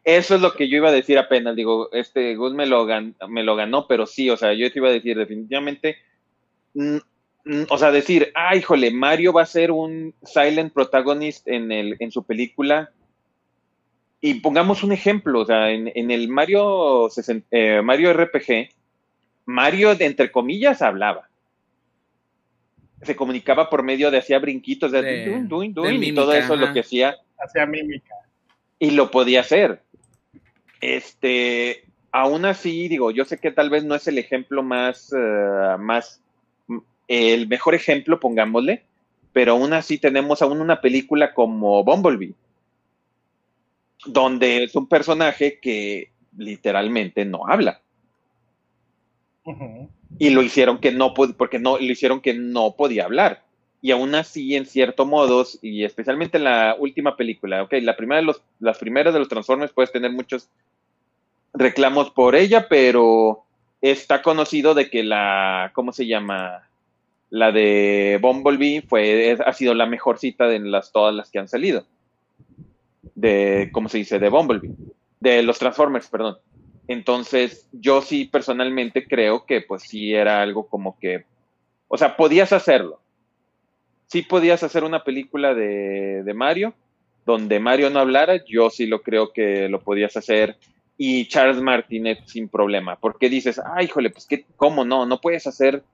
[0.02, 1.54] Eso es lo que yo iba a decir apenas.
[1.54, 4.78] Digo, este Gus me lo, gan- me lo ganó, pero sí, o sea, yo te
[4.78, 5.96] iba a decir definitivamente.
[6.74, 6.96] mm,
[7.44, 11.96] mm, o sea, decir, ah, híjole, Mario va a ser un silent protagonist en, el,
[11.98, 12.90] en su película.
[14.22, 18.70] Y pongamos un ejemplo, o sea, en, en el Mario, 60 eh, Mario RPG,
[19.46, 21.28] Mario, de, entre comillas, hablaba.
[23.02, 26.32] Se comunicaba por medio de hacía brinquitos, de, De- duin, duin, de duin, y todo
[26.34, 28.14] eso lo que hacía Hacía mímica.
[28.78, 29.82] y lo podía hacer.
[30.80, 35.76] Este, aún así, digo, yo sé que tal vez no es el ejemplo más, eh,
[35.78, 36.20] más,
[36.66, 38.84] mm, el mejor ejemplo, pongámosle,
[39.32, 42.34] pero aún así tenemos aún una película como Bumblebee,
[44.06, 47.80] donde es un personaje que literalmente no habla.
[50.18, 53.42] Y lo hicieron que no, porque no, lo hicieron que no podía hablar.
[53.82, 58.20] Y aún así, en cierto modos, y especialmente en la última película, ok, la primera
[58.20, 60.50] de los, las primeras de los Transformers puedes tener muchos
[61.54, 63.44] reclamos por ella, pero
[63.80, 66.68] está conocido de que la, ¿cómo se llama?
[67.30, 71.48] La de Bumblebee fue, ha sido la mejor cita de las, todas las que han
[71.48, 71.84] salido.
[73.14, 74.18] De, ¿cómo se dice?
[74.18, 74.72] De Bumblebee.
[75.20, 76.38] De los Transformers, perdón.
[76.90, 81.24] Entonces, yo sí personalmente creo que pues sí era algo como que,
[81.86, 83.00] o sea, podías hacerlo.
[84.08, 86.74] Sí podías hacer una película de, de Mario,
[87.24, 90.56] donde Mario no hablara, yo sí lo creo que lo podías hacer.
[90.98, 95.06] Y Charles Martinet sin problema, porque dices, ay, híjole, pues que, ¿cómo no?
[95.06, 95.84] No puedes hacer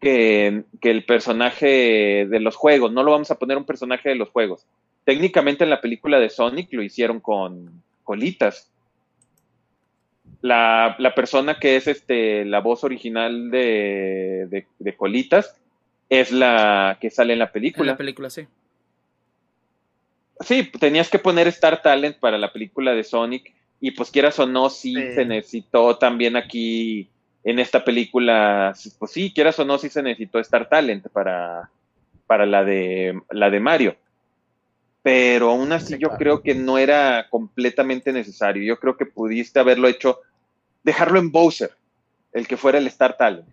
[0.00, 4.14] que, que el personaje de los juegos, no lo vamos a poner un personaje de
[4.14, 4.64] los juegos.
[5.04, 8.70] Técnicamente en la película de Sonic lo hicieron con colitas
[10.42, 15.56] la, la persona que es este, la voz original de, de, de Colitas
[16.08, 17.92] es la que sale en la En película.
[17.92, 18.46] la película, sí.
[20.40, 24.46] Sí, tenías que poner Star Talent para la película de Sonic y pues quieras o
[24.46, 25.14] no, sí, Sí.
[25.14, 27.08] se necesitó también aquí
[27.44, 31.70] en esta película, pues sí, quieras o no, sí se necesitó Star Talent para,
[32.26, 33.96] para la, de, la de Mario.
[35.06, 38.64] Pero aún así Sí, yo creo que no era completamente necesario.
[38.64, 40.18] Yo creo que pudiste haberlo hecho,
[40.82, 41.70] dejarlo en Bowser,
[42.32, 43.46] el que fuera el Star Talent.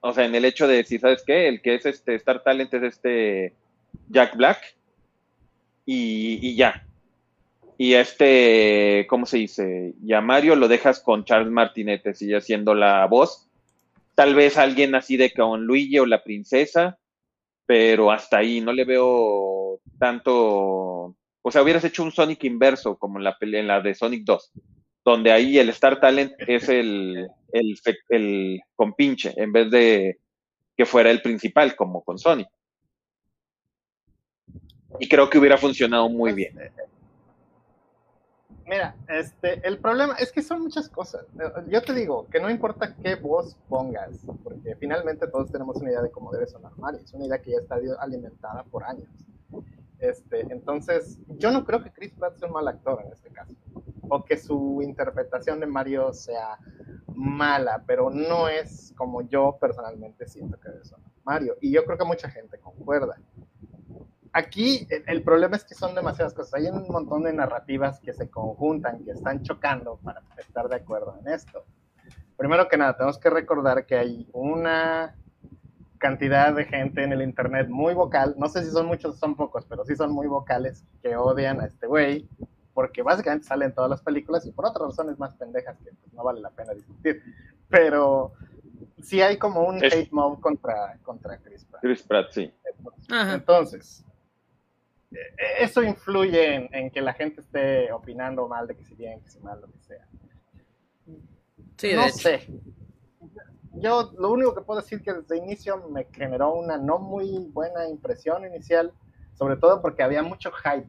[0.00, 1.48] O sea, en el hecho de decir, ¿sabes qué?
[1.48, 3.54] El que es este Star Talent es este
[4.10, 4.58] Jack Black
[5.86, 6.86] y, y ya.
[7.78, 9.94] Y este, ¿cómo se dice?
[10.04, 13.48] Y a Mario lo dejas con Charles Martinet, sigue haciendo la voz.
[14.14, 16.98] Tal vez alguien así de con Luigi o la princesa,
[17.64, 19.61] pero hasta ahí no le veo
[20.02, 21.14] tanto.
[21.44, 24.52] O sea, hubieras hecho un Sonic inverso, como en la, en la de Sonic 2,
[25.04, 30.18] donde ahí el Star Talent es el, el, compinche, en vez de
[30.76, 32.48] que fuera el principal, como con Sonic.
[34.98, 36.72] Y creo que hubiera funcionado muy Pues, bien.
[38.66, 41.26] Mira, este, el problema es que son muchas cosas.
[41.68, 46.02] Yo te digo que no importa qué voz pongas, porque finalmente todos tenemos una idea
[46.02, 47.00] de cómo debe sonar Mario.
[47.04, 49.08] Es una idea que ya está alimentada por años.
[50.02, 53.54] Este, entonces, yo no creo que Chris Pratt sea un mal actor en este caso,
[54.08, 56.58] o que su interpretación de Mario sea
[57.14, 61.56] mala, pero no es como yo personalmente siento que sonar Mario.
[61.60, 63.16] Y yo creo que mucha gente concuerda
[64.32, 66.54] aquí el, el problema es que son demasiadas cosas.
[66.54, 71.16] Hay un montón de narrativas que se conjuntan, que están chocando para estar de acuerdo
[71.20, 71.64] en esto.
[72.36, 75.14] Primero que nada, tenemos que recordar que hay una
[76.02, 79.34] cantidad de gente en el internet muy vocal, no sé si son muchos o son
[79.36, 82.28] pocos, pero sí son muy vocales, que odian a este güey,
[82.74, 86.12] porque básicamente sale en todas las películas y por otras razones más pendejas que pues,
[86.12, 87.22] no vale la pena discutir.
[87.68, 88.32] Pero
[89.00, 91.80] sí hay como un Es- hate mob contra, contra Chris Pratt.
[91.82, 92.52] Chris Pratt, sí.
[93.32, 94.04] Entonces,
[95.12, 95.16] eh,
[95.60, 99.30] eso influye en, en que la gente esté opinando mal de que si bien, que
[99.30, 100.06] si mal, lo que sea.
[101.76, 102.16] Sí, de no hecho.
[102.18, 102.46] sé.
[103.74, 107.88] Yo lo único que puedo decir que desde inicio me generó una no muy buena
[107.88, 108.92] impresión inicial,
[109.34, 110.88] sobre todo porque había mucho hype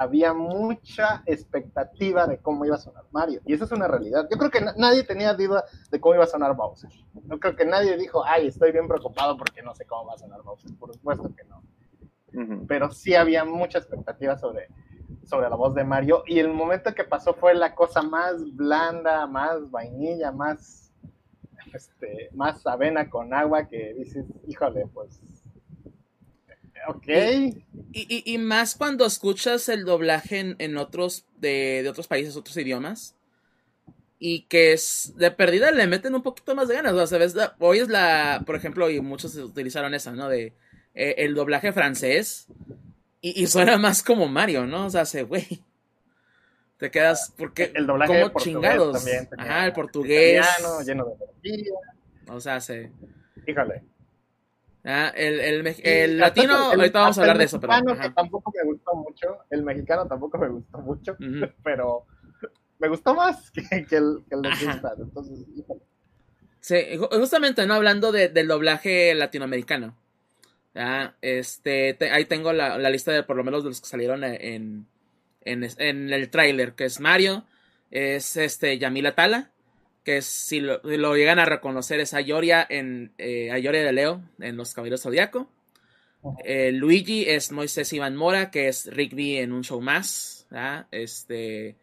[0.00, 3.42] había mucha expectativa de cómo iba a sonar Mario.
[3.44, 4.26] Y eso es una realidad.
[4.30, 6.90] Yo creo que nadie tenía duda de cómo iba a sonar Bowser.
[7.24, 10.18] No creo que nadie dijo, ay, estoy bien preocupado porque no sé cómo va a
[10.18, 10.74] sonar Bowser.
[10.78, 11.62] Por supuesto que no.
[12.66, 14.68] Pero sí había mucha expectativa sobre,
[15.24, 16.22] sobre la voz de Mario.
[16.26, 20.89] Y el momento que pasó fue la cosa más blanda, más vainilla, más,
[21.74, 25.20] este, más avena con agua que dices, híjole, pues
[26.88, 27.06] Ok.
[27.92, 33.14] Y, más cuando escuchas el doblaje en, otros, de, otros países, otros idiomas.
[34.18, 36.92] Y que es de perdida le meten un poquito más de ganas.
[36.92, 40.28] O sea, hoy es la, por ejemplo, y muchos utilizaron esa, ¿no?
[40.28, 40.52] De
[40.94, 42.46] eh, el doblaje francés.
[43.22, 44.86] Y, suena más como Mario, ¿no?
[44.86, 45.62] O sea, se, güey.
[46.80, 47.70] Te quedas, porque.
[47.74, 48.96] El doblaje como chingados.
[48.96, 50.44] También Ajá, el portugués.
[50.86, 51.64] lleno de
[52.28, 52.90] O sea, se.
[53.46, 53.84] Híjole.
[54.82, 57.60] Ah, el, el, el latino, ahorita vamos a hablar de eso.
[57.60, 61.16] Pero, que tampoco me gustó mucho, el mexicano tampoco me gustó mucho,
[61.62, 62.06] pero
[62.78, 64.48] me gustó más que, el, que el de
[64.98, 65.38] entonces,
[66.60, 66.76] Sí,
[67.10, 67.74] justamente, ¿no?
[67.74, 69.94] Hablando de, del doblaje latinoamericano.
[71.20, 74.86] Este, ahí tengo la, la, lista de por lo menos de los que salieron en,
[75.50, 77.44] en, en el tráiler, que es Mario,
[77.90, 79.50] es este Yamila Tala,
[80.04, 80.80] que si lo,
[81.16, 85.50] llegan a reconocer es Ayoria en eh, Ayoria de Leo en Los Caballeros Zodiaco.
[86.44, 90.46] Eh, Luigi es Moisés Iván Mora, que es Rigby en un show más.
[90.90, 91.76] Este,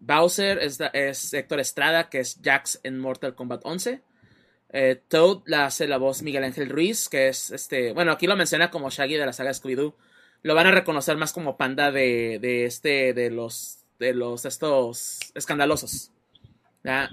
[0.00, 4.00] Bowser es, es, Héctor Estrada, que es Jax en Mortal Kombat 11.
[4.70, 7.92] Eh, Toad la hace la voz Miguel Ángel Ruiz, que es este.
[7.92, 9.94] Bueno, aquí lo menciona como Shaggy de la saga Scooby-Doo.
[10.42, 13.12] Lo van a reconocer más como panda de, de este.
[13.14, 13.78] de los.
[13.98, 16.10] de los estos escandalosos.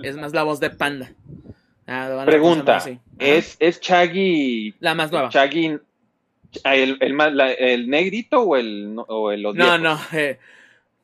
[0.04, 1.14] Es más la voz de Panda.
[2.26, 2.82] Pregunta,
[3.20, 4.76] ¿es, ¿es Chaggy...
[4.80, 5.30] La más nueva.
[5.30, 5.80] Chaggy...
[6.64, 10.38] ¿El, el, negrito o el, o el No, no, eh,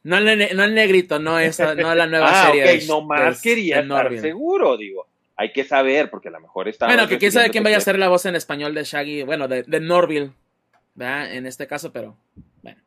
[0.03, 2.77] no, el, no el negrito, no, esa, no la nueva ah, serie.
[2.77, 5.07] Ok, no más quería estar seguro, digo.
[5.35, 6.85] Hay que saber, porque a lo mejor está.
[6.85, 9.47] Bueno, que quién sabe quién vaya a ser la voz en español de Shaggy, bueno,
[9.47, 10.31] de, de Norville,
[10.95, 11.34] ¿verdad?
[11.34, 12.18] En este caso, pero
[12.61, 12.82] bueno.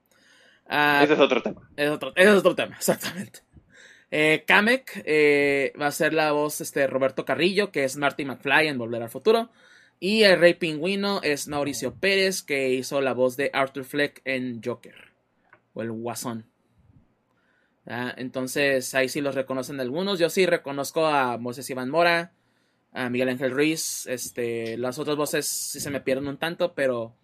[0.66, 1.70] Ah, ese es otro tema.
[1.76, 3.40] Es otro, ese es otro tema, exactamente.
[4.10, 8.68] Eh, Kamek eh, va a ser la voz este, Roberto Carrillo, que es Marty McFly
[8.68, 9.50] en Volver al Futuro.
[9.98, 14.60] Y el Rey Pingüino es Mauricio Pérez, que hizo la voz de Arthur Fleck en
[14.62, 15.12] Joker.
[15.74, 16.52] O el Guasón.
[17.86, 20.18] Entonces ahí sí los reconocen algunos.
[20.18, 22.32] Yo sí reconozco a Moisés Iván Mora,
[22.92, 24.06] a Miguel Ángel Ruiz.
[24.06, 27.14] Este, las otras voces sí se me pierden un tanto, pero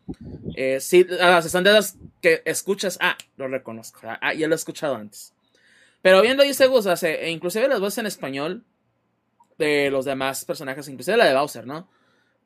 [0.57, 2.99] eh, sí, ah, son de las que escuchas.
[3.01, 4.01] Ah, lo reconozco.
[4.05, 5.35] Ah, ya lo he escuchado antes.
[6.03, 8.65] Pero bien lo dice Gus, o sea, e inclusive las voces en español
[9.59, 11.89] de los demás personajes, inclusive la de Bowser, ¿no?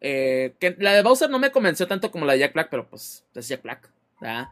[0.01, 2.89] Eh, que la de Bowser no me convenció tanto como la de Jack Black, pero
[2.89, 3.91] pues es Jack Black,
[4.21, 4.49] ¿verdad?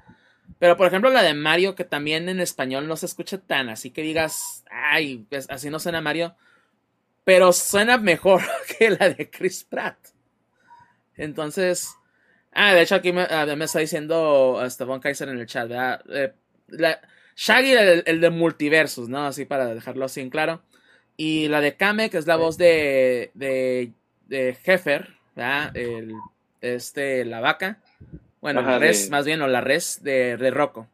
[0.58, 3.90] Pero por ejemplo la de Mario, que también en español no se escucha tan así
[3.90, 6.34] que digas, ay, pues, así no suena Mario,
[7.30, 8.42] pero suena mejor
[8.78, 9.96] que la de Chris Pratt.
[11.16, 11.94] Entonces,
[12.50, 16.02] ah, de hecho aquí me, ah, me está diciendo Esteban Kaiser en el chat, ¿verdad?
[16.10, 16.32] Eh,
[16.66, 17.00] la,
[17.36, 19.26] Shaggy, el, de multiversos, ¿no?
[19.26, 20.62] Así para dejarlo así en claro.
[21.16, 23.92] Y la de Kame, que es la voz de, de,
[24.26, 25.76] de Heffer, ¿verdad?
[25.76, 26.12] El,
[26.60, 27.78] este, la vaca.
[28.40, 30.88] Bueno, la res, más bien, o la res de, de Rocco.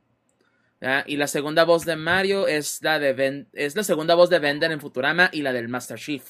[1.07, 4.71] Y la segunda voz de Mario es la de es la segunda voz de Bender
[4.71, 6.23] en Futurama y la del Master Chief.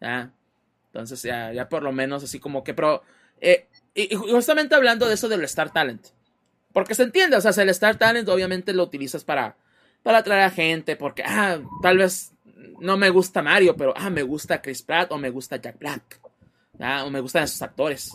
[0.00, 2.74] Entonces, ya, ya por lo menos así como que.
[2.74, 3.02] Pero.
[3.40, 6.08] Eh, y justamente hablando de eso del Star Talent.
[6.72, 9.56] Porque se entiende, o sea, el Star Talent obviamente lo utilizas para,
[10.02, 12.32] para atraer a gente, porque, ah, tal vez
[12.78, 16.20] no me gusta Mario, pero, ah, me gusta Chris Pratt o me gusta Jack Black,
[17.04, 18.12] o me gustan esos actores,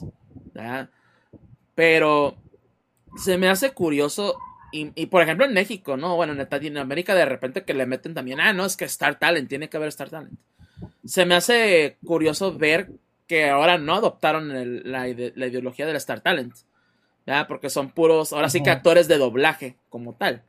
[1.76, 2.38] Pero
[3.18, 4.38] se me hace curioso,
[4.74, 6.16] y, por ejemplo en México, ¿no?
[6.16, 9.48] Bueno, en Latinoamérica de repente que le meten también, ah, no, es que Star Talent,
[9.48, 10.40] tiene que haber Star Talent.
[11.06, 12.90] Se me hace curioso ver
[13.28, 14.50] que ahora no adoptaron
[14.84, 16.54] la, la ideología del Star Talent
[17.48, 20.44] porque son puros, ahora sí que actores de doblaje como tal.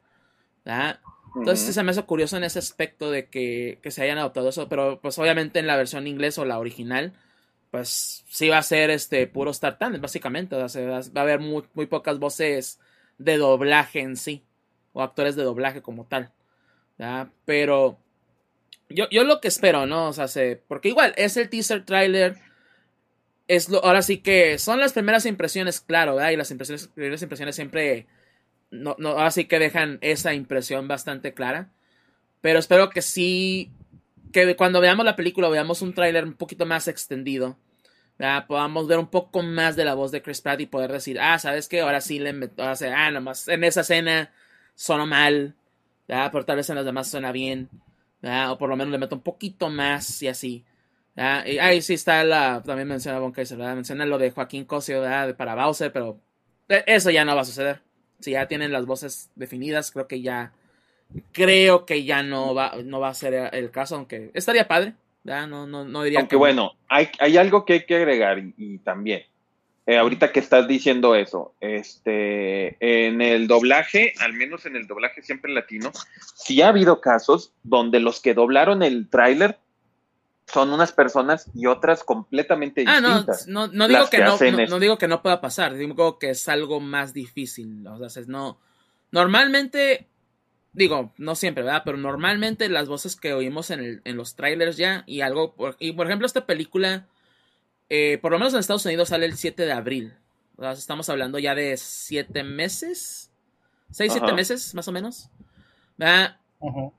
[1.36, 5.00] Entonces se me hace curioso en ese aspecto de que, se hayan adoptado eso, pero
[5.00, 7.12] pues obviamente en la versión inglés o la original,
[7.70, 10.56] pues sí va a ser este puro Star Talent, básicamente.
[10.56, 12.80] va a haber muy, pocas voces
[13.24, 14.44] de doblaje en sí,
[14.92, 16.32] o actores de doblaje como tal.
[17.44, 17.98] Pero
[18.88, 20.08] yo, yo lo que espero, ¿no?
[20.08, 20.26] O sea,
[20.68, 22.36] porque igual es el teaser trailer
[23.48, 26.30] es lo, ahora sí que son las primeras impresiones, claro, ¿verdad?
[26.30, 28.06] Y las impresiones, primeras impresiones siempre,
[28.70, 31.70] no, no, ahora sí que dejan esa impresión bastante clara.
[32.40, 33.70] Pero espero que sí,
[34.32, 37.58] que cuando veamos la película veamos un tráiler un poquito más extendido.
[38.18, 38.46] ¿Verdad?
[38.46, 41.38] Podamos ver un poco más de la voz de Chris Pratt y poder decir, ah,
[41.38, 41.80] ¿sabes qué?
[41.80, 44.32] Ahora sí le meto, ah, nomás en esa escena
[44.74, 45.54] sonó mal.
[46.06, 47.70] Pero tal vez en las demás suena bien,
[48.22, 50.64] o por lo menos le meto un poquito más y así.
[51.16, 53.32] Ahí sí está la, también menciona Von
[53.76, 55.02] menciona lo de Joaquín Cosio
[55.36, 56.20] para Bowser, pero
[56.68, 57.80] e, eso ya no va a suceder.
[58.20, 60.52] Si ya tienen las voces definidas, creo que ya
[61.32, 64.94] creo que ya no va, no va a ser el caso, aunque estaría padre.
[65.24, 69.22] No, no, no diría aunque bueno, hay, hay, algo que hay que agregar y, también.
[69.86, 75.22] Eh, ahorita que estás diciendo eso, este, en el doblaje, al menos en el doblaje
[75.22, 75.92] siempre latino,
[76.34, 79.58] sí ha habido casos donde los que doblaron el tráiler
[80.46, 83.42] son unas personas y otras completamente distintas.
[83.42, 84.38] Ah, no, no, digo que, no,
[84.68, 87.86] no, digo que no pueda pasar, digo que es algo más difícil.
[87.86, 88.58] O sea, no.
[89.10, 90.06] Normalmente,
[90.74, 91.82] digo, no siempre, ¿verdad?
[91.84, 95.76] Pero normalmente las voces que oímos en, el, en los trailers ya, y algo, por,
[95.78, 97.06] y por ejemplo, esta película,
[97.88, 100.14] eh, por lo menos en Estados Unidos sale el 7 de abril.
[100.56, 103.30] O sea, estamos hablando ya de 7 meses,
[103.90, 105.30] 6, 7 meses, más o menos.
[105.96, 106.38] ¿verdad?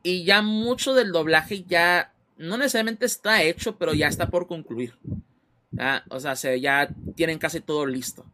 [0.04, 4.94] Y ya mucho del doblaje ya no necesariamente está hecho, pero ya está por concluir.
[6.10, 8.26] O sea, se, ya tienen casi todo listo.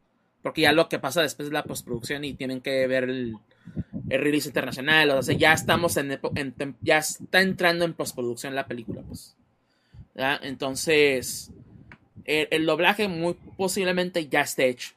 [0.42, 3.38] Porque ya lo que pasa después es la postproducción y tienen que ver el,
[4.12, 5.12] el release internacional.
[5.12, 6.20] O sea, ya estamos en,
[6.82, 9.36] ya está entrando en postproducción la película, pues.
[10.16, 11.52] Entonces,
[12.26, 14.92] el, doblaje muy posiblemente ya esté hecho.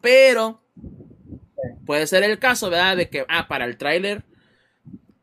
[0.00, 0.60] Pero
[1.86, 2.96] puede ser el caso, ¿verdad?
[2.96, 4.22] De que, ah, para el tráiler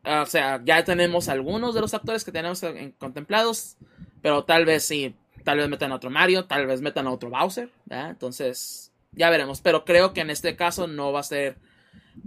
[0.08, 2.62] Ah, o sea, ya tenemos algunos de los actores que tenemos
[2.96, 3.76] contemplados,
[4.22, 7.28] pero tal vez sí, tal vez metan a otro Mario, tal vez metan a otro
[7.28, 11.56] Bowser, Entonces, ya veremos, pero creo que en este caso no va a ser,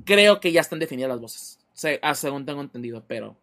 [0.06, 1.60] creo que ya están definidas las voces,
[2.02, 3.36] ah, según tengo entendido, pero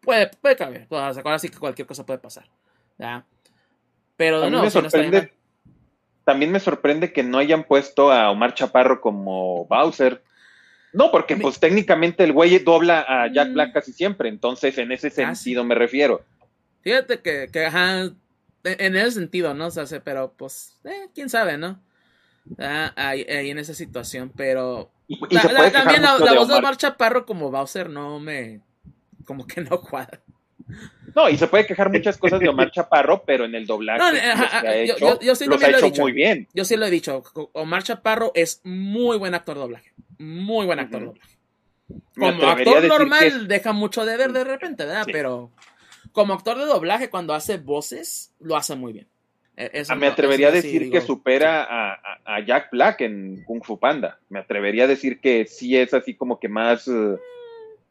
[0.00, 2.48] puede, puede caber, ahora sí que cualquier cosa puede pasar,
[4.16, 5.32] Pero no, me sorprende,
[6.24, 10.22] también me sorprende que no hayan puesto a Omar Chaparro como Bowser.
[10.92, 13.52] No, porque pues técnicamente el güey dobla a Jack mm.
[13.52, 16.24] Black casi siempre, entonces en ese ah, sentido me refiero.
[16.82, 18.10] Fíjate que, que ajá,
[18.64, 19.66] en ese sentido, ¿no?
[19.66, 21.80] O sea, pero pues, eh, quién sabe, ¿no?
[22.58, 24.90] Ah, ahí, en esa situación, pero...
[25.72, 28.60] también la, voz de Omar Chaparro como Bowser no me...
[29.24, 30.20] como que no cuadra.
[31.16, 34.04] No, y se puede quejar muchas cosas de Omar Chaparro, pero en el doblaje
[35.20, 36.46] yo, sí los ha hecho muy bien.
[36.54, 37.22] Yo sí lo he dicho,
[37.52, 41.14] Omar Chaparro es muy buen actor de doblaje muy buen actor
[42.14, 45.06] Como actor normal deja mucho de ver de repente, ¿verdad?
[45.10, 45.50] Pero
[46.12, 49.08] como actor de doblaje, cuando hace voces, lo hace muy bien.
[49.60, 54.18] E, ah, me atrevería a decir que supera a, Jack Black en Kung Fu Panda.
[54.30, 57.18] Me atrevería a decir que sí es así como que más, uh,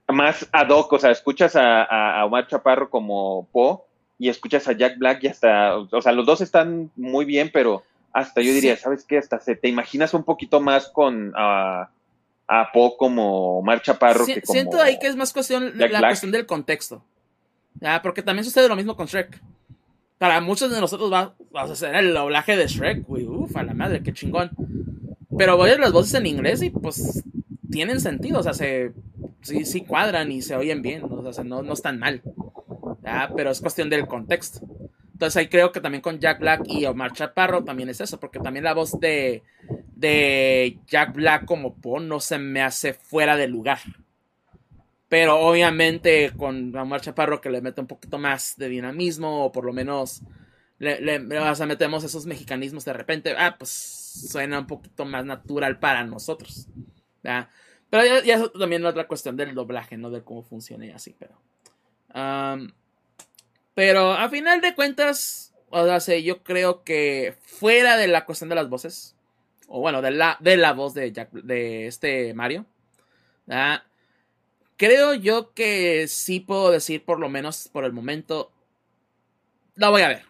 [0.08, 0.91] más ad hoc.
[0.94, 3.86] O sea, escuchas a, Omar Chaparro como Po
[4.18, 7.84] y escuchas a Jack Black y hasta, o sea, los dos están muy bien, pero
[8.14, 9.20] hasta yo diría, ¿sabes qué?
[9.20, 11.30] Hasta se te imaginas un poquito más con...
[11.30, 11.86] Uh,
[12.52, 14.26] a Po como Marcha Chaparro.
[14.26, 17.04] que como siento ahí que es más cuestión la cuestión del contexto.
[18.02, 19.40] porque también sucede lo mismo con Shrek.
[20.20, 23.26] Para muchos de nosotros va, a hacer el doblaje de Shrek, güey.
[23.26, 24.52] Uf, a la madre, qué chingón.
[25.38, 27.24] Pero voy a las voces en inglés y pues
[27.72, 28.40] tienen sentido.
[28.40, 28.91] O sea, se,
[29.41, 31.04] sí, sí cuadran y se oyen bien.
[31.06, 32.22] O sea, no, no están mal.
[33.36, 34.60] Pero es cuestión del contexto.
[35.14, 38.40] Entonces ahí creo que también con Jack Black y Omar Chaparro también es eso, porque
[38.40, 39.44] también la voz de,
[39.96, 43.80] de Jack Black como Po no se me hace fuera de lugar.
[45.10, 49.65] Pero obviamente con Omar Chaparro que le mete un poquito más de dinamismo, o por
[49.65, 50.22] lo menos
[50.77, 56.03] le, le metemos esos mexicanismos de repente, ah, pues suena un poquito más natural para
[56.03, 56.68] nosotros.
[57.22, 60.10] Pero ya, es también otra cuestión del doblaje, ¿no?
[60.10, 61.36] De cómo funciona y así, pero.
[63.73, 68.56] Pero a final de cuentas, o sea, yo creo que fuera de la cuestión de
[68.56, 69.15] las voces,
[69.68, 72.65] o bueno, de la, de la voz de, de este Mario,
[74.80, 78.51] creo yo que sí puedo decir, por lo menos por el momento,
[79.76, 80.23] la voy a ver.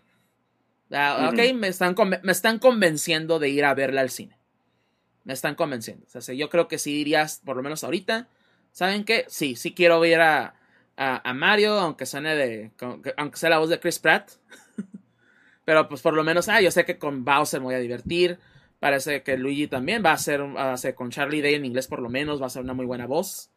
[1.27, 4.35] Ok, me están, me están convenciendo de ir a verla al cine.
[5.23, 6.07] Me están convenciendo.
[6.11, 8.27] O sea, yo creo que sí dirías, por lo menos ahorita,
[8.71, 9.25] ¿saben qué?
[9.27, 10.55] Sí, sí quiero ver a,
[10.97, 12.71] a, Mario, aunque suene de.
[13.17, 14.31] aunque sea la voz de Chris Pratt.
[15.63, 18.39] Pero pues por lo menos, ah, yo sé que con Bowser me voy a divertir.
[18.79, 21.85] Parece que Luigi también va a ser, va a ser con Charlie Day en inglés
[21.85, 23.51] por lo menos, va a ser una muy buena voz.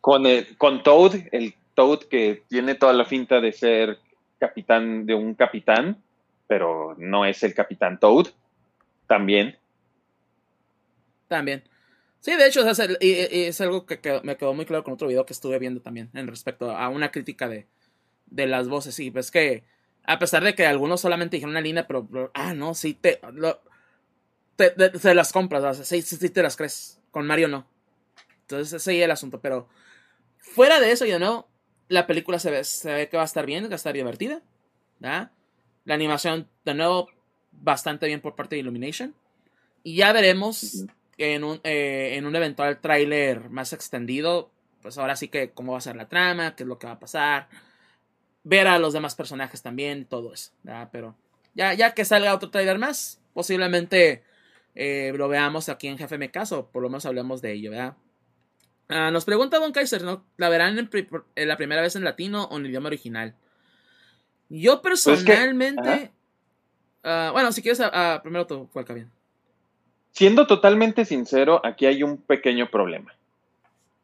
[0.00, 0.24] Con,
[0.56, 3.98] con Toad, el Toad que tiene toda la finta de ser
[4.38, 6.02] capitán de un capitán,
[6.46, 8.26] pero no es el capitán Toad,
[9.06, 9.56] también.
[11.28, 11.62] También.
[12.20, 15.58] Sí, de hecho, es, algo que me quedó muy claro con otro video que estuve
[15.58, 17.66] viendo también en respecto a una crítica de,
[18.26, 18.94] de las voces.
[18.94, 19.64] Sí, pues que
[20.04, 23.20] a pesar de que algunos solamente dijeron una línea, pero, ah, no, sí, te,
[24.56, 26.98] te, las compras, sí, sí, te las crees.
[27.10, 27.66] Con Mario no.
[28.48, 29.68] Entonces ese es el asunto, pero
[30.38, 31.46] fuera de eso, yo no,
[31.88, 34.40] la película se ve, se ve que va a estar bien, va a estar divertida.
[34.98, 35.32] ¿verdad?
[35.84, 37.10] La animación, de nuevo,
[37.52, 39.14] bastante bien por parte de Illumination.
[39.82, 40.86] Y ya veremos
[41.18, 44.50] en un, eh, en un eventual tráiler más extendido,
[44.80, 46.94] pues ahora sí que cómo va a ser la trama, qué es lo que va
[46.94, 47.48] a pasar,
[48.44, 50.52] ver a los demás personajes también, todo eso.
[50.62, 50.88] ¿verdad?
[50.90, 51.16] Pero
[51.52, 54.22] ya, ya que salga otro tráiler más, posiblemente
[54.74, 57.96] eh, lo veamos aquí en Jefe Me Caso, por lo menos hablemos de ello, ¿verdad?
[58.88, 60.24] Ah, nos pregunta Don Kaiser, ¿no?
[60.36, 61.06] ¿La verán en, pri-
[61.36, 63.34] en la primera vez en latino o en idioma original?
[64.48, 66.10] Yo Pues que- personalmente.
[67.04, 69.10] ah, bueno, si quieres, ah, primero tú, Juan bien.
[70.12, 73.14] Siendo totalmente sincero, aquí hay un pequeño problema.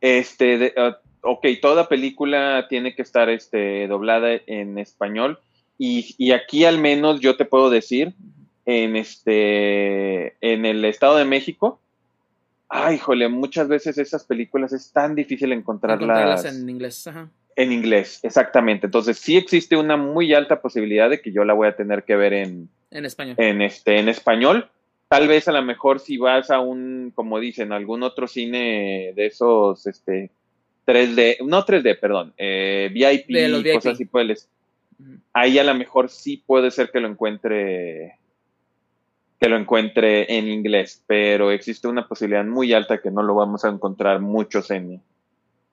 [0.01, 0.75] Este, de-
[1.23, 5.41] ok, toda película tiene que estar este, doblada en español
[5.79, 8.15] y, y aquí al menos yo te puedo decir,
[8.67, 11.81] en este, en el Estado de México,
[12.75, 17.07] ay, jole, muchas veces esas películas es tan difícil encontrarlas, Encontrarlas en inglés.
[17.07, 17.29] Ajá.
[17.57, 18.87] en inglés, exactamente.
[18.87, 22.17] Entonces sí existe una muy alta posibilidad de que yo la voy a tener que
[22.17, 23.37] ver en, En español.
[23.39, 24.69] en este en español.
[25.09, 29.27] Tal vez a lo mejor si vas a un, como dicen, algún otro cine de
[29.27, 30.31] esos, este,
[30.87, 33.75] 3D, no 3D, perdón, eh, VIP, De los VIP.
[33.75, 34.49] cosas así, pues,
[34.99, 35.19] Ujú.
[35.33, 38.19] ahí a lo mejor sí puede ser que lo encuentre,
[39.45, 43.63] que lo encuentre en inglés, pero existe una posibilidad muy alta que no lo vamos
[43.65, 45.03] a encontrar muchos en,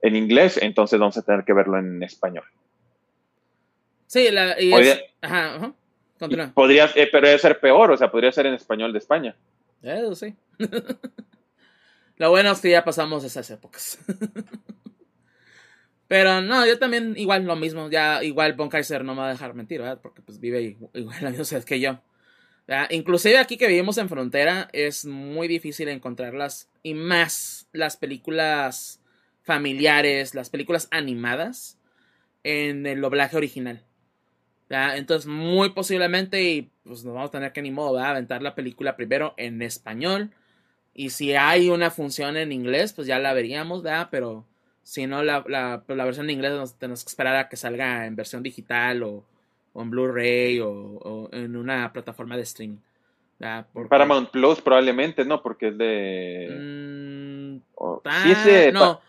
[0.01, 2.43] en inglés, entonces vamos a tener que verlo en español.
[4.07, 5.73] Sí, la, y es- Podría- Ajá, ajá.
[6.19, 6.51] Continúa.
[6.53, 9.35] Podría, eh, pero debe ser peor, o sea, podría ser en español de España.
[9.81, 10.35] Eso sí.
[12.17, 13.97] Lo bueno es que ya pasamos esas épocas.
[16.07, 17.89] Pero no, yo también igual lo mismo.
[17.89, 19.99] Ya igual Von Kaiser no me va a dejar mentir, ¿verdad?
[20.01, 21.99] Porque pues vive igual, la misma ciudad que yo.
[22.67, 22.87] ¿Verdad?
[22.91, 26.69] Inclusive aquí que vivimos en frontera es muy difícil encontrarlas.
[26.83, 29.01] Y más las películas
[29.43, 31.77] familiares, las películas animadas
[32.43, 33.83] en el doblaje original.
[34.69, 34.97] ¿verdad?
[34.97, 38.11] Entonces, muy posiblemente, y pues nos vamos a tener que ni modo, ¿verdad?
[38.11, 40.31] aventar la película primero en español.
[40.93, 44.07] Y si hay una función en inglés, pues ya la veríamos, ¿verdad?
[44.11, 44.45] Pero
[44.83, 47.57] si no, la, la, pues, la versión en inglés nos tenemos que esperar a que
[47.57, 49.25] salga en versión digital o,
[49.73, 52.77] o en Blu-ray o, o en una plataforma de streaming.
[53.73, 55.41] Porque- Paramount Plus probablemente, ¿no?
[55.41, 56.47] Porque es de...
[56.59, 57.57] Mm,
[58.05, 58.71] ah, sí es de...
[58.71, 59.01] no,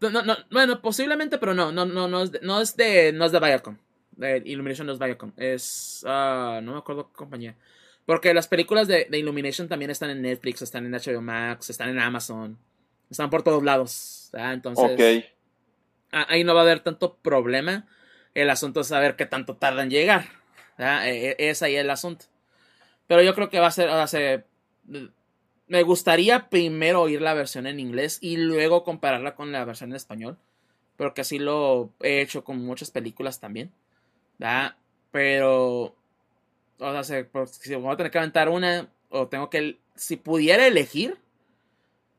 [0.00, 3.12] no, no, no, bueno, posiblemente, pero no, no, no, no es de, no es de,
[3.12, 3.76] no es de Viacom.
[4.12, 5.32] De Illumination no es Viacom.
[5.36, 7.56] Es, ah, no me acuerdo qué compañía.
[8.06, 11.90] Porque las películas de, de Illumination también están en Netflix, están en HBO Max, están
[11.90, 12.56] en Amazon,
[13.10, 14.30] están por todos lados.
[14.32, 14.54] ¿verdad?
[14.54, 15.24] Entonces,
[16.12, 17.86] ah, ahí no va a haber tanto problema.
[18.34, 20.26] El asunto es saber qué tanto tarda en llegar.
[20.78, 22.26] Eh, es ahí el asunto.
[23.06, 23.70] Pero yo creo que va a
[24.06, 24.46] ser,
[25.66, 29.96] me gustaría primero oír la versión en inglés y luego compararla con la versión en
[29.96, 30.36] español.
[30.96, 33.70] Porque así lo he hecho con muchas películas también.
[34.38, 34.76] ¿verdad?
[35.12, 35.94] Pero,
[36.78, 40.66] o sea, se- si voy a tener que aventar una, o tengo que, si pudiera
[40.66, 41.18] elegir,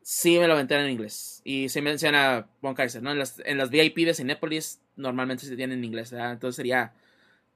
[0.02, 1.42] sí me lo aventaré en inglés.
[1.44, 3.12] Y se menciona Von Kaiser, ¿no?
[3.12, 4.14] En las, en las VIP de
[4.96, 6.34] normalmente se tienen en inglés, ¿verdad?
[6.34, 6.94] Entonces sería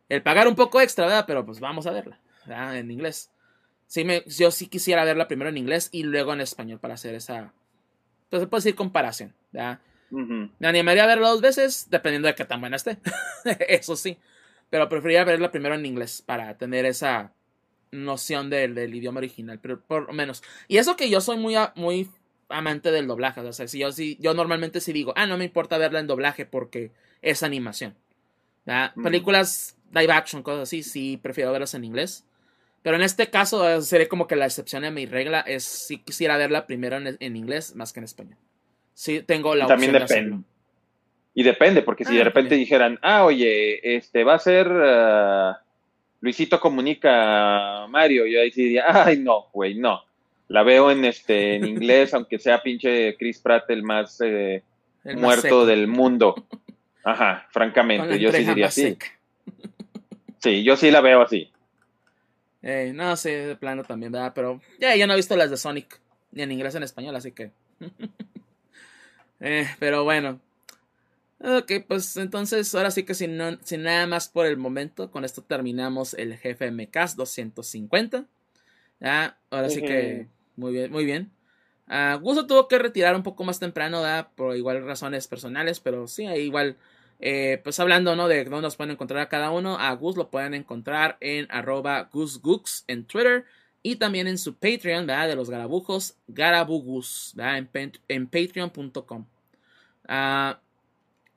[0.10, 1.26] el pagar un poco extra, ¿verdad?
[1.28, 2.78] Pero pues vamos a verla, ¿verdad?
[2.78, 3.32] En inglés.
[3.88, 7.16] Sí me, yo sí quisiera verla primero en inglés y luego en español para hacer
[7.16, 7.54] esa,
[8.30, 9.80] pues se puede decir comparación, ¿verdad?
[10.10, 12.98] Me animaría a verla dos veces, dependiendo de qué tan buena esté.
[13.68, 14.18] Eso sí.
[14.70, 17.34] Pero preferiría verla primero en inglés para tener esa
[17.92, 19.60] noción del, del idioma original.
[19.60, 20.44] Pero por lo menos.
[20.68, 22.10] Y eso que yo soy muy, muy
[22.50, 23.42] amante del doblaje.
[23.42, 26.08] O sea, si yo, sí, yo normalmente sí digo, ah, no me importa verla en
[26.08, 26.92] doblaje porque
[27.22, 27.96] es animación.
[28.96, 29.04] Mm.
[29.04, 32.26] Películas live action, cosas así, sí prefiero verlas en inglés.
[32.84, 36.00] Pero en este caso eh, sería como que la excepción a mi regla es si
[36.04, 38.38] quisiera verla primero en, en inglés más que en español.
[38.94, 40.44] Sí, tengo la También opción depende.
[41.34, 42.60] Y depende, porque si Ah, de repente también.
[42.60, 45.62] dijeran, ah, oye, este va a ser ah,
[46.22, 50.05] Luisito comunica a Mario, yo ahí sí diría, ay, no, güey, no.
[50.48, 54.64] La veo en este en inglés, aunque sea pinche Chris Pratt el más eh,
[55.04, 55.66] El más muerto seco.
[55.66, 56.48] del mundo.
[57.04, 58.98] Ajá, francamente, yo sí diría más sí.
[60.42, 61.52] Sí, yo sí la veo así.
[62.62, 64.32] Eh, no sé, de plano también, ¿verdad?
[64.36, 66.00] Pero ya, yo no he visto las de Sonic,
[66.32, 67.52] ni en inglés ni en español, así que.
[69.42, 70.40] Eh, pero bueno.
[71.40, 75.26] Ok, pues entonces, ahora sí que sin, no- sin nada más por el momento, con
[75.26, 78.26] esto terminamos el GFMcast 250.
[79.02, 80.28] Ya, ahora sí que.
[80.58, 81.32] Muy bien, muy bien.
[81.88, 84.30] Ah, Gusto tuvo que retirar un poco más temprano, ¿verdad?
[84.36, 86.78] Por igual razones personales, pero sí, igual,
[87.20, 88.28] eh, pues hablando, ¿no?
[88.28, 92.10] De dónde nos pueden encontrar a cada uno, a Gus lo pueden encontrar en arroba
[92.12, 93.46] GusGooks en Twitter
[93.84, 95.28] y también en su Patreon, ¿verdad?
[95.28, 97.58] De los garabujos, garabugus, ¿verdad?
[97.74, 99.26] En, en patreon.com.
[100.08, 100.60] Ah,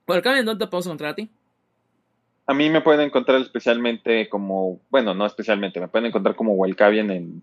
[0.06, 1.30] Walcavian, ¿dónde te podemos encontrar a ti?
[2.46, 7.10] A mí me pueden encontrar especialmente como, bueno, no especialmente, me pueden encontrar como Walcavian
[7.10, 7.42] en,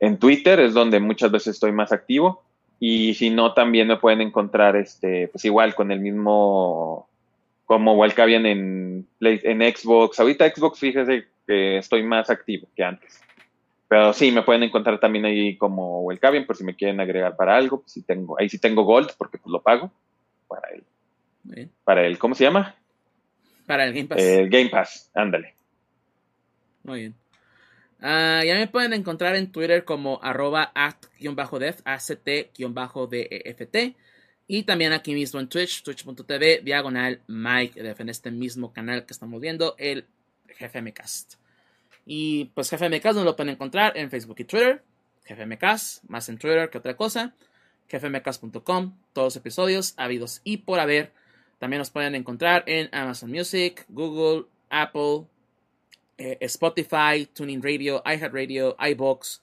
[0.00, 2.42] en Twitter, es donde muchas veces estoy más activo.
[2.78, 7.08] Y si no, también me pueden encontrar, este, pues igual con el mismo,
[7.64, 10.20] como Walcavian en, en Xbox.
[10.20, 13.22] Ahorita Xbox, fíjese que estoy más activo que antes.
[13.88, 17.56] Pero sí, me pueden encontrar también ahí como Walcavian, por si me quieren agregar para
[17.56, 17.80] algo.
[17.80, 19.90] Pues si tengo, ahí sí tengo Gold, porque pues lo pago
[20.48, 20.84] para él.
[21.84, 22.74] Para el, ¿cómo se llama?
[23.66, 24.18] Para el Game Pass.
[24.18, 25.54] El Game Pass, ándale.
[26.82, 27.14] Muy bien.
[28.00, 33.96] Uh, ya me pueden encontrar en Twitter como arroba at-def, act-deft.
[34.48, 39.40] Y también aquí mismo en Twitch, twitch.tv, diagonal Mike en este mismo canal que estamos
[39.40, 40.06] viendo, el
[40.60, 41.34] GFMcast.
[42.04, 44.84] Y pues GFMcast nos lo pueden encontrar en Facebook y Twitter,
[45.28, 47.34] GFMcast, más en Twitter que otra cosa,
[47.90, 51.12] gfmcast.com, todos los episodios habidos y por haber.
[51.58, 55.24] También nos pueden encontrar en Amazon Music, Google, Apple,
[56.18, 59.42] eh, Spotify, Tuning Radio, iHeartRadio, iBox.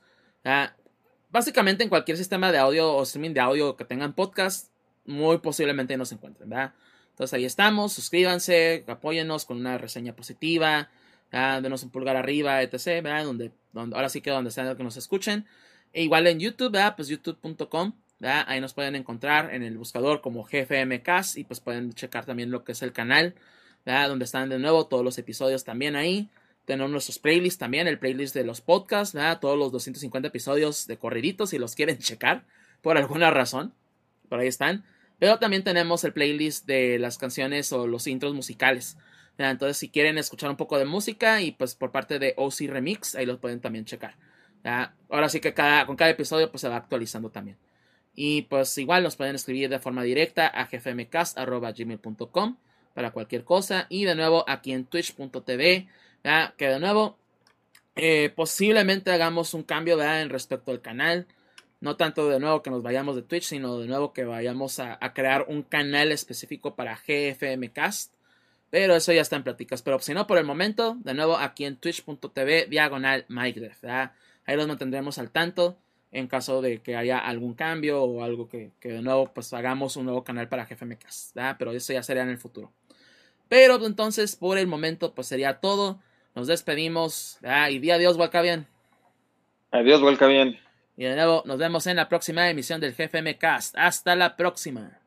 [1.29, 4.69] Básicamente en cualquier sistema de audio o streaming de audio que tengan podcast,
[5.05, 6.49] muy posiblemente nos encuentren.
[6.49, 6.73] ¿verdad?
[7.09, 10.89] Entonces ahí estamos, suscríbanse, apóyennos con una reseña positiva,
[11.31, 13.07] denos un pulgar arriba, etc.
[13.23, 15.45] Donde, ahora sí que donde sea que nos escuchen.
[15.93, 17.93] E igual en YouTube, pues youtube.com.
[18.21, 22.63] Ahí nos pueden encontrar en el buscador como GFMcast y pues pueden checar también lo
[22.63, 23.35] que es el canal,
[23.85, 26.29] donde están de nuevo todos los episodios también ahí.
[26.65, 31.49] Tenemos nuestros playlists también, el playlist de los podcasts, todos los 250 episodios de corriditos
[31.49, 32.45] si los quieren checar
[32.81, 33.73] por alguna razón.
[34.29, 34.85] Por ahí están.
[35.19, 38.97] Pero también tenemos el playlist de las canciones o los intros musicales.
[39.37, 43.15] Entonces, si quieren escuchar un poco de música y pues por parte de OC Remix,
[43.15, 44.15] ahí los pueden también checar.
[45.09, 47.57] Ahora sí que cada, con cada episodio pues se va actualizando también.
[48.15, 52.57] Y pues igual nos pueden escribir de forma directa a gfmcast.gmail.com
[52.93, 53.87] para cualquier cosa.
[53.89, 55.87] Y de nuevo aquí en twitch.tv
[56.57, 57.17] que de nuevo,
[57.95, 61.27] eh, posiblemente hagamos un cambio en respecto al canal.
[61.81, 64.97] No tanto de nuevo que nos vayamos de Twitch, sino de nuevo que vayamos a,
[65.13, 68.13] crear un canal específico para GFMcast.
[68.69, 69.81] Pero eso ya está en pláticas.
[69.81, 73.83] Pero si no, por el momento, de nuevo aquí en twitch.tv diagonal MikeDef.
[74.45, 75.77] Ahí los mantendremos al tanto
[76.11, 80.05] en caso de que haya algún cambio o algo que, de nuevo pues hagamos un
[80.05, 81.35] nuevo canal para GFMcast.
[81.59, 82.71] Pero eso ya sería en el futuro.
[83.49, 85.99] Pero entonces, por el momento, pues sería todo.
[86.35, 87.37] Nos despedimos.
[87.43, 88.67] Ah, y di adiós, Walcavian.
[89.71, 90.57] Adiós, Walcavian.
[90.95, 93.75] Y de nuevo, nos vemos en la próxima emisión del GFM Cast.
[93.77, 94.99] Hasta la próxima.